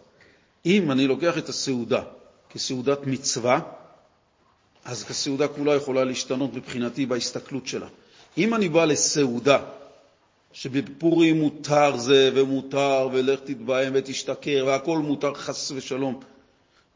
אם 0.66 0.90
אני 0.90 1.06
לוקח 1.06 1.38
את 1.38 1.48
הסעודה 1.48 2.02
כסעודת 2.50 3.06
מצווה, 3.06 3.60
אז 4.84 5.04
הסעודה 5.10 5.48
כולה 5.48 5.74
יכולה 5.74 6.04
להשתנות 6.04 6.54
מבחינתי 6.54 7.06
בהסתכלות 7.06 7.66
שלה. 7.66 7.86
אם 8.38 8.54
אני 8.54 8.68
בא 8.68 8.84
לסעודה, 8.84 9.58
שבפורים 10.52 11.40
מותר 11.40 11.96
זה 11.96 12.30
ומותר, 12.34 13.08
ולך 13.12 13.40
תתבהם 13.40 13.92
ותשתכר, 13.96 14.64
והכל 14.66 14.98
מותר 14.98 15.34
חס 15.34 15.72
ושלום, 15.74 16.20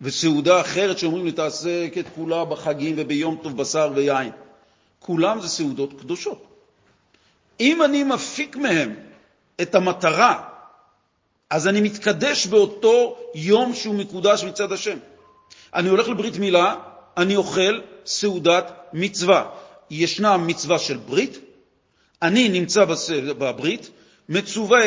וסעודה 0.02 0.60
אחרת 0.60 0.98
שאומרים 0.98 1.24
לי 1.24 1.32
תעשה 1.32 1.86
את 2.00 2.06
כולה 2.14 2.44
בחגים 2.44 2.94
וביום 2.98 3.38
טוב 3.42 3.56
בשר 3.56 3.90
ויין, 3.94 4.30
כולם 4.98 5.40
זה 5.40 5.48
סעודות 5.48 6.00
קדושות. 6.00 6.46
אם 7.60 7.82
אני 7.82 8.04
מפיק 8.04 8.56
מהם 8.56 8.94
את 9.62 9.74
המטרה, 9.74 10.42
אז 11.50 11.68
אני 11.68 11.80
מתקדש 11.80 12.46
באותו 12.46 13.18
יום 13.34 13.74
שהוא 13.74 13.94
מקודש 13.94 14.44
מצד 14.44 14.72
השם. 14.72 14.98
אני 15.74 15.88
הולך 15.88 16.08
לברית 16.08 16.36
מילה, 16.36 16.76
אני 17.16 17.36
אוכל 17.36 17.80
סעודת 18.06 18.72
מצווה. 18.92 19.50
ישנה 19.90 20.36
מצווה 20.36 20.78
של 20.78 20.96
ברית, 20.96 21.38
אני 22.22 22.48
נמצא 22.48 22.84
בברית, 23.38 23.90
מצווה 24.28 24.84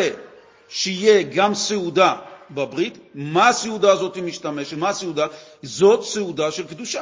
שיהיה 0.70 1.22
גם 1.22 1.56
סעודה 1.56 2.16
בברית. 2.50 2.98
מה 3.16 3.48
הסעודה 3.48 3.92
הזאת 3.92 4.18
משתמשת? 4.18 4.78
מה 4.78 4.90
הסעודה? 4.90 5.28
זאת 5.64 6.04
סעודה 6.04 6.52
של 6.52 6.68
קדושה. 6.68 7.02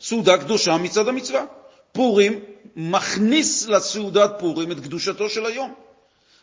סעודה 0.00 0.38
קדושה 0.38 0.76
מצד 0.76 1.08
המצווה. 1.08 1.44
פורים 1.92 2.40
מכניס 2.76 3.66
לסעודת 3.66 4.30
פורים 4.38 4.72
את 4.72 4.80
קדושתו 4.80 5.28
של 5.28 5.46
היום. 5.46 5.74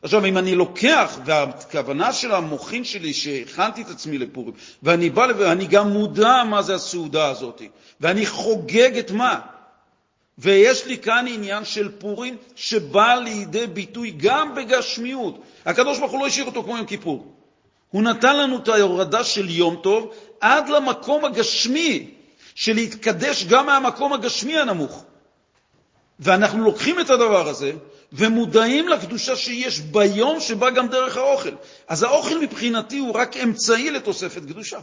עכשיו, 0.02 0.26
אם 0.26 0.38
אני 0.38 0.56
לוקח, 0.56 1.20
והכוונה 1.26 2.14
של 2.14 2.32
המוחין 2.32 2.84
שלי, 2.84 3.14
שהכנתי 3.14 3.82
את 3.82 3.90
עצמי 3.90 4.18
לפורים, 4.18 4.54
ואני 4.84 5.10
בא 5.10 5.28
ואני 5.38 5.66
גם 5.66 5.90
מודע 5.90 6.44
מה 6.44 6.62
זה 6.62 6.76
הסעודה 6.76 7.30
הזאת, 7.30 7.62
ואני 8.02 8.26
חוגג 8.26 8.98
את 8.98 9.12
מה? 9.12 9.40
ויש 10.38 10.86
לי 10.86 10.98
כאן 10.98 11.26
עניין 11.28 11.66
של 11.66 11.92
פורים 11.92 12.38
שבא 12.56 13.16
לידי 13.16 13.68
ביטוי 13.68 14.14
גם 14.18 14.56
בגשמיות. 14.56 15.40
הקדוש 15.66 16.00
ברוך 16.00 16.12
הוא 16.12 16.20
לא 16.20 16.28
השאיר 16.28 16.46
אותו 16.46 16.64
כמו 16.64 16.78
יום 16.78 16.86
כיפור. 16.86 17.39
הוא 17.92 18.04
נתן 18.04 18.38
לנו 18.38 18.58
את 18.58 18.68
ההורדה 18.68 19.24
של 19.24 19.50
יום 19.50 19.76
טוב 19.84 20.14
עד 20.42 20.70
למקום 20.70 21.26
הגשמי, 21.26 22.12
של 22.56 22.74
להתקדש 22.74 23.44
גם 23.44 23.66
מהמקום 23.66 24.14
הגשמי 24.14 24.58
הנמוך. 24.58 25.04
ואנחנו 26.20 26.64
לוקחים 26.64 27.00
את 27.00 27.10
הדבר 27.10 27.48
הזה 27.48 27.72
ומודעים 28.14 28.88
לקדושה 28.88 29.36
שיש 29.36 29.80
ביום 29.80 30.40
שבא 30.40 30.70
גם 30.70 30.88
דרך 30.88 31.18
האוכל. 31.18 31.50
אז 31.88 32.04
האוכל 32.04 32.40
מבחינתי 32.40 32.98
הוא 32.98 33.16
רק 33.16 33.38
אמצעי 33.38 33.92
לתוספת 33.92 34.42
קדושה. 34.42 34.80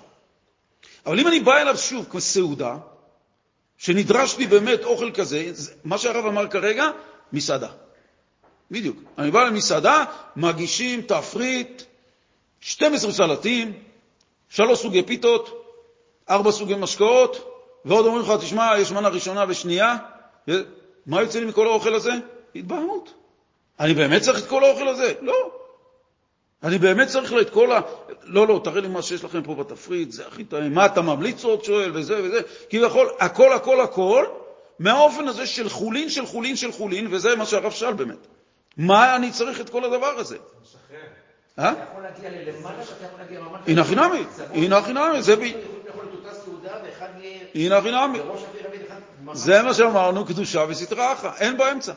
אבל 1.07 1.21
אם 1.21 1.29
אני 1.29 1.41
בא 1.41 1.57
אליו 1.57 1.79
שוב 1.79 2.07
כסעודה, 2.13 2.77
שנדרש 3.79 4.39
לי 4.39 4.47
באמת 4.47 4.85
אוכל 4.85 5.11
כזה, 5.15 5.53
מה 5.85 5.99
שהרב 5.99 6.27
אמר 6.27 6.49
כרגע, 6.49 6.91
מסעדה. 7.33 7.69
בדיוק. 8.71 8.97
אני 9.19 9.31
בא 9.31 9.45
למסעדה, 9.45 10.05
מגישים 10.37 11.03
תפריט, 11.03 11.83
12 12.67 13.12
סלטים, 13.12 13.73
שלוש 14.49 14.79
סוגי 14.79 15.03
פיתות, 15.03 15.73
ארבע 16.31 16.51
סוגי 16.51 16.75
משקאות, 16.75 17.51
ועוד 17.85 18.07
אומרים 18.07 18.25
לך, 18.25 18.33
תשמע, 18.41 18.73
יש 18.79 18.93
מנה 18.93 19.09
ראשונה 19.09 19.45
ושנייה, 19.49 19.97
מה 21.07 21.23
יוצא 21.23 21.39
לי 21.39 21.45
מכל 21.45 21.67
האוכל 21.67 21.95
הזה? 21.95 22.11
התבהמות. 22.55 23.14
אני 23.81 23.95
באמת 23.95 24.23
צריך 24.23 24.39
את 24.39 24.49
כל 24.49 24.64
האוכל 24.64 24.89
הזה? 24.89 25.12
לא. 25.21 25.51
אני 26.62 26.79
באמת 26.79 27.09
צריך 27.09 27.33
את 27.41 27.51
כל 27.51 27.73
ה... 27.73 27.81
לא, 28.23 28.47
לא, 28.47 28.61
תראה 28.64 28.81
לי 28.81 28.89
מה 28.89 29.03
שיש 29.03 29.25
לכם 29.25 29.43
פה 29.43 29.55
בתפריט, 29.55 30.12
זה 30.12 30.27
הכי 30.27 30.45
טעים. 30.45 30.75
מה 30.75 30.87
אתה 30.87 31.03
ממליץ 31.03 31.45
עוד, 31.45 31.64
שואל, 31.64 31.91
וזה 31.95 32.23
וזה. 32.23 32.41
כביכול, 32.71 33.09
הכל, 33.19 33.53
הכל, 33.53 33.81
הכל, 33.81 34.27
מהאופן 34.79 35.29
הזה 35.29 35.47
של 35.47 35.69
חולין, 35.69 36.11
של 36.11 36.27
חולין, 36.27 36.57
של 36.57 36.73
חולין, 36.73 37.09
וזה 37.11 37.37
מה 37.37 37.47
שהרב 37.47 37.73
שאל 37.73 37.93
באמת. 37.93 38.27
מה 38.77 39.17
אני 39.17 39.31
צריך 39.31 39.61
את 39.61 39.71
כל 39.71 39.85
הדבר 39.85 40.14
הזה? 40.19 40.37
אה? 40.37 41.26
אתה 41.59 41.73
יכול 41.91 42.03
להגיע 42.03 42.31
ללמעלה 42.31 42.79
ואתה 42.79 43.05
יכול 43.05 43.19
להגיע 43.21 43.41
ממש... 43.41 43.61
הנה 43.67 43.85
חינמי, 43.85 44.25
הנה 44.53 44.83
חינמי, 44.83 45.23
זה 45.23 45.37
ב... 45.37 45.41
הנה 47.55 47.81
חינמי. 47.83 48.19
זה 49.33 49.63
מה 49.63 49.75
שאמרנו, 49.75 50.25
קדושה 50.25 50.65
וסטרה 50.69 51.13
אחרא, 51.13 51.31
אין 51.41 51.57
באמצע. 51.57 51.93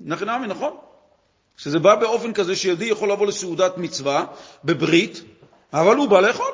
נחינמי, 0.00 0.46
נכון? 0.46 0.76
שזה 1.56 1.78
בא 1.78 1.94
באופן 1.94 2.32
כזה 2.32 2.56
שיהודי 2.56 2.84
יכול 2.84 3.12
לבוא 3.12 3.26
לסעודת 3.26 3.78
מצווה 3.78 4.24
בברית, 4.64 5.22
אבל 5.72 5.96
הוא 5.96 6.08
בא 6.08 6.20
לאכול. 6.20 6.52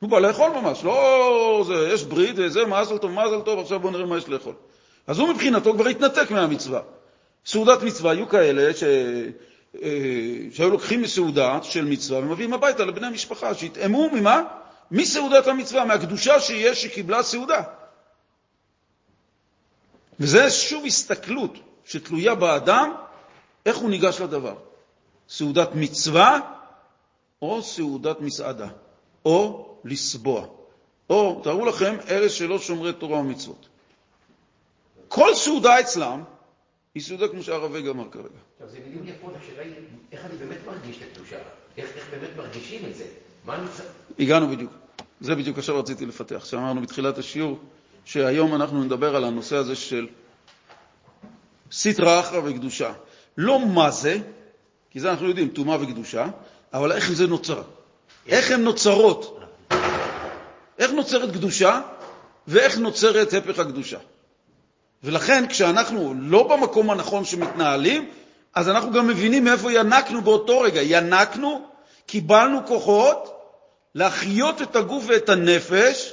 הוא 0.00 0.10
בא 0.10 0.18
לאכול 0.18 0.50
ממש, 0.50 0.84
לא 0.84 1.64
זה, 1.66 1.88
יש 1.92 2.04
ברית 2.04 2.36
וזה, 2.38 2.66
מזל 2.66 2.98
טוב, 2.98 3.10
מזל 3.10 3.40
טוב, 3.40 3.58
עכשיו 3.58 3.80
בואו 3.80 3.92
נראה 3.92 4.06
מה 4.06 4.18
יש 4.18 4.28
לאכול. 4.28 4.54
אז 5.06 5.18
הוא 5.18 5.28
מבחינתו 5.28 5.72
כבר 5.72 5.88
התנתק 5.88 6.30
מהמצווה. 6.30 6.80
סעודת 7.46 7.82
מצווה 7.82 8.10
היו 8.10 8.28
כאלה 8.28 8.74
ש... 8.74 8.84
אה, 9.82 9.88
שהיו 10.52 10.70
לוקחים 10.70 11.02
מסעודה 11.02 11.58
של 11.62 11.84
מצווה 11.84 12.18
ומביאים 12.18 12.54
הביתה 12.54 12.84
לבני 12.84 13.06
המשפחה, 13.06 13.54
שהתאמו 13.54 14.10
ממה? 14.12 14.42
מסעודת 14.90 15.46
המצווה, 15.46 15.84
מהקדושה 15.84 16.40
שיש 16.40 16.82
שקיבלה 16.82 17.22
סעודה. 17.22 17.62
וזה 20.20 20.50
שוב 20.50 20.84
הסתכלות 20.86 21.58
שתלויה 21.84 22.34
באדם, 22.34 22.92
איך 23.66 23.76
הוא 23.76 23.90
ניגש 23.90 24.20
לדבר. 24.20 24.54
סעודת 25.28 25.68
מצווה 25.74 26.40
או 27.42 27.62
סעודת 27.62 28.20
מסעדה, 28.20 28.68
או 29.24 29.66
לסבוע. 29.84 30.46
או, 31.10 31.40
תארו 31.44 31.66
לכם, 31.66 31.96
אלה 32.08 32.28
שלא 32.28 32.58
שומרי 32.58 32.92
תורה 32.92 33.18
ומצוות. 33.18 33.68
כל 35.08 35.34
סעודה 35.34 35.80
אצלם 35.80 36.24
היא 36.94 37.02
סעודה 37.02 37.28
כמו 37.28 37.42
שהרב 37.42 37.70
וגה 37.74 37.90
אמר 37.90 38.10
כרגע. 38.10 38.45
עכשיו, 38.60 38.68
זה 38.70 38.78
מילים 38.86 39.08
יפות, 39.08 39.32
השאלה 39.42 39.62
היא 39.62 39.74
איך 40.12 40.24
אני 40.24 40.36
באמת 40.36 40.58
מרגיש 40.66 40.96
את 40.96 41.02
הקדושה, 41.12 41.36
איך 41.76 41.88
איך 41.96 42.10
באמת 42.10 42.30
מרגישים 42.36 42.80
את 42.90 42.94
זה, 42.94 43.04
מה 43.44 43.54
אני 43.54 43.68
צריך... 43.76 43.88
הגענו 44.18 44.48
בדיוק. 44.48 44.72
זה 45.20 45.34
בדיוק 45.34 45.58
עכשיו 45.58 45.78
רציתי 45.78 46.06
לפתח, 46.06 46.44
שאמרנו 46.44 46.82
בתחילת 46.82 47.18
השיעור, 47.18 47.58
שהיום 48.04 48.54
אנחנו 48.54 48.84
נדבר 48.84 49.16
על 49.16 49.24
הנושא 49.24 49.56
הזה 49.56 49.74
של 49.76 50.06
סטרא 51.72 52.20
אחרא 52.20 52.40
וקדושה. 52.44 52.92
לא 53.36 53.66
מה 53.66 53.90
זה, 53.90 54.18
כי 54.90 55.00
זה 55.00 55.10
אנחנו 55.10 55.28
יודעים, 55.28 55.48
טומאה 55.48 55.82
וקדושה, 55.82 56.26
אבל 56.72 56.92
איך 56.92 57.12
זה 57.12 57.26
נוצר. 57.26 57.62
איך 58.26 58.50
הן 58.50 58.60
נוצרות. 58.62 59.40
איך 60.78 60.90
נוצרת 60.90 61.32
קדושה 61.32 61.80
ואיך 62.48 62.78
נוצרת 62.78 63.32
הפך 63.32 63.58
הקדושה. 63.58 63.98
ולכן 65.04 65.44
כשאנחנו 65.48 66.14
לא 66.18 66.48
במקום 66.56 66.90
הנכון 66.90 67.24
שמתנהלים, 67.24 68.08
אז 68.56 68.68
אנחנו 68.68 68.92
גם 68.92 69.06
מבינים 69.06 69.44
מאיפה 69.44 69.72
ינקנו 69.72 70.22
באותו 70.22 70.60
רגע. 70.60 70.82
ינקנו, 70.82 71.66
קיבלנו 72.06 72.66
כוחות 72.66 73.40
להחיות 73.94 74.62
את 74.62 74.76
הגוף 74.76 75.04
ואת 75.08 75.28
הנפש. 75.28 76.12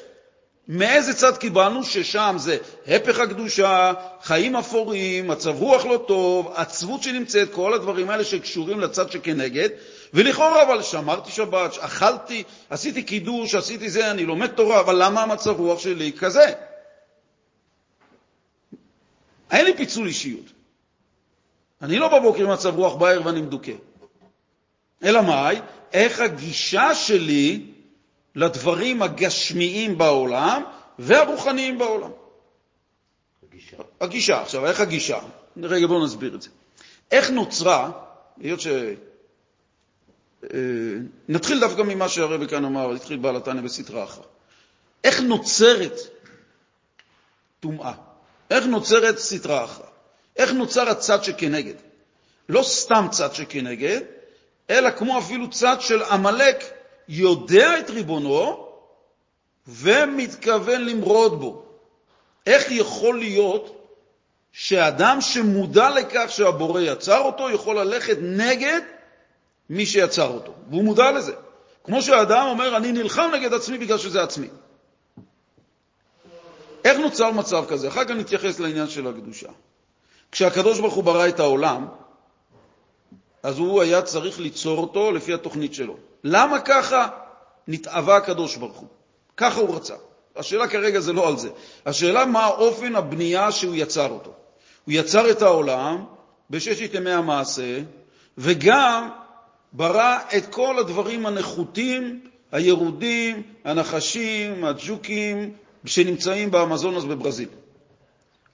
מאיזה 0.68 1.14
צד 1.14 1.38
קיבלנו? 1.38 1.84
ששם 1.84 2.36
זה 2.40 2.58
הפך 2.88 3.20
הקדושה, 3.20 3.94
חיים 4.22 4.56
אפורים, 4.56 5.28
מצב 5.28 5.62
רוח 5.62 5.86
לא 5.86 6.04
טוב, 6.08 6.54
עצבות 6.56 7.04
שנמצאת, 7.04 7.54
כל 7.54 7.74
הדברים 7.74 8.10
האלה 8.10 8.24
שקשורים 8.24 8.80
לצד 8.80 9.12
שכנגד. 9.12 9.70
ולכאורה, 10.14 10.64
אבל 10.64 10.82
שמרתי 10.82 11.32
שבת, 11.32 11.78
אכלתי, 11.80 12.44
עשיתי 12.70 13.04
קידוש, 13.04 13.56
עשיתי 13.56 13.90
זה, 13.90 14.12
אני 14.12 14.26
לומד 14.26 14.48
תורה, 14.48 14.80
אבל 14.80 15.04
למה 15.04 15.22
המצב 15.22 15.60
רוח 15.60 15.80
שלי 15.80 16.12
כזה? 16.20 16.54
אין 19.52 19.66
לי 19.66 19.78
פיצול 19.78 20.08
אישיות. 20.08 20.63
אני 21.82 22.00
לא 22.00 22.20
בבוקר 22.20 22.44
עם 22.44 22.50
מצב 22.52 22.76
רוח 22.76 22.96
בערב 22.96 23.26
ואני 23.26 23.42
מדוכא. 23.42 23.72
אלא 25.04 25.22
מאי? 25.22 25.60
איך 25.94 26.20
הגישה 26.20 26.96
שלי 26.96 27.66
לדברים 28.36 29.02
הגשמיים 29.02 29.98
בעולם 29.98 30.64
והרוחניים 31.00 31.78
בעולם. 31.78 32.12
הגישה. 33.50 33.78
הגישה. 34.02 34.42
עכשיו, 34.42 34.66
איך 34.66 34.80
הגישה? 34.80 35.20
רגע, 35.64 35.88
בואו 35.88 36.06
נסביר 36.06 36.36
את 36.36 36.42
זה. 36.42 36.50
איך 37.12 37.30
נוצרה, 37.30 37.92
היות 38.42 38.62
ש... 38.62 38.68
אה, 40.54 40.60
נתחיל 41.30 41.60
דווקא 41.60 41.82
ממה 41.82 42.10
שהרבי 42.10 42.48
כאן 42.48 42.66
אמר, 42.66 42.92
התחיל 42.92 43.18
בעל 43.18 43.36
התניא 43.36 43.62
בסטרא 43.62 44.04
אחרא. 44.04 44.24
איך 45.04 45.22
נוצרת 45.22 45.94
טומאה? 47.60 47.94
איך 48.50 48.66
נוצרת 48.66 49.18
סטרא 49.18 49.64
אחרא? 49.64 49.93
איך 50.38 50.52
נוצר 50.52 50.90
הצד 50.90 51.24
שכנגד? 51.24 51.74
לא 52.50 52.64
סתם 52.64 53.08
צד 53.12 53.34
שכנגד, 53.34 54.02
אלא 54.70 54.90
כמו 54.90 55.20
אפילו 55.20 55.50
צד 55.50 55.82
של 55.82 56.04
עמלק 56.04 56.64
יודע 57.08 57.80
את 57.80 57.90
ריבונו 57.90 58.68
ומתכוון 59.68 60.86
למרוד 60.86 61.40
בו. 61.40 61.66
איך 62.48 62.72
יכול 62.72 63.20
להיות 63.20 63.84
שאדם 64.52 65.22
שמודע 65.22 65.90
לכך 65.90 66.26
שהבורא 66.30 66.82
יצר 66.82 67.20
אותו 67.20 67.50
יכול 67.50 67.80
ללכת 67.80 68.18
נגד 68.22 68.82
מי 69.70 69.86
שיצר 69.86 70.28
אותו, 70.28 70.54
והוא 70.70 70.84
מודע 70.84 71.12
לזה. 71.12 71.34
כמו 71.84 72.02
שהאדם 72.02 72.48
אומר, 72.48 72.78
אני 72.78 72.92
נלחם 72.92 73.30
נגד 73.34 73.54
עצמי 73.54 73.78
בגלל 73.78 73.98
שזה 73.98 74.24
עצמי. 74.24 74.48
איך 76.86 76.98
נוצר 76.98 77.32
מצב 77.32 77.66
כזה? 77.70 77.88
אחר 77.88 78.04
כך 78.04 78.12
נתייחס 78.12 78.60
לעניין 78.60 78.88
של 78.88 79.08
הקדושה. 79.08 79.50
כשהקדוש 80.34 80.80
ברוך 80.80 80.94
הוא 80.94 81.04
ברא 81.04 81.28
את 81.28 81.40
העולם, 81.40 81.88
אז 83.44 83.58
הוא 83.58 83.82
היה 83.82 84.02
צריך 84.02 84.40
ליצור 84.40 84.78
אותו 84.78 85.12
לפי 85.12 85.34
התוכנית 85.34 85.74
שלו. 85.74 85.96
למה 86.24 86.60
ככה 86.60 87.08
נתאווה 87.68 88.18
הקדוש 88.18 88.56
ברוך 88.56 88.78
הוא? 88.78 88.88
ככה 89.38 89.60
הוא 89.60 89.76
רצה. 89.76 89.94
השאלה 90.36 90.68
כרגע 90.68 91.00
זה 91.00 91.14
לא 91.14 91.28
על 91.28 91.38
זה. 91.38 91.50
השאלה 91.86 92.26
מה 92.26 92.48
אופן 92.48 92.96
הבנייה 92.96 93.52
שהוא 93.52 93.76
יצר 93.76 94.10
אותו. 94.10 94.34
הוא 94.86 94.94
יצר 94.94 95.32
את 95.32 95.42
העולם 95.42 96.04
בששת 96.50 96.94
ימי 96.94 97.12
המעשה, 97.12 97.80
וגם 98.38 99.10
ברא 99.74 100.20
את 100.38 100.46
כל 100.46 100.80
הדברים 100.80 101.26
הנחותים, 101.26 102.20
הירודים, 102.52 103.44
הנחשים, 103.66 104.66
הג'וקים, 104.66 105.54
שנמצאים 105.86 106.52
באמזונס 106.52 107.04
בברזיל. 107.04 107.50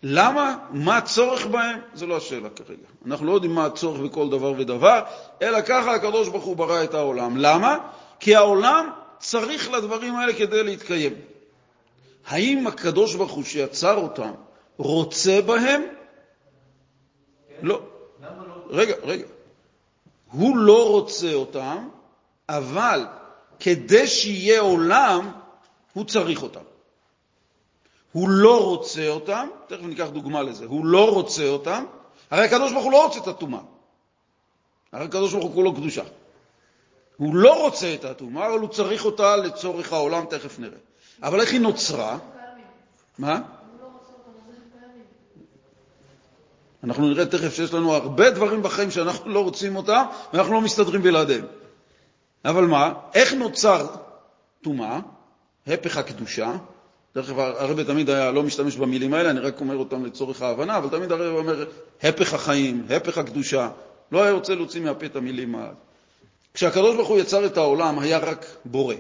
למה? 0.04 0.58
מה 0.70 0.98
הצורך 0.98 1.46
בהם? 1.46 1.80
זו 1.94 2.08
לא 2.08 2.18
השאלה 2.18 2.50
כרגע. 2.50 2.88
אנחנו 3.06 3.26
לא 3.26 3.32
יודעים 3.32 3.56
מה 3.56 3.66
הצורך 3.66 4.00
בכל 4.00 4.30
דבר 4.30 4.54
ודבר, 4.58 5.02
אלא 5.42 5.62
ככה 5.62 5.96
הקדוש 5.96 6.30
ברוך 6.30 6.44
הוא 6.44 6.56
ברא 6.56 6.84
את 6.84 6.94
העולם. 6.94 7.38
למה? 7.38 7.78
כי 8.20 8.36
העולם 8.36 8.90
צריך 9.20 9.72
לדברים 9.72 10.16
האלה 10.16 10.34
כדי 10.34 10.64
להתקיים. 10.64 11.14
האם 12.28 12.68
הקדוש 12.68 13.16
ברוך 13.16 13.32
הוא 13.32 13.44
שיצר 13.44 13.98
אותם 13.98 14.32
רוצה 14.78 15.42
בהם? 15.42 15.84
לא. 17.62 17.82
למה 18.22 18.44
לא? 18.48 18.64
רגע, 18.70 18.96
רגע. 19.04 19.26
הוא 20.32 20.58
לא 20.58 20.90
רוצה 20.90 21.34
אותם, 21.34 21.88
אבל 22.50 23.06
כדי 23.60 24.08
שיהיה 24.08 24.60
עולם, 24.60 25.32
הוא 25.94 26.06
צריך 26.06 26.44
אותם. 26.44 26.60
הוא 28.12 28.30
לא 28.30 28.66
רוצה 28.66 29.08
אותם, 29.08 29.48
תכף 29.68 29.84
ניקח 29.84 30.08
דוגמה 30.08 30.42
לזה, 30.42 30.66
הוא 30.66 30.86
לא 30.86 31.14
רוצה 31.14 31.48
אותם, 31.48 31.86
הרי 32.32 32.46
הקדוש 32.46 32.72
ברוך 32.72 32.84
הוא 32.84 32.92
לא 32.92 33.06
רוצה 33.06 33.20
את 33.20 33.28
הטומאה. 33.28 33.60
הרי 34.92 35.06
הקדוש 35.06 35.32
ברוך 35.32 35.46
הוא 35.46 35.54
כולו 35.54 35.76
קדושה. 35.76 36.04
הוא 37.18 37.36
לא 37.36 37.64
רוצה 37.64 37.94
את 37.94 38.06
הטומאה, 38.06 38.48
אבל 38.48 38.60
הוא 38.60 38.70
צריך 38.70 39.06
אותה 39.06 39.36
לצורך 39.36 39.94
העולם, 39.94 40.26
תכף 40.26 40.60
נראה. 40.60 40.78
אבל 41.24 41.42
איך 41.42 41.52
היא 41.52 41.62
נוצרה? 41.62 42.18
מה? 43.18 43.42
אנחנו 46.84 47.10
נראה 47.10 47.26
תכף 47.26 47.56
שיש 47.56 47.74
לנו 47.74 47.94
הרבה 47.94 48.30
דברים 48.30 48.64
בחיים 48.64 48.92
שאנחנו 48.92 49.30
לא 49.30 49.44
רוצים 49.44 49.76
אותם, 49.76 50.06
ואנחנו 50.34 50.54
לא 50.54 50.62
מסתדרים 50.62 51.02
בלעדיהם. 51.02 51.46
אבל 52.46 52.66
מה? 52.66 52.94
איך 53.14 53.34
נוצר 53.34 53.88
טומאה? 54.62 55.00
הפך 55.68 55.98
הקדושה. 55.98 56.54
אגב, 57.20 57.40
הרבי 57.40 57.84
תמיד 57.84 58.10
היה 58.10 58.32
לא 58.32 58.44
משתמש 58.44 58.76
במילים 58.76 59.14
האלה, 59.14 59.30
אני 59.30 59.40
רק 59.40 59.62
אומר 59.62 59.76
אותם 59.76 60.06
לצורך 60.06 60.42
ההבנה, 60.42 60.78
אבל 60.78 60.90
תמיד 60.90 61.12
הרבי 61.12 61.38
אומר 61.38 61.66
הפך 62.04 62.34
החיים, 62.34 62.86
הפך 62.90 63.18
הקדושה. 63.18 63.70
לא 64.12 64.24
היה 64.24 64.32
רוצה 64.32 64.56
להוציא 64.56 64.82
מהפה 64.82 65.06
את 65.06 65.16
המילים 65.16 65.56
האלה. 65.56 65.74
כשהקדוש 66.54 66.96
ברוך 66.96 67.08
הוא 67.08 67.20
יצר 67.20 67.46
את 67.46 67.58
העולם, 67.58 68.00
היה 68.00 68.18
רק 68.18 68.46
בורא. 68.66 68.96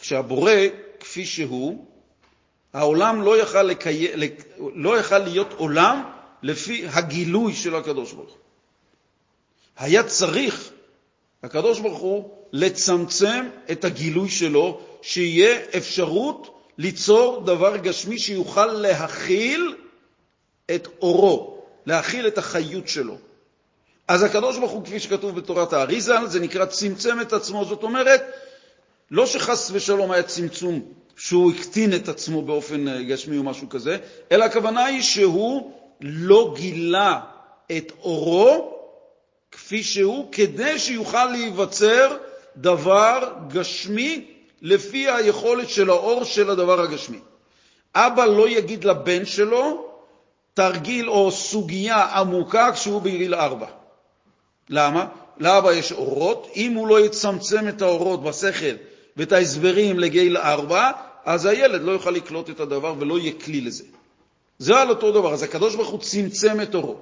כשהבורא, 0.00 0.52
כפי 1.00 1.26
שהוא, 1.26 1.86
העולם 2.72 3.22
לא 3.22 3.42
יכל, 3.42 3.62
לקי... 3.62 4.08
לא 4.74 4.98
יכל 4.98 5.18
להיות 5.18 5.52
עולם 5.52 6.02
לפי 6.42 6.86
הגילוי 6.92 7.54
של 7.54 7.74
הקדוש 7.74 8.12
ברוך 8.12 8.30
הוא. 8.30 8.38
היה 9.78 10.02
צריך, 10.02 10.70
הקדוש 11.42 11.80
ברוך 11.80 11.98
הוא, 11.98 12.30
לצמצם 12.52 13.48
את 13.70 13.84
הגילוי 13.84 14.28
שלו, 14.28 14.80
שיהיה 15.02 15.58
אפשרות 15.76 16.55
ליצור 16.78 17.42
דבר 17.44 17.76
גשמי 17.76 18.18
שיוכל 18.18 18.66
להכיל 18.66 19.74
את 20.74 20.88
אורו, 21.02 21.62
להכיל 21.86 22.26
את 22.26 22.38
החיות 22.38 22.88
שלו. 22.88 23.18
אז 24.08 24.22
הקדוש 24.22 24.58
ברוך 24.58 24.72
הוא, 24.72 24.84
כפי 24.84 25.00
שכתוב 25.00 25.36
בתורת 25.36 25.72
האריזה, 25.72 26.14
זה 26.26 26.40
נקרא 26.40 26.64
צמצם 26.64 27.20
את 27.20 27.32
עצמו. 27.32 27.64
זאת 27.64 27.82
אומרת, 27.82 28.22
לא 29.10 29.26
שחס 29.26 29.70
ושלום 29.72 30.10
היה 30.10 30.22
צמצום 30.22 30.80
שהוא 31.16 31.52
הקטין 31.52 31.94
את 31.94 32.08
עצמו 32.08 32.42
באופן 32.42 32.88
אה, 32.88 33.02
גשמי 33.02 33.38
או 33.38 33.42
משהו 33.42 33.68
כזה, 33.68 33.98
אלא 34.32 34.44
הכוונה 34.44 34.84
היא 34.84 35.02
שהוא 35.02 35.72
לא 36.00 36.54
גילה 36.56 37.20
את 37.76 37.92
אורו 38.02 38.76
כפי 39.50 39.82
שהוא, 39.82 40.28
כדי 40.32 40.78
שיוכל 40.78 41.26
להיווצר 41.26 42.16
דבר 42.56 43.32
גשמי 43.48 44.35
לפי 44.66 45.10
היכולת 45.10 45.68
של 45.68 45.90
האור 45.90 46.24
של 46.24 46.50
הדבר 46.50 46.80
הגשמי. 46.80 47.18
אבא 47.94 48.24
לא 48.24 48.48
יגיד 48.48 48.84
לבן 48.84 49.24
שלו 49.24 49.88
תרגיל 50.54 51.10
או 51.10 51.30
סוגיה 51.30 52.04
עמוקה 52.04 52.72
כשהוא 52.72 53.02
בגיל 53.02 53.34
ארבע. 53.34 53.66
למה? 54.70 55.06
לאבא 55.38 55.72
יש 55.72 55.92
אורות, 55.92 56.48
אם 56.56 56.72
הוא 56.72 56.88
לא 56.88 57.00
יצמצם 57.00 57.68
את 57.68 57.82
האורות 57.82 58.22
בשכל 58.22 58.76
ואת 59.16 59.32
ההסברים 59.32 59.98
לגיל 59.98 60.36
ארבע, 60.36 60.90
אז 61.24 61.46
הילד 61.46 61.82
לא 61.82 61.92
יוכל 61.92 62.10
לקלוט 62.10 62.50
את 62.50 62.60
הדבר 62.60 62.94
ולא 62.98 63.18
יהיה 63.18 63.32
כלי 63.44 63.60
לזה. 63.60 63.84
זה 64.58 64.78
על 64.78 64.90
אותו 64.90 65.12
דבר. 65.12 65.32
אז 65.32 65.42
הקדוש 65.42 65.74
ברוך 65.74 65.88
הוא 65.88 66.00
צמצם 66.00 66.60
את 66.60 66.74
אורו. 66.74 66.96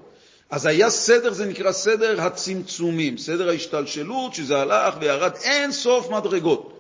אז 0.51 0.67
היה 0.67 0.91
סדר, 0.91 1.33
זה 1.33 1.47
נקרא 1.47 1.73
סדר 1.73 2.21
הצמצומים, 2.21 3.19
סדר 3.19 3.49
ההשתלשלות, 3.49 4.35
שזה 4.35 4.61
הלך 4.61 4.95
וירד 5.01 5.33
אין 5.43 5.73
סוף 5.73 6.11
מדרגות. 6.11 6.74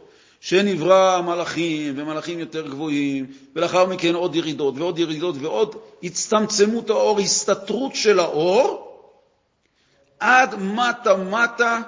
שנברא 0.44 1.20
מלאכים 1.20 1.94
ומלאכים 1.96 2.38
יותר 2.38 2.68
גבוהים, 2.68 3.26
ולאחר 3.56 3.86
מכן 3.86 4.14
עוד 4.14 4.36
ירידות 4.36 4.74
ועוד 4.78 4.98
ירידות 4.98 5.34
ועוד 5.40 5.76
הצטמצמות 6.02 6.90
האור, 6.90 7.20
הסתתרות 7.20 7.94
של 7.94 8.18
האור, 8.18 8.98
עד 10.20 10.54
מטה-מטה, 10.54 11.80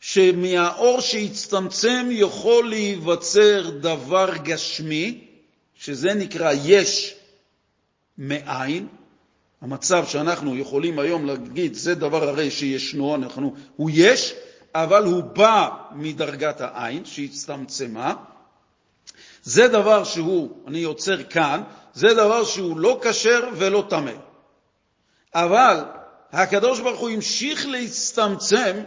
שמהאור 0.00 1.00
שהצטמצם 1.00 2.08
יכול 2.10 2.68
להיווצר 2.68 3.70
דבר 3.70 4.30
גשמי, 4.42 5.24
שזה 5.74 6.14
נקרא 6.14 6.52
יש 6.64 7.14
מאין, 8.18 8.86
המצב 9.60 10.06
שאנחנו 10.06 10.56
יכולים 10.56 10.98
היום 10.98 11.26
להגיד, 11.26 11.74
זה 11.74 11.94
דבר 11.94 12.28
הרי 12.28 12.50
שישנו, 12.50 13.14
אנחנו, 13.14 13.54
הוא 13.76 13.90
יש, 13.94 14.34
אבל 14.74 15.04
הוא 15.04 15.22
בא 15.22 15.68
מדרגת 15.92 16.60
העין 16.60 17.04
שהצטמצמה. 17.04 18.14
זה 19.42 19.68
דבר 19.68 20.04
שהוא, 20.04 20.50
אני 20.66 20.78
יוצר 20.78 21.22
כאן, 21.22 21.62
זה 21.94 22.14
דבר 22.14 22.44
שהוא 22.44 22.78
לא 22.78 23.00
כשר 23.02 23.48
ולא 23.56 23.84
טמא. 23.88 24.12
אבל 25.34 25.84
הקדוש 26.32 26.80
ברוך 26.80 27.00
הוא 27.00 27.10
המשיך 27.10 27.66
להצטמצם 27.66 28.80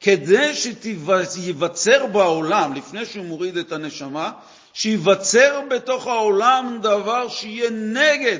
כדי 0.00 0.54
שייווצר 0.54 2.06
בעולם, 2.06 2.74
לפני 2.74 3.06
שהוא 3.06 3.24
מוריד 3.24 3.56
את 3.56 3.72
הנשמה, 3.72 4.32
שייווצר 4.72 5.60
בתוך 5.70 6.06
העולם 6.06 6.78
דבר 6.82 7.28
שיהיה 7.28 7.70
נגד 7.70 8.38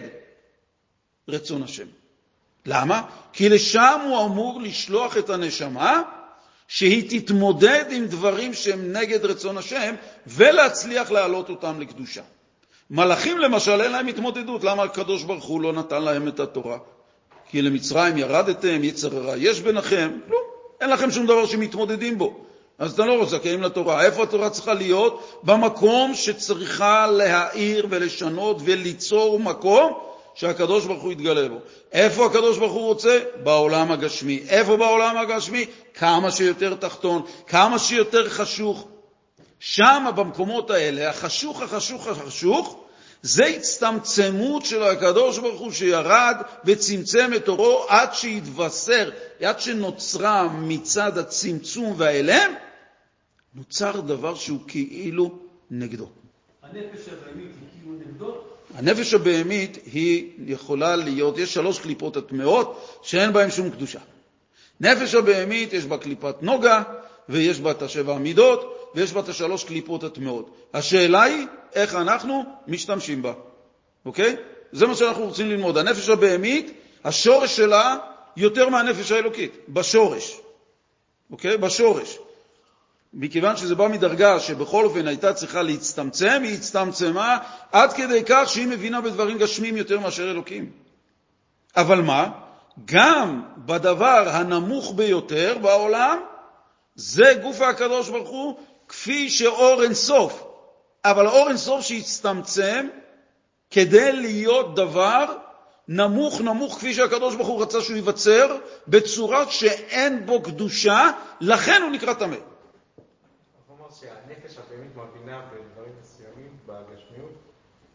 רצון 1.29 1.63
השם. 1.63 1.87
למה? 2.67 3.03
כי 3.33 3.49
לשם 3.49 4.01
הוא 4.05 4.25
אמור 4.25 4.61
לשלוח 4.61 5.17
את 5.17 5.31
הנשמה, 5.31 6.03
שהיא 6.73 7.21
תתמודד 7.21 7.85
עם 7.91 8.07
דברים 8.07 8.55
שהם 8.55 8.93
נגד 8.93 9.25
רצון 9.25 9.59
השם, 9.59 9.95
ולהצליח 10.27 11.11
להעלות 11.11 11.51
אותם 11.51 11.81
לקדושה. 11.81 12.23
מלאכים 12.91 13.39
למשל 13.39 13.81
אין 13.81 13.93
להם 13.93 14.07
התמודדות, 14.07 14.65
למה 14.65 14.83
הקדוש 14.83 15.23
ברוך 15.23 15.45
הוא 15.45 15.61
לא 15.61 15.73
נתן 15.73 16.03
להם 16.03 16.29
את 16.29 16.41
התורה? 16.41 16.79
כי 17.49 17.63
למצרים 17.63 18.19
ירדתם, 18.19 18.85
יצר 18.85 19.17
הרע 19.17 19.37
יש 19.37 19.61
ביניכם, 19.61 20.11
לא, 20.29 20.39
אין 20.81 20.91
לכם 20.91 21.11
שום 21.11 21.27
דבר 21.27 21.47
שמתמודדים 21.47 22.19
בו. 22.19 22.45
אז 22.79 22.93
אתה 22.93 23.07
לא 23.07 23.25
זכאים 23.25 23.63
לתורה. 23.63 24.05
איפה 24.05 24.23
התורה 24.23 24.51
צריכה 24.51 24.75
להיות? 24.75 25.41
במקום 25.43 26.15
שצריכה 26.15 27.07
להאיר 27.07 27.87
ולשנות 27.91 28.57
וליצור 28.65 29.41
מקום 29.41 30.10
שהקדוש 30.35 30.87
ברוך 30.87 31.03
הוא 31.03 31.13
יתגלה 31.13 31.49
בו. 31.49 31.59
איפה 31.93 32.27
הקדוש 32.27 32.59
ברוך 32.59 32.73
הוא 32.73 32.87
רוצה? 32.87 33.21
בעולם 33.43 33.93
הגשמי. 33.93 34.43
איפה 34.49 34.77
בעולם 34.77 35.17
הגשמי? 35.17 35.67
כמה 35.95 36.31
שיותר 36.31 36.75
תחתון, 36.75 37.23
כמה 37.47 37.79
שיותר 37.79 38.29
חשוך. 38.29 38.89
שם, 39.61 40.07
במקומות 40.17 40.71
האלה, 40.71 41.11
החשוך, 41.11 41.63
החשוך, 41.63 42.07
החשוך, 42.07 42.85
זה 43.23 43.45
הצטמצמות 43.47 44.65
של 44.65 44.83
הקדוש 44.83 45.39
ברוך 45.39 45.61
הוא 45.61 45.73
שירד 45.73 46.37
וצמצם 46.65 47.31
את 47.37 47.49
אורו 47.49 47.85
עד 47.89 48.15
שהתבשר, 48.15 49.11
עד 49.41 49.61
שנוצרה 49.61 50.49
מצד 50.49 51.19
הצמצום 51.19 51.95
והאלם, 51.97 52.55
נוצר 53.55 54.01
דבר 54.01 54.35
שהוא 54.35 54.59
כאילו 54.69 55.39
נגדו. 55.71 56.09
הנפש 56.63 57.09
הבהמית 57.09 57.51
היא 57.61 57.69
כאילו 57.73 57.99
נגדו? 57.99 58.37
הנפש 58.75 59.15
הבהמית 59.15 59.79
היא 59.93 60.31
יכולה 60.47 60.97
להיות, 60.97 61.39
יש 61.39 61.55
שלוש 61.55 61.79
קליפות 61.79 62.17
הטמעות 62.17 62.99
שאין 63.03 63.33
בהן 63.33 63.51
שום 63.51 63.71
קדושה. 63.71 63.99
נפש 64.81 65.15
הבהמית 65.15 65.73
יש 65.73 65.85
בה 65.85 65.99
קליפת 65.99 66.37
נוגה, 66.43 66.83
ויש 67.29 67.61
בה 67.61 67.71
את 67.71 67.83
השבע 67.83 68.15
המידות, 68.15 68.91
ויש 68.95 69.13
בה 69.13 69.21
את 69.21 69.29
השלוש 69.29 69.65
קליפות 69.65 70.05
הטמעות. 70.05 70.51
השאלה 70.75 71.23
היא 71.23 71.47
איך 71.75 71.95
אנחנו 71.95 72.45
משתמשים 72.67 73.23
בה, 73.23 73.33
אוקיי? 74.05 74.37
זה 74.73 74.87
מה 74.87 74.95
שאנחנו 74.95 75.25
רוצים 75.25 75.49
ללמוד. 75.49 75.79
הנפש 75.79 76.09
הבהמית, 76.09 76.73
השורש 77.05 77.57
שלה 77.57 77.97
יותר 78.37 78.69
מהנפש 78.69 79.13
האלוקית, 79.13 79.53
בשורש, 79.69 80.41
אוקיי? 81.31 81.57
בשורש. 81.57 82.19
מכיוון 83.15 83.57
שזה 83.57 83.75
בא 83.75 83.89
מדרגה 83.89 84.41
שבכל 84.41 84.85
אופן 84.85 85.07
הייתה 85.09 85.33
צריכה 85.35 85.63
להצטמצם, 85.63 86.43
היא 86.45 86.55
הצטמצמה 86.55 87.39
עד 87.73 87.93
כדי 87.93 88.23
כך 88.27 88.49
שהיא 88.49 88.69
מבינה 88.69 89.01
בדברים 89.01 89.39
גשמיים 89.39 89.77
יותר 89.77 90.01
מאשר 90.01 90.31
אלוקים. 90.31 90.71
אבל 91.77 92.01
מה? 92.01 92.31
גם 92.85 93.43
בדבר 93.57 94.29
הנמוך 94.29 94.93
ביותר 94.97 95.59
בעולם, 95.63 96.19
זה 96.95 97.35
גוף 97.43 97.61
הקדוש 97.61 98.09
ברוך 98.09 98.29
הוא, 98.29 98.57
כפי 98.89 99.31
שאור 99.31 99.83
אין 99.83 99.95
סוף. 99.95 100.45
אבל 101.05 101.27
אור 101.27 101.49
אין 101.49 101.57
סוף 101.57 101.81
שהצטמצם 101.81 102.89
כדי 103.71 104.13
להיות 104.13 104.75
דבר 104.75 105.25
נמוך 105.89 106.41
נמוך 106.41 106.75
כפי 106.75 106.95
שהקדוש 106.95 107.35
ברוך 107.35 107.49
הוא 107.49 107.63
רצה 107.63 107.81
שהוא 107.81 107.97
ייווצר, 107.97 108.57
בצורה 108.89 109.51
שאין 109.51 110.27
בו 110.27 110.43
קדושה, 110.43 111.11
לכן 111.41 111.83
הוא 111.83 111.91
נקרא 111.91 112.15
טמא. 112.15 112.37
שהנפש 114.01 114.59
הבהמית 114.59 114.97
מבינה 114.97 115.41
בדברים 115.47 115.93
מסוימים 116.01 116.57
בגשמיות 116.67 117.33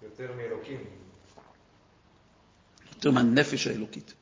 יותר 0.04 0.32
מאלוקים. 0.38 0.84
יותר 2.96 3.12
מהנפש 3.12 3.68
האלוקית. 3.68 4.14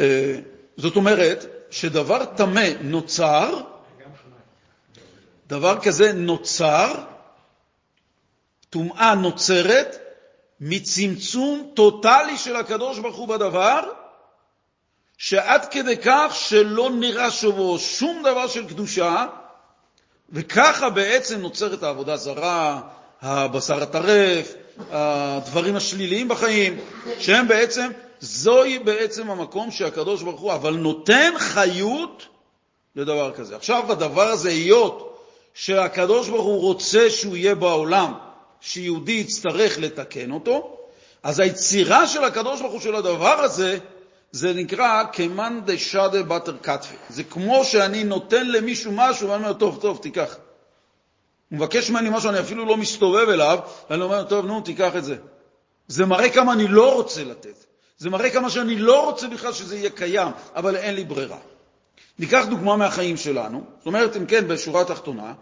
אה, 0.00 0.38
זאת 0.76 0.96
אומרת 0.96 1.46
שדבר 1.70 2.24
טמא 2.24 2.68
נוצר, 2.80 3.60
דבר 5.46 5.80
כזה 5.80 6.12
נוצר, 6.12 7.04
טומאה 8.70 9.14
נוצרת 9.14 9.96
מצמצום 10.60 11.72
טוטלי 11.74 12.38
של 12.38 12.56
הקדוש 12.56 12.98
ברוך 12.98 13.16
הוא 13.16 13.28
בדבר, 13.28 13.80
שעד 15.18 15.68
כדי 15.70 15.96
כך 16.04 16.32
שלא 16.34 16.90
נראה 16.90 17.30
שבו 17.30 17.78
שום 17.78 18.22
דבר 18.22 18.48
של 18.48 18.68
קדושה, 18.68 19.26
וככה 20.32 20.90
בעצם 20.90 21.40
נוצרת 21.40 21.82
העבודה 21.82 22.12
הזרה, 22.12 22.80
הבשר 23.22 23.82
הטרף, 23.82 24.54
הדברים 24.90 25.76
השליליים 25.76 26.28
בחיים, 26.28 26.78
שהם 27.18 27.48
בעצם, 27.48 27.90
זוהי 28.20 28.78
בעצם 28.78 29.30
המקום 29.30 29.70
שהקדוש 29.70 30.22
ברוך 30.22 30.40
הוא, 30.40 30.52
אבל 30.52 30.74
נותן 30.74 31.32
חיות 31.38 32.26
לדבר 32.96 33.32
כזה. 33.32 33.56
עכשיו, 33.56 33.92
הדבר 33.92 34.28
הזה, 34.28 34.48
היות 34.48 35.26
שהקדוש 35.54 36.28
ברוך 36.28 36.44
הוא 36.44 36.60
רוצה 36.60 37.10
שהוא 37.10 37.36
יהיה 37.36 37.54
בעולם, 37.54 38.12
שיהודי 38.60 39.12
יצטרך 39.12 39.78
לתקן 39.78 40.30
אותו, 40.30 40.76
אז 41.22 41.40
היצירה 41.40 42.06
של 42.06 42.24
הקדוש 42.24 42.60
ברוך 42.60 42.72
הוא 42.72 42.80
של 42.80 42.94
הדבר 42.94 43.40
הזה, 43.40 43.78
זה 44.32 44.52
נקרא 44.52 45.04
כמאן 45.12 45.60
דשדה 45.64 46.22
בתר 46.22 46.56
כתפי. 46.62 46.94
זה 47.08 47.24
כמו 47.24 47.64
שאני 47.64 48.04
נותן 48.04 48.46
למישהו 48.46 48.92
משהו 48.94 49.28
ואני 49.28 49.42
אומר, 49.42 49.52
טוב, 49.52 49.78
טוב, 49.80 49.98
תיקח. 50.02 50.36
הוא 51.50 51.56
מבקש 51.56 51.90
ממני 51.90 52.10
משהו, 52.10 52.30
אני 52.30 52.40
אפילו 52.40 52.64
לא 52.64 52.76
מסתובב 52.76 53.28
אליו, 53.28 53.58
ואני 53.90 54.02
אומר, 54.02 54.22
טוב, 54.22 54.46
נו, 54.46 54.60
תיקח 54.60 54.96
את 54.96 55.04
זה. 55.04 55.16
זה 55.88 56.06
מראה 56.06 56.30
כמה 56.30 56.52
אני 56.52 56.68
לא 56.68 56.94
רוצה 56.94 57.24
לתת. 57.24 57.64
זה 57.98 58.10
מראה 58.10 58.30
כמה 58.30 58.50
שאני 58.50 58.78
לא 58.78 59.04
רוצה 59.04 59.28
בכלל 59.28 59.52
שזה 59.52 59.76
יהיה 59.76 59.90
קיים, 59.90 60.28
אבל 60.56 60.76
אין 60.76 60.94
לי 60.94 61.04
ברירה. 61.04 61.38
ניקח 62.18 62.44
דוגמה 62.50 62.76
מהחיים 62.76 63.16
שלנו, 63.16 63.64
זאת 63.78 63.86
אומרת, 63.86 64.16
אם 64.16 64.26
כן, 64.26 64.48
בשורה 64.48 64.80
התחתונה, 64.80 65.32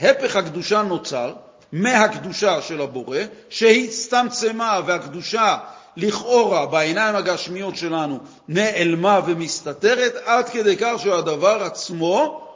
הפך 0.00 0.36
הקדושה 0.36 0.82
נוצר 0.82 1.34
מהקדושה 1.72 2.62
של 2.62 2.80
הבורא, 2.80 3.18
שהצטמצמה 3.48 4.80
והקדושה 4.86 5.58
לכאורה 5.96 6.66
בעיניים 6.66 7.16
הגשמיות 7.16 7.76
שלנו 7.76 8.18
נעלמה 8.48 9.20
ומסתתרת, 9.26 10.14
עד 10.24 10.48
כדי 10.48 10.76
כך 10.76 10.92
שהדבר 10.98 11.62
עצמו 11.62 12.48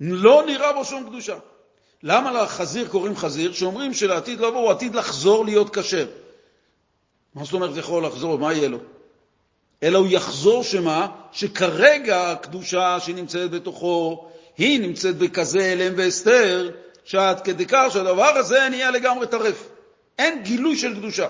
לא 0.00 0.42
נראה 0.46 0.72
בו 0.72 0.84
שום 0.84 1.04
קדושה. 1.08 1.36
למה 2.02 2.42
לחזיר 2.42 2.88
קוראים 2.88 3.16
חזיר? 3.16 3.52
שאומרים 3.52 3.94
שלעתיד 3.94 4.40
לבוא 4.40 4.60
הוא 4.60 4.70
עתיד 4.70 4.94
לחזור 4.94 5.44
להיות 5.44 5.76
כשר. 5.76 6.06
מה 7.34 7.44
זאת 7.44 7.52
אומרת 7.52 7.76
יכול 7.76 8.06
לחזור? 8.06 8.38
מה 8.38 8.52
יהיה 8.52 8.68
לו? 8.68 8.78
אלא 9.82 9.98
הוא 9.98 10.06
יחזור 10.10 10.62
שמה? 10.62 11.08
שכרגע 11.32 12.30
הקדושה 12.30 13.00
שנמצאת 13.00 13.50
בתוכו, 13.50 14.28
היא 14.58 14.80
נמצאת 14.80 15.16
בכזה 15.18 15.72
אלם 15.72 15.92
והסתר, 15.96 16.70
שעד 17.04 17.40
כדי 17.40 17.66
כך 17.68 17.86
שהדבר 17.92 18.30
הזה 18.36 18.68
נהיה 18.68 18.90
לגמרי 18.90 19.26
טרף. 19.26 19.68
אין 20.18 20.42
גילוי 20.42 20.76
של 20.76 20.94
קדושה. 20.94 21.28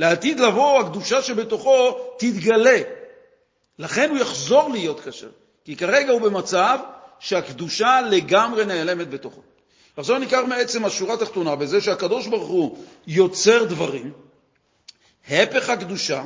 לעתיד 0.00 0.40
לבוא 0.40 0.80
הקדושה 0.80 1.22
שבתוכו 1.22 1.98
תתגלה. 2.18 2.78
לכן 3.78 4.10
הוא 4.10 4.18
יחזור 4.18 4.68
להיות 4.68 5.00
כשר. 5.00 5.28
כי 5.64 5.76
כרגע 5.76 6.12
הוא 6.12 6.20
במצב 6.20 6.78
שהקדושה 7.18 8.00
לגמרי 8.00 8.66
נעלמת 8.66 9.10
בתוכו. 9.10 9.40
עכשיו 9.96 10.18
ניקח 10.18 10.40
מעצם 10.48 10.84
השורה 10.84 11.14
התחתונה 11.14 11.56
בזה 11.56 11.80
שהקדוש 11.80 12.26
ברוך 12.26 12.48
הוא 12.48 12.78
יוצר 13.06 13.64
דברים, 13.64 14.12
הפך 15.28 15.68
הקדושה, 15.68 16.24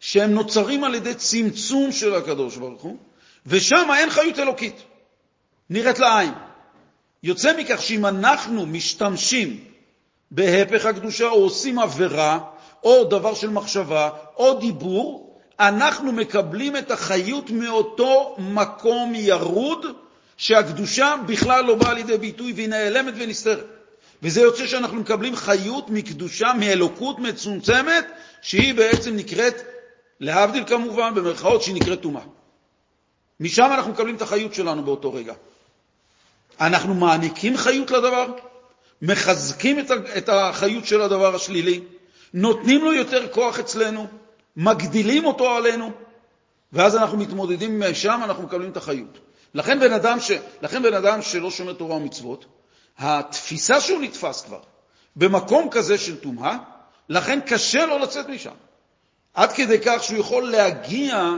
שהם 0.00 0.30
נוצרים 0.30 0.84
על 0.84 0.94
ידי 0.94 1.14
צמצום 1.14 1.92
של 1.92 2.14
הקדוש 2.14 2.56
ברוך 2.56 2.82
הוא, 2.82 2.96
ושם 3.46 3.88
אין 3.98 4.10
חיות 4.10 4.38
אלוקית, 4.38 4.76
נראית 5.70 5.98
לעין. 5.98 6.32
יוצא 7.22 7.56
מכך 7.56 7.82
שאם 7.82 8.06
אנחנו 8.06 8.66
משתמשים 8.66 9.64
בהפך 10.30 10.86
הקדושה 10.86 11.28
או 11.28 11.42
עושים 11.42 11.78
עבירה, 11.78 12.49
או 12.84 13.04
דבר 13.04 13.34
של 13.34 13.50
מחשבה, 13.50 14.10
או 14.36 14.58
דיבור, 14.58 15.40
אנחנו 15.60 16.12
מקבלים 16.12 16.76
את 16.76 16.90
החיות 16.90 17.50
מאותו 17.50 18.36
מקום 18.38 19.12
ירוד, 19.14 19.86
שהקדושה 20.36 21.14
בכלל 21.26 21.64
לא 21.64 21.74
באה 21.74 21.94
לידי 21.94 22.18
ביטוי 22.18 22.52
והיא 22.52 22.68
נעלמת 22.68 23.14
ונסתרת. 23.16 23.66
וזה 24.22 24.40
יוצא 24.40 24.66
שאנחנו 24.66 24.96
מקבלים 24.96 25.36
חיות 25.36 25.90
מקדושה, 25.90 26.52
מאלוקות 26.58 27.18
מצומצמת, 27.18 28.06
שהיא 28.42 28.74
בעצם 28.74 29.16
נקראת, 29.16 29.54
להבדיל 30.20 30.64
כמובן, 30.66 31.14
במרכאות, 31.14 31.62
שהיא 31.62 31.74
נקראת 31.74 32.00
טומאה. 32.00 32.22
משם 33.40 33.70
אנחנו 33.74 33.92
מקבלים 33.92 34.16
את 34.16 34.22
החיות 34.22 34.54
שלנו 34.54 34.84
באותו 34.84 35.12
רגע. 35.12 35.34
אנחנו 36.60 36.94
מעניקים 36.94 37.56
חיות 37.56 37.90
לדבר, 37.90 38.26
מחזקים 39.02 39.78
את 40.16 40.28
החיות 40.28 40.86
של 40.86 41.02
הדבר 41.02 41.34
השלילי, 41.34 41.80
נותנים 42.34 42.84
לו 42.84 42.92
יותר 42.92 43.28
כוח 43.32 43.58
אצלנו, 43.58 44.06
מגדילים 44.56 45.24
אותו 45.24 45.56
עלינו, 45.56 45.90
ואז 46.72 46.96
אנחנו 46.96 47.18
מתמודדים 47.18 47.82
משם, 47.90 48.20
אנחנו 48.24 48.42
מקבלים 48.42 48.70
את 48.70 48.76
החיות. 48.76 49.18
לכן 49.54 49.80
בן 49.80 49.92
אדם, 49.92 50.20
ש... 50.20 50.30
לכן 50.62 50.82
בן 50.82 50.94
אדם 50.94 51.22
שלא 51.22 51.50
שומר 51.50 51.72
תורה 51.72 51.96
ומצוות, 51.96 52.44
התפיסה 52.98 53.80
שהוא 53.80 54.02
נתפס 54.02 54.42
כבר 54.42 54.60
במקום 55.16 55.68
כזה 55.70 55.98
של 55.98 56.16
טומאה, 56.20 56.56
לכן 57.08 57.40
קשה 57.40 57.86
לו 57.86 57.98
לצאת 57.98 58.28
משם. 58.28 58.54
עד 59.34 59.52
כדי 59.52 59.78
כך 59.84 60.02
שהוא 60.02 60.18
יכול 60.18 60.50
להגיע 60.50 61.30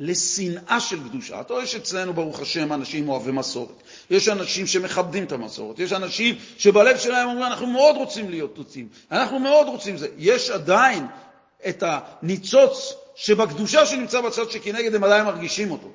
לשנאה 0.00 0.80
של 0.80 1.08
קדושה. 1.08 1.40
אתה 1.40 1.52
רואה 1.52 1.66
שאצלנו, 1.66 2.12
ברוך 2.12 2.40
השם, 2.40 2.72
אנשים 2.72 3.08
אוהבי 3.08 3.32
מסורת. 3.32 3.82
יש 4.10 4.28
אנשים 4.28 4.66
שמכבדים 4.66 5.24
את 5.24 5.32
המסורת. 5.32 5.78
יש 5.78 5.92
אנשים 5.92 6.36
שבלב 6.58 6.98
שלהם 6.98 7.28
אומרים, 7.28 7.46
אנחנו 7.46 7.66
מאוד 7.66 7.96
רוצים 7.96 8.30
להיות 8.30 8.54
תוצים. 8.54 8.88
אנחנו 9.10 9.38
מאוד 9.38 9.66
רוצים 9.66 9.96
זה. 9.96 10.08
יש 10.18 10.50
עדיין 10.50 11.06
את 11.68 11.84
הניצוץ 11.86 12.92
שבקדושה 13.14 13.86
שנמצא 13.86 14.20
בצד 14.20 14.50
שכנגד, 14.50 14.94
הם 14.94 15.04
עדיין 15.04 15.24
מרגישים 15.24 15.70
אותו. 15.70 15.88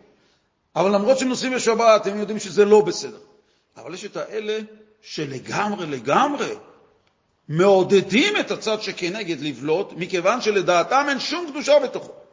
אבל 0.75 0.95
למרות 0.95 1.19
שהם 1.19 1.29
נוסעים 1.29 1.53
בשבת, 1.53 2.07
הם 2.07 2.19
יודעים 2.19 2.39
שזה 2.39 2.65
לא 2.65 2.81
בסדר. 2.81 3.19
אבל 3.77 3.93
יש 3.93 4.05
את 4.05 4.17
האלה 4.17 4.59
שלגמרי 5.01 5.85
לגמרי 5.85 6.53
מעודדים 7.49 8.37
את 8.37 8.51
הצד 8.51 8.81
שכנגד 8.81 9.41
לבלוט, 9.41 9.93
מכיוון 9.97 10.41
שלדעתם 10.41 11.05
אין 11.09 11.19
שום 11.19 11.47
קדושה 11.51 11.79
בתוכו. 11.79 12.24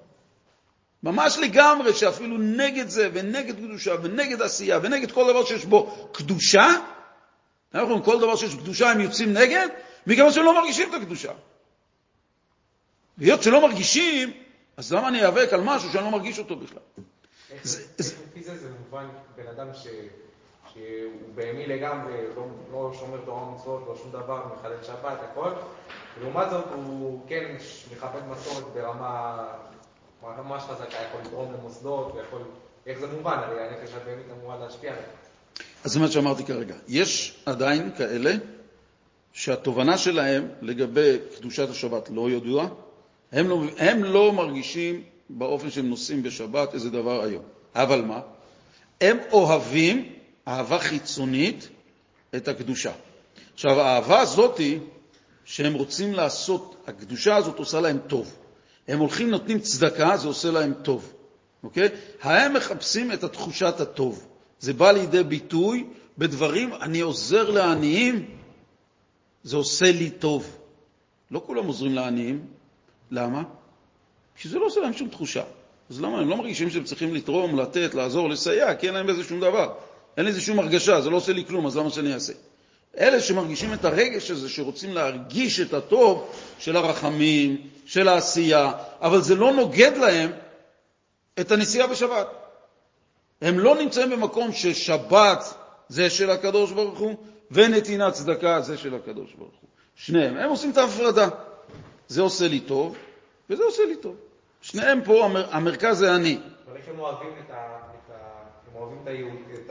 ממש 1.03 1.39
לגמרי, 1.39 1.95
שאפילו 1.95 2.39
נגד 2.39 2.89
זה 2.89 3.09
ונגד 3.13 3.57
קדושה 3.57 3.95
ונגד 4.03 4.43
עשייה 4.43 4.79
ונגד 4.83 5.13
כל 5.13 5.29
דבר 5.29 5.45
שיש 5.45 5.65
בו 5.65 6.09
קדושה, 6.13 6.67
אנחנו 7.75 8.05
כל 8.05 8.21
דבר 8.21 8.37
שיש 8.37 8.55
קדושה 8.55 8.91
הם 8.91 9.01
יוצאים 9.01 9.33
נגד, 9.33 9.69
מכיוון 10.07 10.33
שהם 10.33 10.45
לא 10.45 10.55
מרגישים 10.55 10.89
את 10.89 11.03
הקדושה. 11.03 11.33
והיות 13.19 13.43
שלא 13.43 13.69
מרגישים, 13.69 14.33
אז 14.77 14.93
למה 14.93 15.09
אני 15.09 15.21
איאבק 15.21 15.53
על 15.53 15.61
משהו 15.61 15.91
שאני 15.93 16.05
לא 16.05 16.11
מרגיש 16.11 16.39
אותו 16.39 16.57
בכלל? 16.57 16.83
איך 17.51 17.65
לפי 17.99 18.43
זה 18.43 18.57
זה 18.57 18.69
מובן 18.79 19.09
בן 19.37 19.47
אדם 19.47 19.67
שהוא 19.75 21.35
בהמי 21.35 21.67
לגמרי, 21.67 22.13
לא, 22.37 22.47
לא 22.73 22.93
שומר 22.99 23.19
תורה 23.25 23.43
ומצוות, 23.43 23.85
לא 23.89 23.97
שום 23.97 24.13
דבר, 24.13 24.43
מחלל 24.55 24.83
שבת, 24.83 25.19
הכל. 25.31 25.51
לעומת 26.21 26.51
זאת 26.51 26.65
הוא 26.75 27.21
כן 27.29 27.57
מכבד 27.93 28.21
מסורת 28.31 28.65
ברמה 28.75 29.47
ממש 30.23 30.63
חזקה, 30.63 30.97
יכול 31.09 31.21
לתרום 31.25 31.53
למוסדות, 31.53 32.15
ויכול... 32.15 32.43
איך 32.87 32.99
זה 32.99 33.07
מובן? 33.07 33.39
הרי 33.45 33.61
הנפש 33.63 33.95
הבהמית 33.95 34.27
אמורה 34.39 34.59
להשפיע 34.59 34.91
עליו. 34.91 35.03
אז 35.85 35.93
זה 35.93 36.01
מה 36.01 36.09
שאמרתי 36.09 36.45
כרגע. 36.45 36.75
יש 36.89 37.43
עדיין 37.47 37.91
כאלה 37.99 38.33
שהתובנה 39.33 39.99
שלהם 39.99 40.49
לגבי 40.61 41.19
קדושת 41.37 41.71
השבת 41.71 42.11
לא 42.11 42.31
ידועה, 42.31 42.67
הם 43.33 43.49
לא, 43.49 43.63
הם 43.79 44.05
לא 44.05 44.33
מרגישים 44.33 45.03
באופן 45.31 45.71
שהם 45.71 45.89
נוסעים 45.89 46.23
בשבת 46.23 46.75
איזה 46.75 46.91
דבר 46.91 47.23
היום. 47.23 47.43
אבל 47.75 48.03
מה? 48.03 48.21
הם 49.01 49.19
אוהבים 49.33 50.13
אהבה 50.49 50.79
חיצונית 50.79 51.69
את 52.37 52.49
הקדושה. 52.49 52.93
עכשיו, 53.55 53.81
האהבה 53.81 54.21
הזאת 54.21 54.61
שהם 55.45 55.75
רוצים 55.75 56.15
לעשות, 56.15 56.85
הקדושה 56.87 57.37
הזאת 57.37 57.59
עושה 57.59 57.81
להם 57.81 57.99
טוב. 58.07 58.35
הם 58.89 58.99
הולכים, 58.99 59.31
נותנים 59.31 59.59
צדקה, 59.61 60.17
זה 60.17 60.29
עושה 60.29 60.51
להם 60.51 60.75
טוב. 60.83 61.13
אוקיי? 61.63 61.89
הם 62.23 62.55
מחפשים 62.55 63.13
את 63.13 63.25
התחושת 63.25 63.81
הטוב. 63.81 64.27
זה 64.61 64.73
בא 64.73 64.93
לידי 64.93 65.23
ביטוי 65.23 65.87
בדברים, 66.19 66.75
אני 66.75 67.01
עוזר 67.01 67.51
לעניים, 67.51 68.27
זה 69.43 69.57
עושה 69.57 69.93
לי 69.93 70.11
טוב. 70.11 70.57
לא 71.31 71.43
כולם 71.47 71.67
עוזרים 71.67 71.95
לעניים. 71.95 72.47
למה? 73.11 73.43
כי 74.37 74.49
זה 74.49 74.59
לא 74.59 74.67
עושה 74.67 74.81
להם 74.81 74.93
שום 74.93 75.09
תחושה. 75.09 75.43
אז 75.91 76.01
למה? 76.01 76.21
הם 76.21 76.29
לא 76.29 76.37
מרגישים 76.37 76.71
שהם 76.71 76.85
צריכים 76.85 77.15
לתרום, 77.15 77.59
לתת, 77.59 77.95
לעזור, 77.95 78.29
לסייע, 78.29 78.75
כי 78.75 78.87
אין 78.87 78.95
להם 78.95 79.07
בזה 79.07 79.25
שום 79.25 79.41
דבר. 79.41 79.75
אין 80.17 80.27
לזה 80.27 80.41
שום 80.41 80.59
הרגשה, 80.59 81.01
זה 81.01 81.11
לא 81.11 81.17
עושה 81.17 81.33
לי 81.33 81.45
כלום, 81.45 81.67
אז 81.67 81.77
למה 81.77 81.91
שאני 81.91 82.15
אעשה? 82.15 82.33
אלה 82.99 83.21
שמרגישים 83.21 83.73
את 83.73 83.85
הרגש 83.85 84.31
הזה, 84.31 84.49
שרוצים 84.49 84.95
להרגיש 84.95 85.61
את 85.61 85.75
הטוב 85.75 86.29
של 86.59 86.77
הרחמים, 86.77 87.69
של 87.87 88.09
העשייה, 88.09 88.73
אבל 89.01 89.21
זה 89.21 89.35
לא 89.35 89.53
נוגד 89.53 89.97
להם 89.97 90.31
את 91.41 91.53
הנסיעה 91.53 91.87
בשבת. 91.87 92.27
הם 93.43 93.59
לא 93.59 93.77
נמצאים 93.77 94.11
במקום 94.11 94.53
ששבת 94.53 95.55
זה 95.89 96.11
של 96.11 96.31
הקדוש 96.31 96.73
ברוך 96.73 96.99
הוא, 96.99 97.15
ונתינת 97.51 98.13
צדקה 98.13 98.61
זה 98.61 98.79
של 98.79 98.95
הקדוש 98.95 99.35
ברוך 99.35 99.55
הוא. 99.61 99.69
שניהם. 99.97 100.37
הם 100.37 100.51
עושים 100.51 100.71
את 100.71 100.77
ההפרדה. 100.77 101.29
זה 102.09 102.23
עושה 102.23 102.49
לי 102.49 102.61
טוב, 102.61 102.97
וזה 103.51 103.65
עושה 103.65 103.83
לי 103.85 103.97
טוב. 103.97 104.17
שניהם 104.61 105.05
פה, 105.05 105.25
המר, 105.25 105.55
המרכז 105.55 105.99
זה 105.99 106.15
אני. 106.15 106.39
אבל 106.67 106.77
איך 106.77 106.89
הם 106.89 106.99
אוהבים 106.99 107.33
את 107.47 107.51
ה... 107.51 107.79
הם 108.73 108.81
אוהבים 108.81 108.99
את 109.03 109.07
היהוד, 109.07 109.39
את 109.55 109.71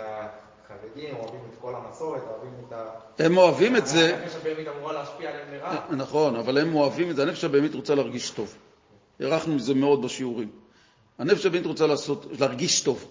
אוהבים 1.14 1.40
את 1.50 1.56
כל 1.62 1.74
המסורת, 1.76 2.22
אוהבים 2.30 2.54
את 2.68 2.74
ה... 2.74 2.86
הם 3.20 3.38
אוהבים 3.38 3.76
את 3.76 3.88
זה... 3.88 4.18
הנפש 4.18 4.36
הבהמית 4.36 4.68
אמורה 4.68 4.94
להשפיע 4.94 5.30
עליהם 5.30 5.54
לרעה. 5.54 5.86
נכון, 5.92 6.36
אבל 6.36 6.58
הם 6.58 6.76
אוהבים 6.76 7.10
את 7.10 7.16
זה. 7.16 7.24
הנפש 7.24 7.44
הבהמית 7.44 7.76
רוצה 7.76 7.96
להרגיש 7.96 8.30
טוב. 8.30 8.56
הערכנו 9.20 9.56
מזה 9.56 9.74
מאוד 9.74 10.02
בשיעורים. 10.02 10.50
הנפש 11.20 11.46
הבהמית 11.46 11.66
רוצה 11.66 11.88
לעשות, 11.88 12.26
להרגיש 12.40 12.82
טוב, 12.82 13.06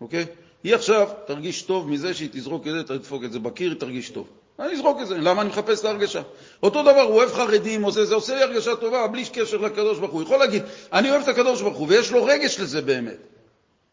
אוקיי? 0.00 0.26
היא 0.64 0.74
עכשיו 0.74 1.08
תרגיש 1.26 1.62
טוב 1.62 1.88
מזה 1.88 2.14
שהיא 2.14 2.28
תזרוק 2.32 2.66
את 2.66 2.72
זה, 2.72 2.84
תדפוק 2.84 3.24
את 3.24 3.32
זה 3.32 3.38
בקיר, 3.38 3.70
היא 3.70 3.80
תרגיש 3.80 4.10
טוב. 4.10 4.26
אני 4.58 4.72
אזרוק 4.72 4.98
את 5.02 5.06
זה, 5.06 5.18
למה 5.18 5.42
אני 5.42 5.50
מחפש 5.50 5.80
את 5.80 5.84
ההרגשה? 5.84 6.22
אותו 6.62 6.82
דבר, 6.82 7.00
הוא 7.00 7.14
אוהב 7.14 7.30
חרדים, 7.30 7.82
עושה 7.82 8.04
זה, 8.04 8.14
עושה 8.14 8.34
לי 8.34 8.42
הרגשה 8.42 8.76
טובה, 8.76 9.06
בלי 9.06 9.24
קשר 9.24 9.56
לקדוש 9.56 9.98
ברוך 9.98 10.12
הוא. 10.12 10.22
יכול 10.22 10.38
להגיד, 10.38 10.62
אני 10.92 11.10
אוהב 11.10 11.22
את 11.22 11.28
הקדוש 11.28 11.62
ברוך 11.62 11.76
הוא, 11.76 11.86
ויש 11.88 12.12
לו 12.12 12.24
רגש 12.24 12.60
לזה 12.60 12.80
באמת. 12.80 13.16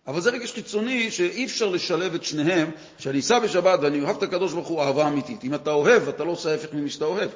אבל 0.08 0.22
זה 0.22 0.30
רגש 0.30 0.51
חיצוני 0.53 1.12
שאי 1.12 1.45
אפשר 1.45 1.70
לשלב 1.70 2.14
את 2.14 2.24
שניהם, 2.24 2.72
שאני 2.97 3.20
אסע 3.20 3.39
בשבת 3.39 3.80
ואני 3.82 4.01
אוהב 4.01 4.18
את 4.18 4.24
הקדוש 4.24 4.53
ברוך 4.53 4.68
הוא 4.68 4.82
אהבה 4.82 5.08
אמיתית. 5.08 5.43
אם 5.43 5.53
אתה 5.53 5.72
אוהב, 5.72 6.08
אתה 6.08 6.24
לא 6.24 6.32
עושה 6.32 6.51
ההפך 6.51 6.74
ממי 6.74 6.89
שאתה 6.89 7.05
אוהב. 7.05 7.30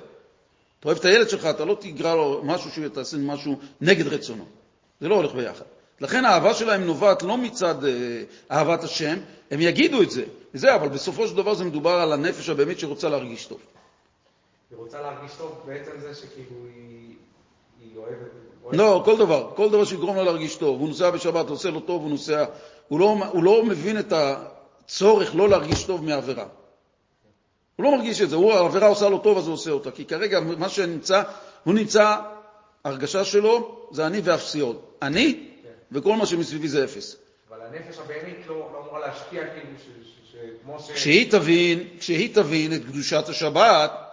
אתה 0.80 0.88
אוהב 0.88 0.98
את 0.98 1.06
הילד 1.06 1.30
שלך, 1.30 1.46
אתה 1.46 1.66
לא 1.66 1.78
תגרע 1.80 2.16
לו 2.16 2.42
משהו 2.44 2.72
שתעשה 2.72 3.18
משהו 3.18 3.60
נגד 3.82 4.08
רצונו. 4.08 4.46
זה 5.02 5.08
לא 5.08 5.16
הולך 5.16 5.34
ביחד. 5.34 5.66
לכן 6.02 6.26
האהבה 6.26 6.54
שלהם 6.54 6.84
נובעת 6.84 7.24
לא 7.24 7.38
מצד 7.38 7.86
אה, 7.86 8.24
אהבת 8.52 8.84
השם, 8.84 9.18
הם 9.52 9.62
יגידו 9.62 10.02
את 10.02 10.12
זה, 10.12 10.24
זה, 10.54 10.76
אבל 10.76 10.90
בסופו 10.90 11.28
של 11.28 11.36
דבר 11.36 11.54
זה 11.54 11.64
מדובר 11.64 11.94
על 11.94 12.14
הנפש 12.14 12.50
הבאמת 12.50 12.80
שרוצה 12.80 13.10
להרגיש 13.10 13.46
טוב. 13.46 13.60
היא 14.70 14.78
רוצה 14.78 15.02
להרגיש 15.02 15.32
טוב 15.38 15.64
בעצם 15.66 15.92
זה 16.00 16.16
שכאילו 16.16 16.56
היא, 16.76 17.16
היא 17.82 17.98
אוהבת... 17.98 18.51
לא, 18.72 19.02
כל 19.06 19.18
דבר, 19.18 19.52
כל 19.56 19.70
דבר 19.70 19.86
שיגרום 19.86 20.16
לה 20.16 20.24
להרגיש 20.24 20.56
טוב. 20.56 20.80
הוא 20.80 20.88
נוסע 20.88 21.10
בשבת, 21.10 21.50
עושה 21.50 21.70
לו 21.70 21.80
טוב, 21.80 22.02
הוא 22.02 22.10
נוסע... 22.10 22.46
הוא 22.88 23.00
לא, 23.00 23.16
הוא 23.32 23.44
לא 23.44 23.66
מבין 23.66 24.00
את 24.00 24.14
הצורך 24.14 25.36
לא 25.36 25.50
להרגיש 25.50 25.84
טוב 25.84 26.04
מעבירה. 26.04 26.46
הוא 27.76 27.84
לא 27.84 27.98
מרגיש 27.98 28.22
את 28.22 28.30
זה, 28.30 28.36
הוא, 28.36 28.54
העבירה 28.54 28.88
עושה 28.88 29.10
לו 29.10 29.18
טוב 29.18 29.38
אז 29.38 29.48
הוא 29.48 29.54
עושה 29.54 29.72
אותה. 29.72 29.92
כי 29.92 30.06
כרגע 30.06 30.40
מה 30.40 30.70
שנמצא, 30.70 31.24
הוא 31.64 31.74
נמצא, 31.74 32.16
הרגשה 32.84 33.26
שלו 33.26 33.88
זה 33.92 34.08
אני 34.08 34.22
ואפסיות. 34.24 34.98
אני, 35.02 35.48
כן. 35.64 35.70
וכל 35.92 36.16
מה 36.16 36.26
שמסביבי 36.26 36.68
זה 36.68 36.84
אפס. 36.84 37.16
אבל 37.50 37.58
הנפש 37.62 38.00
הבהמית 38.00 38.48
לא, 38.48 38.56
לא 38.56 38.80
אמורה 38.84 39.00
להשפיע 39.00 39.44
כאילו, 39.48 39.70
כמו 40.64 40.80
ש... 40.80 40.92
כשהיא 40.92 41.32
תבין, 41.32 41.88
כשהיא 42.00 42.36
תבין 42.36 42.74
את 42.74 42.82
קדושת 42.86 43.30
השבת, 43.30 44.11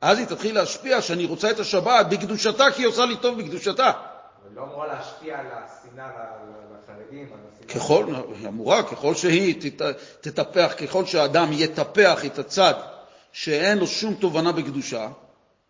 אז 0.00 0.18
היא 0.18 0.26
תתחיל 0.26 0.54
להשפיע 0.54 1.02
שאני 1.02 1.24
רוצה 1.24 1.50
את 1.50 1.60
השבת 1.60 2.06
בקדושתה, 2.10 2.64
כי 2.70 2.82
היא 2.82 2.88
עושה 2.88 3.04
לי 3.04 3.16
טוב 3.16 3.38
בקדושתה. 3.38 3.90
אבל 3.90 4.54
לא 4.54 4.62
אמורה 4.62 4.86
להשפיע 4.86 5.38
על 5.38 5.46
השנאה 5.46 6.08
לחרדים, 6.08 7.26
על 7.32 7.38
השנאה... 7.54 7.74
ככל, 7.74 8.04
היא 8.38 8.48
אמורה, 8.48 8.82
ככל 8.82 9.14
שהיא 9.14 9.72
תטפח, 10.20 10.72
ככל 10.78 11.06
שהאדם 11.06 11.48
יטפח 11.52 12.24
את 12.24 12.38
הצד 12.38 12.74
שאין 13.32 13.78
לו 13.78 13.86
שום 13.86 14.14
תובנה 14.14 14.52
בקדושה, 14.52 15.08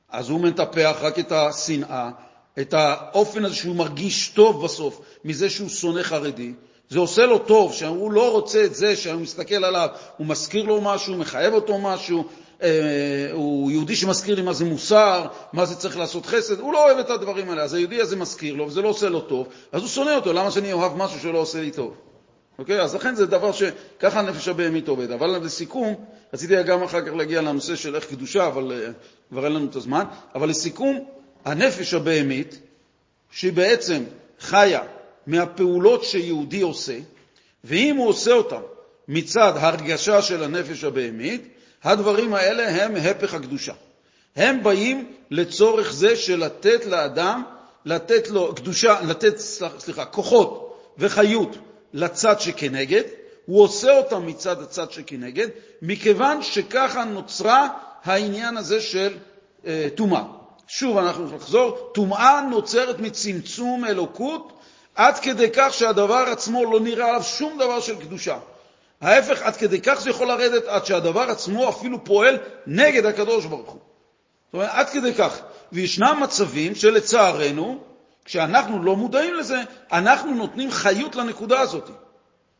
אז 0.08 0.30
הוא 0.30 0.40
מטפח 0.40 0.96
רק 1.00 1.18
את 1.18 1.32
השנאה, 1.32 2.10
את 2.58 2.74
האופן 2.74 3.44
הזה 3.44 3.54
שהוא 3.54 3.76
מרגיש 3.76 4.28
טוב 4.28 4.64
בסוף 4.64 5.00
מזה 5.24 5.50
שהוא 5.50 5.68
שונא 5.68 6.02
חרדי. 6.02 6.52
זה 6.88 6.98
עושה 6.98 7.26
לו 7.26 7.38
טוב, 7.38 7.72
שהוא 7.72 8.12
לא 8.12 8.32
רוצה 8.32 8.64
את 8.64 8.74
זה 8.74 8.96
שהוא 8.96 9.20
מסתכל 9.20 9.64
עליו, 9.64 9.88
הוא 10.16 10.26
מזכיר 10.26 10.64
לו 10.64 10.80
משהו, 10.80 11.16
מחייב 11.16 11.54
אותו 11.54 11.78
משהו, 11.78 12.24
הוא 13.32 13.70
יהודי 13.70 13.96
שמזכיר 13.96 14.34
לי 14.34 14.42
מה 14.42 14.52
זה 14.52 14.64
מוסר, 14.64 15.26
מה 15.52 15.66
זה 15.66 15.76
צריך 15.76 15.98
לעשות 15.98 16.26
חסד, 16.26 16.60
הוא 16.60 16.72
לא 16.72 16.84
אוהב 16.84 16.98
את 16.98 17.10
הדברים 17.10 17.50
האלה, 17.50 17.62
אז 17.62 17.74
היהודי 17.74 18.00
הזה 18.00 18.16
מזכיר 18.16 18.54
לו 18.54 18.66
וזה 18.66 18.82
לא 18.82 18.88
עושה 18.88 19.08
לו 19.08 19.20
טוב, 19.20 19.48
אז 19.72 19.80
הוא 19.80 19.88
שונא 19.88 20.10
אותו, 20.10 20.32
למה 20.32 20.50
שאני 20.50 20.72
אוהב 20.72 20.96
משהו 20.96 21.20
שלא 21.20 21.38
עושה 21.38 21.60
לי 21.60 21.70
טוב? 21.70 21.96
אוקיי? 22.60 22.80
אז 22.80 22.94
לכן 22.94 23.14
זה 23.14 23.26
דבר 23.26 23.52
שככה 23.52 24.20
הנפש 24.20 24.48
הבהמית 24.48 24.88
עובד. 24.88 25.10
אבל 25.10 25.30
לסיכום, 25.44 25.94
רציתי 26.34 26.62
גם 26.62 26.82
אחר 26.82 27.06
כך 27.06 27.12
להגיע 27.12 27.42
לנושא 27.42 27.76
של 27.76 27.96
איך 27.96 28.04
קדושה, 28.04 28.46
אבל 28.46 28.72
uh, 28.72 28.92
כבר 29.30 29.44
אין 29.44 29.52
לנו 29.52 29.66
את 29.66 29.76
הזמן, 29.76 30.04
אבל 30.34 30.48
לסיכום, 30.48 31.04
הנפש 31.44 31.94
הבהמית, 31.94 32.58
שהיא 33.30 33.52
בעצם 33.52 34.02
חיה 34.40 34.80
מהפעולות 35.26 36.04
שיהודי 36.04 36.60
עושה, 36.60 36.98
ואם 37.64 37.96
הוא 37.96 38.08
עושה 38.08 38.32
אותן 38.32 38.60
מצד 39.08 39.52
הרגשה 39.56 40.22
של 40.22 40.44
הנפש 40.44 40.84
הבהמית, 40.84 41.48
הדברים 41.84 42.34
האלה 42.34 42.84
הם 42.84 42.96
הפך 42.96 43.34
הקדושה. 43.34 43.72
הם 44.36 44.62
באים 44.62 45.12
לצורך 45.30 45.92
זה 45.92 46.16
של 46.16 46.44
לתת 46.44 46.86
לאדם, 46.86 47.42
לתת 47.84 48.30
לו 48.30 48.54
קדושה, 48.54 49.00
לתת, 49.00 49.38
סליחה, 49.78 50.04
כוחות 50.04 50.76
וחיות 50.98 51.56
לצד 51.92 52.40
שכנגד, 52.40 53.02
הוא 53.46 53.62
עושה 53.62 53.98
אותם 53.98 54.26
מצד 54.26 54.62
הצד 54.62 54.90
שכנגד, 54.90 55.48
מכיוון 55.82 56.42
שככה 56.42 57.04
נוצרה 57.04 57.68
העניין 58.04 58.56
הזה 58.56 58.80
של 58.80 59.16
אה, 59.66 59.88
טומאה. 59.94 60.22
שוב, 60.68 60.98
אנחנו 60.98 61.36
נחזור, 61.36 61.90
טומאה 61.94 62.40
נוצרת 62.50 62.98
מצמצום 62.98 63.84
אלוקות 63.84 64.52
עד 64.94 65.18
כדי 65.18 65.50
כך 65.52 65.74
שהדבר 65.74 66.24
עצמו 66.32 66.72
לא 66.72 66.80
נראה 66.80 67.08
עליו 67.08 67.22
שום 67.22 67.58
דבר 67.58 67.80
של 67.80 68.00
קדושה. 68.00 68.38
ההפך, 69.00 69.42
עד 69.42 69.56
כדי 69.56 69.80
כך 69.80 70.00
זה 70.00 70.10
יכול 70.10 70.28
לרדת 70.28 70.64
עד 70.66 70.86
שהדבר 70.86 71.20
עצמו 71.20 71.68
אפילו 71.68 72.04
פועל 72.04 72.38
נגד 72.66 73.06
הקדוש 73.06 73.46
ברוך 73.46 73.70
הוא. 73.70 73.80
זאת 74.46 74.54
אומרת, 74.54 74.70
עד 74.72 74.88
כדי 74.88 75.14
כך. 75.14 75.40
וישנם 75.72 76.18
מצבים 76.22 76.74
שלצערנו, 76.74 77.84
כשאנחנו 78.24 78.82
לא 78.82 78.96
מודעים 78.96 79.34
לזה, 79.34 79.60
אנחנו 79.92 80.34
נותנים 80.34 80.70
חיות 80.70 81.16
לנקודה 81.16 81.60
הזאת. 81.60 81.90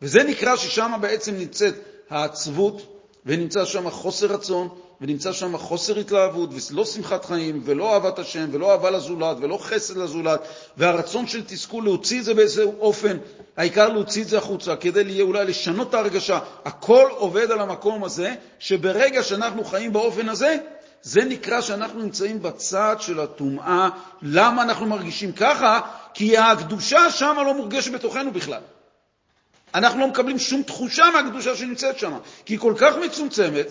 וזה 0.03 0.22
נקרא 0.22 0.57
ששם 0.57 0.93
בעצם 1.01 1.34
נמצאת 1.34 1.74
העצבות, 2.11 2.97
ונמצא 3.26 3.64
שם 3.64 3.91
חוסר 3.91 4.26
רצון, 4.26 4.68
ונמצא 5.01 5.32
שם 5.32 5.59
חוסר 5.59 5.98
התלהבות, 5.98 6.51
ולא 6.70 6.84
שמחת 6.84 7.24
חיים, 7.24 7.62
ולא 7.64 7.94
אהבת 7.94 8.18
השם, 8.18 8.48
ולא 8.53 8.72
אהבה 8.72 8.90
לזולת, 8.90 9.36
ולא 9.40 9.59
חסד 9.62 9.96
לזולת, 9.96 10.40
והרצון 10.76 11.26
של 11.26 11.44
תסכול 11.44 11.84
להוציא 11.84 12.18
את 12.18 12.24
זה 12.24 12.34
באיזה 12.34 12.64
אופן, 12.80 13.16
העיקר 13.57 13.88
להוציא 13.88 14.22
את 14.22 14.28
זה 14.28 14.38
החוצה, 14.38 14.76
כדי 14.76 15.22
אולי 15.22 15.44
לשנות 15.44 15.88
את 15.88 15.94
ההרגשה. 15.94 16.38
הכל 16.64 17.09
עובד 17.11 17.51
על 17.51 17.61
המקום 17.61 18.05
הזה, 18.05 18.34
שברגע 18.59 19.22
שאנחנו 19.22 19.64
חיים 19.64 19.92
באופן 19.92 20.28
הזה, 20.28 20.57
זה 21.03 21.24
נקרא 21.24 21.61
שאנחנו 21.61 22.03
נמצאים 22.03 22.42
בצד 22.42 22.96
של 22.98 23.20
הטומאה. 23.20 23.88
למה 24.22 24.62
אנחנו 24.62 24.86
מרגישים 24.86 25.32
ככה? 25.32 25.80
כי 26.14 26.38
הקדושה 26.38 27.11
שם 27.11 27.36
לא 27.36 27.55
מורגשת 27.55 27.92
בתוכנו 27.92 28.32
בכלל. 28.32 28.61
אנחנו 29.74 30.01
לא 30.01 30.09
מקבלים 30.09 30.38
שום 30.38 30.62
תחושה 30.62 31.05
מהקדושה 31.14 31.57
שנמצאת 31.57 31.98
שם, 31.98 32.18
כי 32.44 32.55
היא 32.55 32.61
כל 32.61 32.74
כך 32.76 32.96
מצומצמת, 32.96 33.66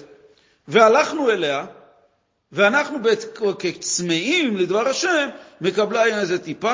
והלכנו 0.70 1.30
אליה, 1.32 1.66
ואנחנו 2.52 2.98
כצמאים 3.60 4.58
לדבר 4.58 4.88
השם, 4.88 5.30
מקבלה 5.62 6.06
איזה 6.06 6.40
טיפה 6.40 6.74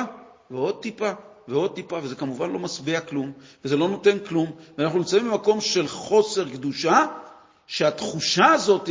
ועוד 0.52 0.82
טיפה 0.82 1.12
ועוד 1.48 1.76
טיפה, 1.76 2.00
וזה 2.04 2.16
כמובן 2.16 2.52
לא 2.52 2.60
משביע 2.60 3.02
כלום, 3.02 3.32
וזה 3.66 3.78
לא 3.78 3.90
נותן 3.90 4.18
כלום, 4.20 4.52
ואנחנו 4.78 5.00
נמצאים 5.00 5.32
במקום 5.32 5.62
של 5.62 5.88
חוסר 5.88 6.50
קדושה, 6.50 7.06
שהתחושה 7.68 8.46
הזאת 8.46 8.90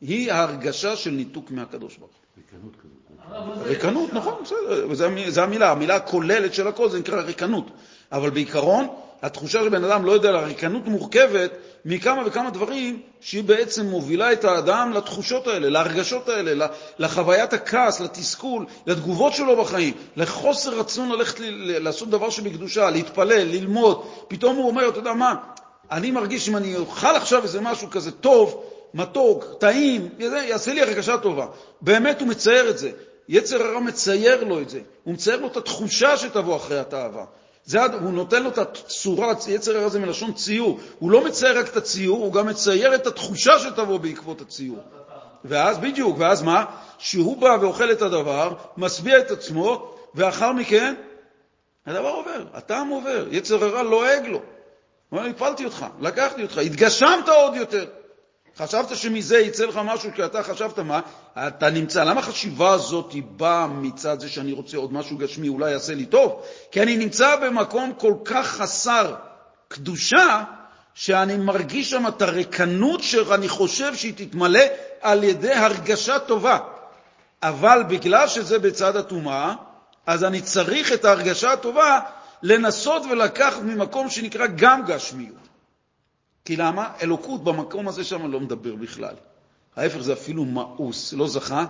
היא 0.00 0.32
ההרגשה 0.32 0.96
של 0.96 1.10
ניתוק 1.10 1.50
מהקדוש 1.50 1.96
ברוך 1.96 2.10
הוא. 2.10 2.42
ריקנות 2.42 2.76
כזאת. 2.76 3.66
ריקנות, 3.66 4.12
נכון, 4.12 4.42
בסדר, 4.42 4.94
זו 5.28 5.42
המילה, 5.42 5.70
המילה 5.70 5.96
הכוללת 5.96 6.54
של 6.54 6.68
הכל 6.68 6.90
זה 6.90 6.98
נקרא 6.98 7.20
ריקנות. 7.20 7.70
אבל 8.12 8.30
בעיקרון, 8.30 8.88
התחושה 9.22 9.62
של 9.62 9.68
בן 9.68 9.84
אדם 9.84 10.04
לא 10.04 10.12
יודע, 10.12 10.30
הריקנות 10.30 10.86
מורכבת 10.86 11.50
מכמה 11.84 12.22
וכמה 12.26 12.50
דברים 12.50 13.02
שהיא 13.20 13.44
בעצם 13.44 13.86
מובילה 13.86 14.32
את 14.32 14.44
האדם 14.44 14.92
לתחושות 14.92 15.46
האלה, 15.46 15.68
להרגשות 15.68 16.28
האלה, 16.28 16.66
לחוויית 16.98 17.52
הכעס, 17.52 18.00
לתסכול, 18.00 18.66
לתגובות 18.86 19.32
שלו 19.32 19.56
בחיים, 19.56 19.94
לחוסר 20.16 20.78
רצון 20.78 21.08
ללכת 21.08 21.36
לעשות 21.64 22.10
דבר 22.10 22.30
שבקדושה, 22.30 22.90
להתפלל, 22.90 23.42
ללמוד. 23.42 24.02
פתאום 24.28 24.56
הוא 24.56 24.68
אומר, 24.68 24.88
אתה 24.88 24.98
יודע 24.98 25.12
מה, 25.12 25.34
אני 25.90 26.10
מרגיש 26.10 26.48
אם 26.48 26.56
אני 26.56 26.76
אוכל 26.76 27.16
עכשיו 27.16 27.42
איזה 27.42 27.60
משהו 27.60 27.90
כזה 27.90 28.10
טוב, 28.10 28.64
מתוק, 28.94 29.44
טעים, 29.58 30.08
יעשה 30.18 30.74
לי 30.74 30.82
הרגשה 30.82 31.18
טובה. 31.18 31.46
באמת 31.80 32.20
הוא 32.20 32.28
מצייר 32.28 32.70
את 32.70 32.78
זה. 32.78 32.90
יצר 33.28 33.62
הרע 33.62 33.80
מצייר 33.80 34.44
לו 34.44 34.60
את 34.60 34.70
זה. 34.70 34.80
הוא 35.04 35.14
מצייר 35.14 35.40
לו 35.40 35.46
את 35.46 35.56
התחושה 35.56 36.16
שתבוא 36.16 36.56
אחרי 36.56 36.78
התאווה. 36.78 37.24
זה, 37.64 37.82
הוא 37.82 38.12
נותן 38.12 38.42
לו 38.42 38.50
את 38.50 38.58
הצורה, 38.58 39.32
יצר 39.48 39.76
הרע 39.76 39.88
זה 39.88 39.98
מלשון 39.98 40.32
ציור. 40.32 40.80
הוא 40.98 41.10
לא 41.10 41.24
מצייר 41.24 41.58
רק 41.58 41.68
את 41.68 41.76
הציור, 41.76 42.18
הוא 42.18 42.32
גם 42.32 42.46
מצייר 42.46 42.94
את 42.94 43.06
התחושה 43.06 43.58
שתבוא 43.58 43.98
בעקבות 43.98 44.40
הציור. 44.40 44.78
ואז, 45.44 45.78
בדיוק, 45.78 46.16
ואז 46.18 46.42
מה? 46.42 46.64
שהוא 46.98 47.36
בא 47.36 47.56
ואוכל 47.60 47.92
את 47.92 48.02
הדבר, 48.02 48.54
משביע 48.76 49.18
את 49.18 49.30
עצמו, 49.30 49.94
ואחר 50.14 50.52
מכן 50.52 50.94
הדבר 51.86 52.08
עובר, 52.08 52.44
הטעם 52.54 52.88
עובר, 52.88 53.26
יצר 53.30 53.64
הרע 53.64 53.82
לועג 53.82 54.26
לו. 54.26 54.38
הוא 55.08 55.18
אומר, 55.18 55.30
הפלתי 55.30 55.64
אותך, 55.64 55.86
לקחתי 56.00 56.42
אותך, 56.42 56.58
התגשמת 56.58 57.28
עוד 57.28 57.56
יותר. 57.56 57.86
חשבת 58.58 58.96
שמזה 58.96 59.38
יצא 59.38 59.66
לך 59.66 59.80
משהו 59.84 60.10
כי 60.14 60.24
אתה 60.24 60.42
חשבת 60.42 60.78
מה? 60.78 61.00
אתה 61.38 61.70
נמצא. 61.70 62.04
למה 62.04 62.20
החשיבה 62.20 62.72
הזאת 62.72 63.14
באה 63.36 63.66
מצד 63.66 64.20
זה 64.20 64.28
שאני 64.28 64.52
רוצה 64.52 64.76
עוד 64.76 64.92
משהו 64.92 65.16
גשמי, 65.16 65.48
אולי 65.48 65.70
יעשה 65.70 65.94
לי 65.94 66.06
טוב? 66.06 66.42
כי 66.70 66.82
אני 66.82 66.96
נמצא 66.96 67.36
במקום 67.36 67.92
כל 67.98 68.14
כך 68.24 68.46
חסר 68.46 69.14
קדושה, 69.68 70.44
שאני 70.94 71.36
מרגיש 71.36 71.90
שם 71.90 72.06
את 72.08 72.22
הריקנות 72.22 73.02
שאני 73.02 73.48
חושב 73.48 73.94
שהיא 73.94 74.12
תתמלא 74.16 74.60
על 75.00 75.24
ידי 75.24 75.52
הרגשה 75.52 76.18
טובה. 76.18 76.58
אבל 77.42 77.82
בגלל 77.88 78.28
שזה 78.28 78.58
בצד 78.58 78.96
הטומאה, 78.96 79.54
אז 80.06 80.24
אני 80.24 80.40
צריך 80.42 80.92
את 80.92 81.04
ההרגשה 81.04 81.52
הטובה 81.52 82.00
לנסות 82.42 83.02
ולקחת 83.10 83.62
ממקום 83.62 84.10
שנקרא 84.10 84.46
גם 84.56 84.82
גשמיות. 84.86 85.49
כי 86.50 86.56
למה? 86.56 86.92
אלוקות 87.02 87.44
במקום 87.44 87.88
הזה 87.88 88.04
שם 88.04 88.32
לא 88.32 88.40
מדבר 88.40 88.74
בכלל. 88.74 89.14
ההפך 89.76 89.98
זה 89.98 90.12
אפילו 90.12 90.44
מאוס, 90.44 91.12
לא 91.12 91.28
זכה. 91.28 91.66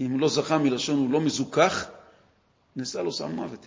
אם 0.00 0.20
לא 0.20 0.28
זכה 0.28 0.58
מלשון 0.58 0.98
הוא 0.98 1.10
לא 1.10 1.20
מזוכח, 1.20 1.86
נעשה 2.76 3.02
לו 3.02 3.12
סם 3.12 3.32
מוות. 3.32 3.66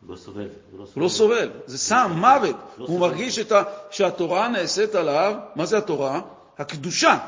הוא 0.00 0.10
לא 0.10 0.16
סובל. 0.16 0.48
הוא 0.94 1.02
לא 1.02 1.08
סובל, 1.08 1.50
זה 1.66 1.78
סם 1.78 2.12
מוות. 2.16 2.56
לא 2.78 2.86
הוא. 2.86 3.00
מרגיש. 3.00 3.38
שהתורה 3.90 4.48
נעשית 4.48 4.94
עליו, 4.94 5.34
מה 5.56 5.66
זה 5.66 5.78
התורה? 5.78 6.20
הקדושה. 6.58 7.18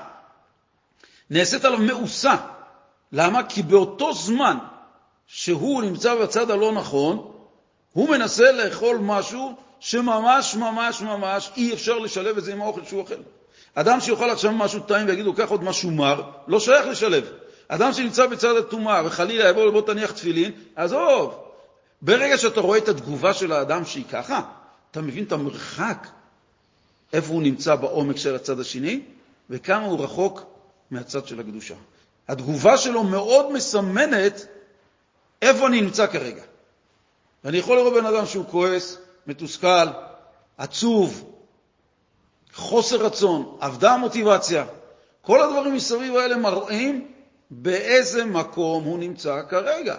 נעשית 1.30 1.64
עליו 1.64 1.78
מאוסה. 1.78 2.36
למה? 3.12 3.42
כי 3.48 3.62
באותו 3.62 4.14
זמן 4.14 4.58
שהוא 5.26 5.82
נמצא 5.82 6.14
בצד 6.14 6.50
הלא 6.50 6.72
נכון, 6.72 7.32
הוא 7.92 8.10
מנסה 8.10 8.52
לאכול 8.52 8.96
משהו 8.96 9.67
שממש 9.80 10.54
ממש 10.54 11.02
ממש 11.02 11.50
אי 11.56 11.74
אפשר 11.74 11.98
לשלב 11.98 12.38
את 12.38 12.44
זה 12.44 12.52
עם 12.52 12.62
האוכל 12.62 12.84
שהוא 12.84 13.00
אוכל. 13.00 13.14
אדם 13.74 14.00
שיאכל 14.00 14.30
עכשיו 14.30 14.52
משהו 14.52 14.80
טעים 14.80 15.06
ויגיד 15.06 15.24
לו, 15.24 15.34
קח 15.34 15.48
עוד 15.48 15.64
משהו 15.64 15.90
מר, 15.90 16.22
לא 16.48 16.60
שייך 16.60 16.86
לשלב. 16.86 17.32
אדם 17.68 17.92
שנמצא 17.92 18.26
בצד 18.26 18.56
הטומאה 18.56 19.02
וחלילה 19.06 19.48
יבוא 19.48 19.66
לבוא 19.66 19.82
תניח 19.82 20.10
תפילין, 20.10 20.52
עזוב. 20.76 21.44
ברגע 22.02 22.38
שאתה 22.38 22.60
רואה 22.60 22.78
את 22.78 22.88
התגובה 22.88 23.34
של 23.34 23.52
האדם 23.52 23.84
שהיא 23.84 24.04
ככה, 24.10 24.40
אתה 24.90 25.00
מבין 25.00 25.24
את 25.24 25.32
המרחק, 25.32 26.08
איפה 27.12 27.32
הוא 27.32 27.42
נמצא 27.42 27.74
בעומק 27.74 28.16
של 28.16 28.34
הצד 28.34 28.60
השני, 28.60 29.00
וכמה 29.50 29.86
הוא 29.86 30.04
רחוק 30.04 30.42
מהצד 30.90 31.26
של 31.26 31.40
הקדושה. 31.40 31.74
התגובה 32.28 32.78
שלו 32.78 33.04
מאוד 33.04 33.52
מסמנת 33.52 34.46
איפה 35.42 35.66
אני 35.66 35.80
נמצא 35.80 36.06
כרגע. 36.06 36.42
ואני 37.44 37.58
יכול 37.58 37.76
לראות 37.76 37.92
בן 37.92 38.06
אדם 38.06 38.26
שהוא 38.26 38.44
כועס, 38.50 38.98
מתוסכל, 39.28 39.86
עצוב, 40.58 41.24
חוסר 42.54 42.96
רצון, 42.96 43.56
אבדה 43.60 43.92
המוטיבציה. 43.92 44.64
כל 45.22 45.42
הדברים 45.42 45.74
מסביב 45.74 46.16
האלה 46.16 46.36
מראים 46.36 47.08
באיזה 47.50 48.24
מקום 48.24 48.84
הוא 48.84 48.98
נמצא 48.98 49.42
כרגע. 49.48 49.96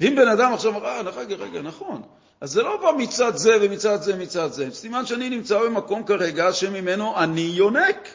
ואם 0.00 0.16
בן 0.16 0.28
אדם 0.28 0.52
עכשיו 0.52 0.76
אמר, 0.76 0.86
אה, 0.86 1.00
רגע, 1.00 1.36
רגע, 1.36 1.62
נכון, 1.62 2.02
אז 2.40 2.50
זה 2.50 2.62
לא 2.62 2.76
בא 2.76 2.90
מצד 2.98 3.36
זה 3.36 3.56
ומצד 3.60 4.02
זה 4.02 4.14
ומצד 4.14 4.52
זה. 4.52 4.70
סימן 4.70 5.06
שאני 5.06 5.30
נמצא 5.30 5.58
במקום 5.58 6.04
כרגע 6.04 6.52
שממנו 6.52 7.18
אני 7.18 7.40
יונק. 7.40 8.08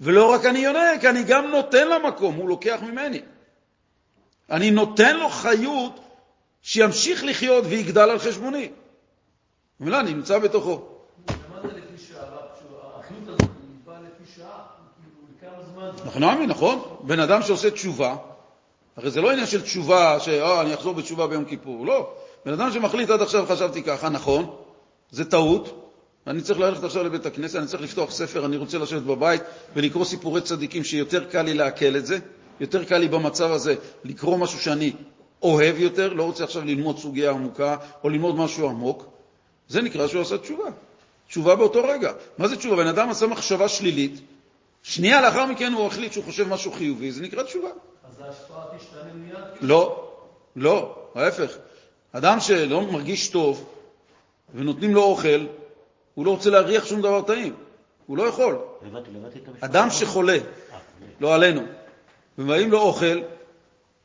ולא 0.00 0.32
רק 0.32 0.46
אני 0.46 0.58
יונק, 0.58 1.04
אני 1.04 1.22
גם 1.22 1.46
נותן 1.46 1.88
למקום, 1.88 2.34
הוא 2.34 2.48
לוקח 2.48 2.78
ממני. 2.82 3.20
אני 4.50 4.70
נותן 4.70 5.16
לו 5.16 5.28
חיות 5.28 6.09
שימשיך 6.62 7.24
לחיות 7.24 7.64
ויגדל 7.68 8.10
על 8.10 8.18
חשבוני. 8.18 8.70
ומילא, 9.80 10.00
אני 10.00 10.14
נמצא 10.14 10.38
בתוכו. 10.38 10.86
שעה? 14.36 14.62
כאילו? 15.40 16.04
אנחנו 16.04 16.20
נאמין, 16.20 16.50
נכון? 16.50 16.96
בן 17.00 17.20
אדם 17.20 17.42
שעושה 17.42 17.70
תשובה, 17.70 18.16
הרי 18.96 19.10
זה 19.10 19.20
לא 19.20 19.30
עניין 19.30 19.46
של 19.46 19.62
תשובה, 19.62 20.20
שאה, 20.20 20.60
אני 20.60 20.74
אחזור 20.74 20.94
בתשובה 20.94 21.26
ביום 21.26 21.44
כיפור, 21.44 21.86
לא. 21.86 22.12
בן 22.46 22.52
אדם 22.52 22.72
שמחליט 22.72 23.10
עד 23.10 23.22
עכשיו 23.22 23.46
חשבתי 23.48 23.82
ככה, 23.82 24.08
נכון, 24.08 24.56
זה 25.10 25.24
טעות, 25.24 25.90
אני 26.26 26.40
צריך 26.40 26.60
ללכת 26.60 26.84
עכשיו 26.84 27.04
לבית 27.04 27.26
הכנסת, 27.26 27.56
אני 27.56 27.66
צריך 27.66 27.82
לפתוח 27.82 28.10
ספר, 28.10 28.44
אני 28.46 28.56
רוצה 28.56 28.78
לשבת 28.78 29.02
בבית 29.02 29.42
ולקרוא 29.76 30.04
סיפורי 30.04 30.40
צדיקים 30.40 30.84
שיותר 30.84 31.24
קל 31.24 31.42
לי 31.42 31.54
לעכל 31.54 31.96
את 31.96 32.06
זה, 32.06 32.18
יותר 32.60 32.84
קל 32.84 32.98
לי 32.98 33.08
במצב 33.08 33.50
הזה 33.52 33.74
לקרוא 34.04 34.38
משהו 34.38 34.58
שאני 34.60 34.92
אוהב 35.42 35.78
יותר, 35.78 36.12
לא 36.12 36.22
רוצה 36.22 36.44
עכשיו 36.44 36.64
ללמוד 36.64 36.98
סוגיה 36.98 37.30
עמוקה 37.30 37.76
או 38.04 38.08
ללמוד 38.08 38.36
משהו 38.36 38.68
עמוק. 38.68 39.06
זה 39.68 39.82
נקרא 39.82 40.06
שהוא 40.06 40.22
עשה 40.22 40.38
תשובה. 40.38 40.64
תשובה 41.28 41.56
באותו 41.56 41.82
רגע. 41.82 42.12
מה 42.38 42.48
זה 42.48 42.56
תשובה? 42.56 42.76
בן 42.76 42.86
אדם 42.86 43.10
עשה 43.10 43.26
מחשבה 43.26 43.68
שלילית, 43.68 44.20
שנייה 44.82 45.20
לאחר 45.20 45.46
מכן 45.46 45.72
הוא 45.72 45.86
החליט 45.86 46.12
שהוא 46.12 46.24
חושב 46.24 46.48
משהו 46.48 46.72
חיובי, 46.72 47.12
זה 47.12 47.22
נקרא 47.22 47.42
תשובה. 47.42 47.68
אז 47.68 48.20
ההשפעה 48.20 48.64
תשתנה 48.78 49.12
מיד? 49.14 49.34
לא, 49.60 50.10
לא, 50.56 50.96
ההפך. 51.14 51.56
אדם 52.12 52.40
שלא 52.40 52.82
מרגיש 52.82 53.28
טוב 53.28 53.64
ונותנים 54.54 54.94
לו 54.94 55.02
אוכל, 55.02 55.46
הוא 56.14 56.26
לא 56.26 56.30
רוצה 56.30 56.50
להריח 56.50 56.86
שום 56.86 57.02
דבר 57.02 57.22
טעים, 57.22 57.54
הוא 58.06 58.16
לא 58.16 58.22
יכול. 58.22 58.58
הבנתי 58.86 59.10
את 59.38 59.48
המשפט. 59.48 59.64
אדם 59.64 59.90
שחולה, 59.90 60.32
אה, 60.32 60.38
לא 61.20 61.34
עלינו, 61.34 61.60
ומביאים 62.38 62.70
לו 62.70 62.78
אוכל, 62.78 63.20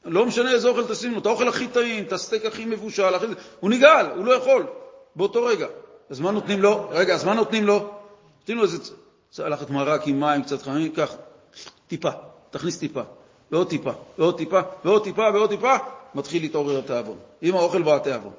לא 0.05 0.25
משנה 0.25 0.51
איזה 0.51 0.67
אוכל 0.67 0.87
תשים 0.87 1.13
לו, 1.13 1.19
את 1.19 1.25
האוכל 1.25 1.47
הכי 1.47 1.67
טעים, 1.67 2.03
את 2.03 2.13
הסטייק 2.13 2.45
הכי 2.45 2.65
מבושל, 2.65 3.15
הכי... 3.15 3.25
הוא 3.59 3.69
נגעל, 3.69 4.05
הוא 4.15 4.25
לא 4.25 4.33
יכול, 4.33 4.65
באותו 5.15 5.45
רגע. 5.45 5.67
אז 6.09 6.19
מה 6.19 6.31
נותנים 6.31 6.61
לו? 6.61 6.89
רגע, 6.91 7.13
אז 7.13 7.23
מה 7.23 7.33
נותנים 7.33 7.65
לו? 7.65 7.91
נותנים 8.39 8.57
לו 8.57 8.63
איזה 8.63 8.77
צלחת 9.31 9.69
מרק 9.69 10.07
עם 10.07 10.19
מים 10.19 10.43
קצת 10.43 10.61
חמים, 10.61 10.91
ככה, 10.91 11.15
טיפה, 11.87 12.09
תכניס 12.49 12.77
טיפה, 12.79 13.01
ועוד 13.51 13.69
טיפה, 13.69 13.91
ועוד 14.17 14.37
טיפה, 14.37 14.59
ועוד 14.85 15.03
טיפה, 15.03 15.29
ועוד 15.33 15.49
טיפה, 15.49 15.75
מתחיל 16.15 16.41
להתעורר 16.41 16.79
התיאבון. 16.79 17.17
עם 17.41 17.55
האוכל 17.55 17.81
בא 17.81 17.95
התיאבון. 17.95 18.33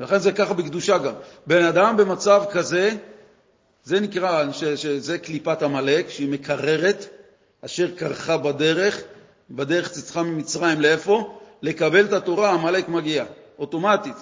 ולכן 0.00 0.18
זה 0.18 0.32
ככה 0.32 0.54
בקדושה 0.54 0.98
גם. 0.98 1.12
בן 1.46 1.64
אדם 1.64 1.96
במצב 1.96 2.42
כזה, 2.52 2.90
זה 3.84 4.00
נקרא, 4.00 4.52
שזה 4.52 5.18
קליפת 5.18 5.62
עמלק, 5.62 6.10
שהיא 6.10 6.28
מקררת, 6.28 7.06
אשר 7.64 7.90
קרחה 7.96 8.36
בדרך, 8.36 9.02
בדרך 9.50 9.88
צאתך 9.88 10.16
ממצרים 10.16 10.80
לאיפה? 10.80 11.38
לקבל 11.62 12.04
את 12.04 12.12
התורה, 12.12 12.50
עמלק 12.50 12.88
מגיע, 12.88 13.24
אוטומטית. 13.58 14.16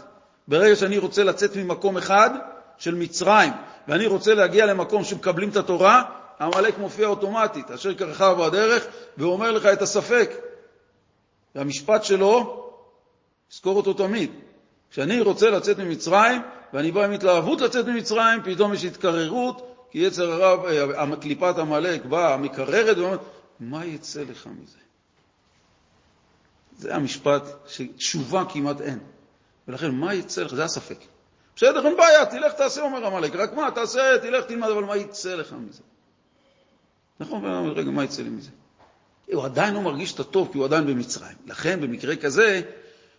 ברגע 0.49 0.77
שאני 0.77 0.99
רוצה 0.99 1.25
לצאת 1.25 1.57
ממקום 1.57 1.97
אחד 1.97 2.31
של 2.79 2.95
מצרים, 2.95 3.53
ואני 3.89 4.07
רוצה 4.07 4.35
להגיע 4.35 4.67
למקום 4.67 5.05
שמקבלים 5.05 5.49
את 5.49 5.57
התורה, 5.57 6.03
עמלק 6.41 6.79
מופיע 6.79 7.07
אוטומטית, 7.09 7.71
אשר 7.71 7.95
קרחה 7.95 8.35
בדרך, 8.35 8.87
ואומר 9.19 9.51
לך 9.51 9.67
את 9.67 9.83
הספק. 9.83 10.31
והמשפט 11.55 12.05
שלו, 12.05 12.63
זכור 13.51 13.77
אותו 13.77 13.93
תמיד. 13.93 14.31
כשאני 14.91 15.21
רוצה 15.21 15.51
לצאת 15.51 15.79
ממצרים, 15.79 16.43
ואני 16.73 16.93
בא 16.93 17.05
עם 17.05 17.13
התלהבות 17.13 17.61
לצאת 17.61 17.87
ממצרים, 17.87 18.43
פתאום 18.45 18.75
יש 18.75 18.85
התקררות, 18.85 19.87
כי 19.91 19.99
יצר 19.99 20.33
הרע, 20.33 21.17
קליפת 21.21 21.59
עמלק 21.59 22.05
באה, 22.05 22.37
מקררת, 22.37 22.99
ואומרת, 22.99 23.21
מה 23.61 23.85
יצא 23.85 24.23
לך 24.23 24.49
מזה? 24.63 24.86
זה 26.79 26.95
המשפט 26.95 27.43
שתשובה 27.69 28.45
כמעט 28.49 28.81
אין. 28.81 28.99
ולכן, 29.69 29.91
מה 29.91 30.15
יצא 30.15 30.43
לך? 30.43 30.55
זה 30.55 30.65
הספק. 30.65 30.99
בסדר, 31.57 31.87
אין 31.87 31.97
בעיה, 31.97 32.27
תלך 32.27 32.53
תעשה, 32.53 32.81
אומר 32.81 33.07
עמלק, 33.07 33.35
רק 33.35 33.53
מה, 33.53 33.71
תעשה, 33.71 34.19
תלך 34.23 34.45
תלמד, 34.45 34.69
אבל 34.69 34.85
מה 34.85 34.97
יצא 34.97 35.35
לך 35.35 35.55
מזה? 35.69 35.83
נכון, 37.21 37.45
רגע, 37.77 37.91
מה 37.91 38.05
יצא 38.05 38.23
לי 38.23 38.29
מזה? 38.29 38.51
הוא 39.33 39.45
עדיין 39.45 39.75
לא 39.75 39.81
מרגיש 39.81 40.15
את 40.15 40.21
הטוב, 40.21 40.49
כי 40.53 40.59
הוא 40.59 40.65
עדיין 40.65 40.87
במצרים. 40.87 41.37
לכן, 41.47 41.81
במקרה 41.81 42.17
כזה, 42.17 42.63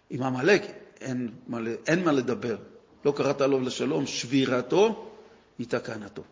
עם 0.09 0.23
עמלק 0.23 0.63
אין, 1.01 1.29
אין 1.87 2.03
מה 2.03 2.11
לדבר. 2.11 2.57
לא 3.05 3.11
קראת 3.11 3.41
לו 3.41 3.59
לשלום, 3.59 4.05
שבירתו 4.05 5.09
היא 5.59 5.67
תקנתו. 5.69 6.23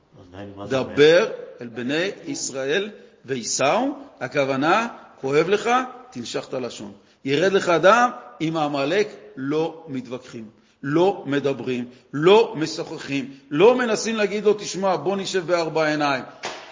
דבר 0.69 1.31
אל 1.61 1.67
בני 1.67 2.11
ישראל 2.25 2.91
וייסעו, 3.25 3.97
הכוונה, 4.19 4.87
כואב 5.21 5.49
לך, 5.49 5.69
תנשך 6.09 6.45
את 6.49 6.53
הלשון. 6.53 6.93
ירד 7.25 7.53
לך 7.53 7.69
דם, 7.81 8.09
עם 8.39 8.57
העמלק 8.57 9.07
לא 9.35 9.83
מתווכחים, 9.87 10.45
לא 10.83 11.23
מדברים, 11.25 11.85
לא 12.13 12.53
משוחחים, 12.57 13.33
לא 13.51 13.75
מנסים 13.75 14.15
להגיד 14.15 14.45
לו, 14.45 14.53
תשמע, 14.53 14.95
בוא 14.95 15.17
נשב 15.17 15.45
בארבע 15.47 15.87
עיניים. 15.87 16.23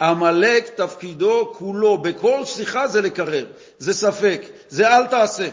עמלק 0.01 0.69
תפקידו 0.69 1.53
כולו, 1.53 1.97
בכל 1.97 2.45
שיחה 2.45 2.87
זה 2.87 3.01
לקרר, 3.01 3.45
זה 3.77 3.93
ספק, 3.93 4.41
זה 4.69 4.87
אל 4.97 5.07
תעשה. 5.07 5.47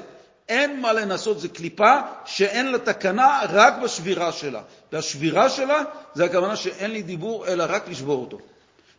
אין 0.48 0.80
מה 0.80 0.92
לנסות, 0.92 1.40
זה 1.40 1.48
קליפה 1.48 1.96
שאין 2.24 2.72
לה 2.72 2.78
תקנה 2.78 3.40
רק 3.48 3.74
בשבירה 3.84 4.32
שלה. 4.32 4.62
והשבירה 4.92 5.50
שלה 5.50 5.82
זה 6.14 6.24
הכוונה 6.24 6.56
שאין 6.56 6.90
לי 6.90 7.02
דיבור 7.02 7.46
אלא 7.46 7.64
רק 7.68 7.88
לשבור 7.88 8.20
אותו. 8.20 8.38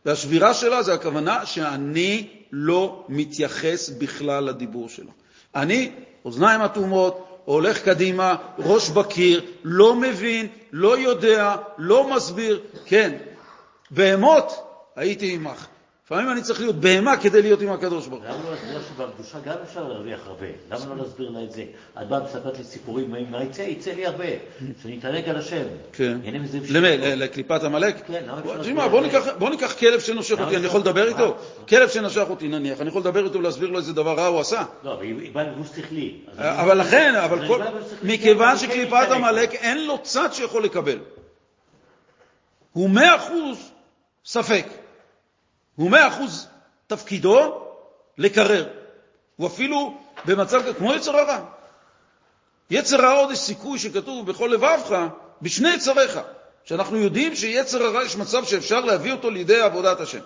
והשבירה 0.06 0.54
שלה 0.54 0.84
זה 0.84 0.94
הכוונה 0.94 1.46
שאני 1.46 2.28
לא 2.52 3.06
מתייחס 3.10 3.90
בכלל 3.90 4.44
לדיבור 4.44 4.90
שלו. 4.90 5.12
אני, 5.56 5.92
אוזניים 6.26 6.62
אטומות, 6.62 7.42
הולך 7.46 7.82
קדימה, 7.82 8.36
ראש 8.60 8.90
בקיר, 8.90 9.46
לא 9.64 9.96
מבין, 9.96 10.48
לא 10.72 10.98
יודע, 10.98 11.56
לא 11.78 12.16
מסביר. 12.16 12.62
כן, 12.86 13.18
בהמות 13.92 14.52
הייתי 14.96 15.34
עמך. 15.34 15.68
לפעמים 16.12 16.32
אני 16.32 16.42
צריך 16.42 16.60
להיות 16.60 16.76
בהמה 16.76 17.18
כדי 17.18 17.42
להיות 17.42 17.62
עם 17.62 17.70
הקדוש 17.72 18.08
ברוך 18.08 18.24
הוא. 18.24 18.30
למה 18.30 18.44
לא 18.44 18.52
להסביר 18.52 18.80
שבקדושה 18.88 19.38
גם 19.46 19.56
אפשר 19.64 19.88
להרוויח 19.88 20.20
הרבה? 20.28 20.46
למה 20.72 20.86
לא 20.96 21.04
להסביר 21.04 21.30
לה 21.30 21.44
את 21.44 21.52
זה? 21.52 21.64
את 22.02 22.08
באה 22.08 22.20
מספרת 22.24 22.58
לי 22.58 22.64
סיפורים, 22.64 23.12
מה 23.32 23.44
יצא? 23.44 23.62
יצא 23.62 23.92
לי 23.92 24.06
הרבה. 24.06 24.26
שאני 24.82 25.00
אתענג 25.00 25.30
על 25.30 25.38
השם. 25.38 25.64
כן. 25.94 26.18
למי? 26.70 26.98
לקליפת 26.98 27.64
עמלק? 27.64 27.96
כן, 28.08 28.24
למה 28.28 28.40
אפשר 28.40 28.58
להסביר 28.58 28.88
בוא 29.40 29.50
ניקח- 29.50 29.74
כלב 29.80 30.00
שנושך 30.00 30.36
למה 30.36 30.44
אותי, 30.46 30.58
אני 30.58 30.66
יכול 30.66 30.80
לדבר? 30.80 31.08
איתו? 31.08 31.36
כלב 31.70 31.90
שנשך 31.90 32.26
אותי 32.30 32.48
נניח, 32.48 32.82
אני 32.82 32.90
יכול 32.90 33.02
לדבר 33.02 33.26
איתו 33.26 33.40
ולהסביר 33.40 33.70
לו 33.70 33.78
איזה 33.78 33.94
דבר 33.94 34.14
רע 34.14 34.26
הוא 34.28 34.40
עשה. 34.40 34.64
לא, 34.84 34.94
אבל 34.94 35.04
היא 35.04 35.34
באה 35.34 35.44
לבוס 35.44 35.76
שכלי. 35.76 36.18
אז 36.28 36.40
אני- 36.40 36.62
אבל 36.62 36.78
לכן, 36.82 37.14
אבל 37.16 37.48
כל- 37.48 37.62
שכלי, 37.90 38.14
מכיוון 38.14 38.50
כן 38.52 38.58
שקליפת. 38.58 39.08
עמלק 39.12 39.54
אין 39.54 39.88
לו 39.88 39.98
צד 40.04 40.30
שיכול 40.32 40.64
לקבל. 40.64 41.00
הוא 42.74 42.90
מאה 42.90 43.16
אחוז 43.16 43.58
ספק. 44.26 44.66
הוא 45.76 45.92
מאה 45.92 46.08
אחוז 46.08 46.48
תפקידו 46.88 47.68
לקרר. 48.18 48.68
הוא 49.36 49.48
אפילו 49.48 49.98
במצב 50.26 50.74
כמו 50.78 50.94
יצר 50.94 51.18
הרע. 51.18 51.40
יצר 52.70 53.06
הרע 53.06 53.20
עוד 53.20 53.32
יש 53.32 53.40
סיכוי 53.40 53.80
שכתוב 53.80 54.26
בכל 54.26 54.50
לבבך, 54.54 54.98
בשני 55.42 55.70
יצריך, 55.70 56.20
שאנחנו 56.64 56.98
יודעים 56.98 57.36
שיצר 57.36 57.84
הרע 57.84 58.04
יש 58.04 58.16
מצב 58.16 58.46
שאפשר 58.46 58.80
להביא 58.80 59.12
אותו 59.12 59.30
לידי 59.30 59.62
עבודת 59.62 60.00
השם. 60.00 60.20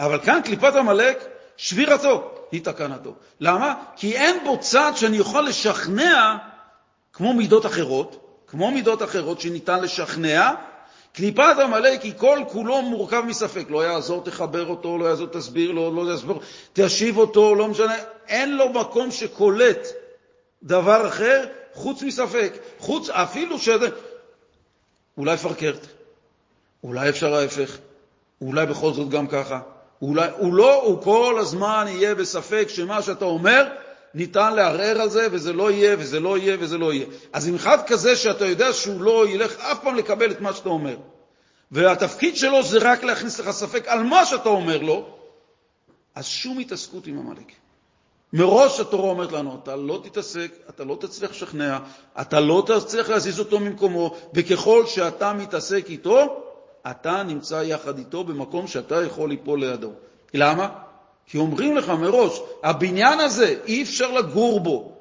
אבל 0.00 0.20
כאן 0.20 0.40
קליפת 0.44 0.74
עמלק, 0.74 1.24
שבירתו 1.56 2.30
היא 2.52 2.64
תקנתו. 2.64 3.14
למה? 3.40 3.74
כי 3.96 4.16
אין 4.16 4.44
בו 4.44 4.58
צד 4.60 4.92
שאני 4.94 5.16
יכול 5.16 5.46
לשכנע 5.46 6.36
כמו 7.12 7.34
מידות 7.34 7.66
אחרות, 7.66 8.42
כמו 8.46 8.70
מידות 8.70 9.02
אחרות 9.02 9.40
שניתן 9.40 9.80
לשכנע, 9.80 10.50
קליפת 11.16 11.56
עמלק 11.62 12.02
היא 12.02 12.12
כל 12.16 12.38
כולו 12.48 12.82
מורכב 12.82 13.22
מספק. 13.26 13.64
לא 13.70 13.84
יעזור, 13.84 14.24
תחבר 14.24 14.66
אותו, 14.66 14.98
לא 14.98 15.04
יעזור, 15.04 15.26
תסביר 15.26 15.72
לו, 15.72 16.04
לא 16.04 16.14
יסבור, 16.14 16.40
תשיב 16.72 17.18
אותו, 17.18 17.54
לא 17.54 17.68
משנה. 17.68 17.94
אין 18.28 18.56
לו 18.56 18.68
מקום 18.68 19.10
שקולט 19.10 19.88
דבר 20.62 21.08
אחר 21.08 21.44
חוץ 21.74 22.02
מספק. 22.02 22.52
חוץ, 22.78 23.10
אפילו 23.10 23.58
ש... 23.58 23.68
אולי 25.18 25.36
פרקרט, 25.36 25.86
אולי 26.84 27.08
אפשר 27.08 27.34
ההפך, 27.34 27.76
אולי 28.40 28.66
בכל 28.66 28.92
זאת 28.92 29.08
גם 29.08 29.26
ככה. 29.26 29.60
אולי, 30.02 30.28
הוא 30.36 30.54
לא, 30.54 30.82
הוא 30.82 31.02
כל 31.02 31.36
הזמן 31.38 31.84
יהיה 31.88 32.14
בספק 32.14 32.66
שמה 32.68 33.02
שאתה 33.02 33.24
אומר, 33.24 33.68
ניתן 34.16 34.54
לערער 34.54 35.00
על 35.00 35.10
זה, 35.10 35.28
וזה 35.30 35.52
לא 35.52 35.70
יהיה, 35.70 35.96
וזה 35.98 36.20
לא 36.20 36.38
יהיה, 36.38 36.56
וזה 36.60 36.78
לא 36.78 36.92
יהיה. 36.92 37.06
אז 37.32 37.48
עם 37.48 37.54
אחד 37.54 37.78
כזה 37.86 38.16
שאתה 38.16 38.46
יודע 38.46 38.72
שהוא 38.72 39.00
לא 39.00 39.28
ילך 39.28 39.60
אף 39.60 39.82
פעם 39.82 39.94
לקבל 39.94 40.30
את 40.30 40.40
מה 40.40 40.52
שאתה 40.52 40.68
אומר, 40.68 40.96
והתפקיד 41.72 42.36
שלו 42.36 42.62
זה 42.62 42.78
רק 42.80 43.04
להכניס 43.04 43.40
לך 43.40 43.50
ספק 43.50 43.88
על 43.88 44.02
מה 44.02 44.26
שאתה 44.26 44.48
אומר 44.48 44.78
לו, 44.78 45.08
אז 46.14 46.26
שום 46.26 46.58
התעסקות 46.58 47.06
עם 47.06 47.18
עמלק. 47.18 47.52
מראש 48.32 48.80
התורה 48.80 49.10
אומרת 49.10 49.32
לנו, 49.32 49.58
אתה 49.62 49.76
לא 49.76 50.00
תתעסק, 50.04 50.52
אתה 50.68 50.84
לא 50.84 50.96
תצליח 51.00 51.30
לשכנע, 51.30 51.78
אתה 52.20 52.40
לא 52.40 52.62
תצליח 52.66 53.08
להזיז 53.08 53.40
אותו 53.40 53.60
ממקומו, 53.60 54.16
וככל 54.34 54.86
שאתה 54.86 55.32
מתעסק 55.32 55.86
איתו, 55.88 56.42
אתה 56.90 57.22
נמצא 57.22 57.62
יחד 57.64 57.98
איתו 57.98 58.24
במקום 58.24 58.66
שאתה 58.66 59.04
יכול 59.04 59.28
ליפול 59.28 59.60
לידו. 59.60 59.90
למה? 60.34 60.85
כי 61.26 61.38
אומרים 61.38 61.76
לך 61.76 61.88
מראש, 61.88 62.40
הבניין 62.62 63.20
הזה, 63.20 63.54
אי 63.66 63.82
אפשר 63.82 64.10
לגור 64.10 64.60
בו. 64.60 64.92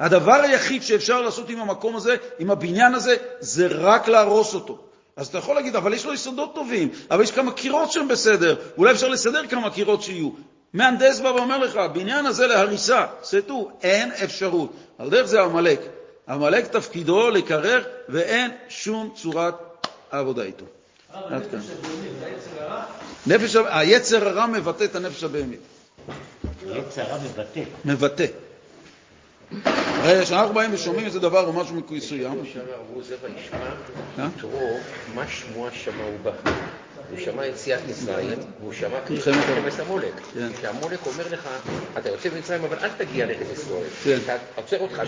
הדבר 0.00 0.32
היחיד 0.32 0.82
שאפשר 0.82 1.20
לעשות 1.20 1.50
עם 1.50 1.60
המקום 1.60 1.96
הזה, 1.96 2.16
עם 2.38 2.50
הבניין 2.50 2.94
הזה, 2.94 3.16
זה 3.40 3.66
רק 3.70 4.08
להרוס 4.08 4.54
אותו. 4.54 4.78
אז 5.16 5.26
אתה 5.26 5.38
יכול 5.38 5.54
להגיד, 5.54 5.76
אבל 5.76 5.94
יש 5.94 6.04
לו 6.04 6.14
יסודות 6.14 6.54
טובים, 6.54 6.88
אבל 7.10 7.22
יש 7.22 7.30
כמה 7.30 7.52
קירות 7.52 7.92
שהם 7.92 8.08
בסדר, 8.08 8.56
אולי 8.78 8.92
אפשר 8.92 9.08
לסדר 9.08 9.46
כמה 9.46 9.70
קירות 9.70 10.02
שיהיו. 10.02 10.30
מהנדס 10.72 11.20
בא 11.20 11.28
ואומר 11.28 11.58
לך, 11.58 11.76
הבניין 11.76 12.26
הזה 12.26 12.46
להריסה, 12.46 13.06
סטו, 13.22 13.70
אין 13.82 14.12
אפשרות. 14.24 14.72
על 14.98 15.10
דרך 15.10 15.26
זה 15.26 15.42
עמלק. 15.42 15.80
עמלק 16.28 16.66
תפקידו 16.66 17.30
לקרר, 17.30 17.84
ואין 18.08 18.50
שום 18.68 19.12
צורת 19.14 19.54
עבודה 20.10 20.42
איתו. 20.42 20.64
עד 21.12 21.42
כאן. 21.50 21.60
נפש, 23.26 23.56
היצר 23.56 24.28
הרע 24.28 24.46
מבטא 24.46 24.84
את 24.84 24.94
הנפש 24.94 25.24
הבהמית. 25.24 25.60
יצר 26.66 27.02
הרע 27.02 27.18
מבטא. 27.24 27.60
מבטא. 27.84 28.26
הרי 29.64 30.24
כשאנחנו 30.24 30.54
באים 30.54 30.74
ושומעים 30.74 31.06
איזה 31.06 31.20
דבר 31.20 31.46
או 31.46 31.52
משהו 31.52 31.76
מסוים... 31.90 32.32
אמרו 32.32 33.02
זה 33.02 33.16
וישמע 33.22 34.26
יתרו, 34.36 34.78
מה 35.14 35.24
שמוע 35.28 35.70
שמע 35.72 36.04
הוא 36.04 36.18
בא. 36.22 36.30
הוא 37.10 37.18
שמע 37.24 37.46
יציאת 37.46 37.80
מצרים, 37.88 38.38
והוא 38.60 38.72
שמע 38.72 38.98
מלחמת 39.10 39.80
עמולק. 39.80 40.14
כן. 40.34 40.48
שעמולק 40.62 41.06
אומר 41.06 41.24
לך, 41.30 41.48
אתה 41.98 42.08
יוצא 42.08 42.28
ממצרים, 42.34 42.64
אבל 42.64 42.78
אל 42.78 42.88
תגיע 42.98 43.26
לארץ 43.26 43.46
ישראל. 43.52 43.82
כן. 44.04 44.18
אתה 44.24 44.32
עוצר 44.54 44.80
אותך, 44.80 45.02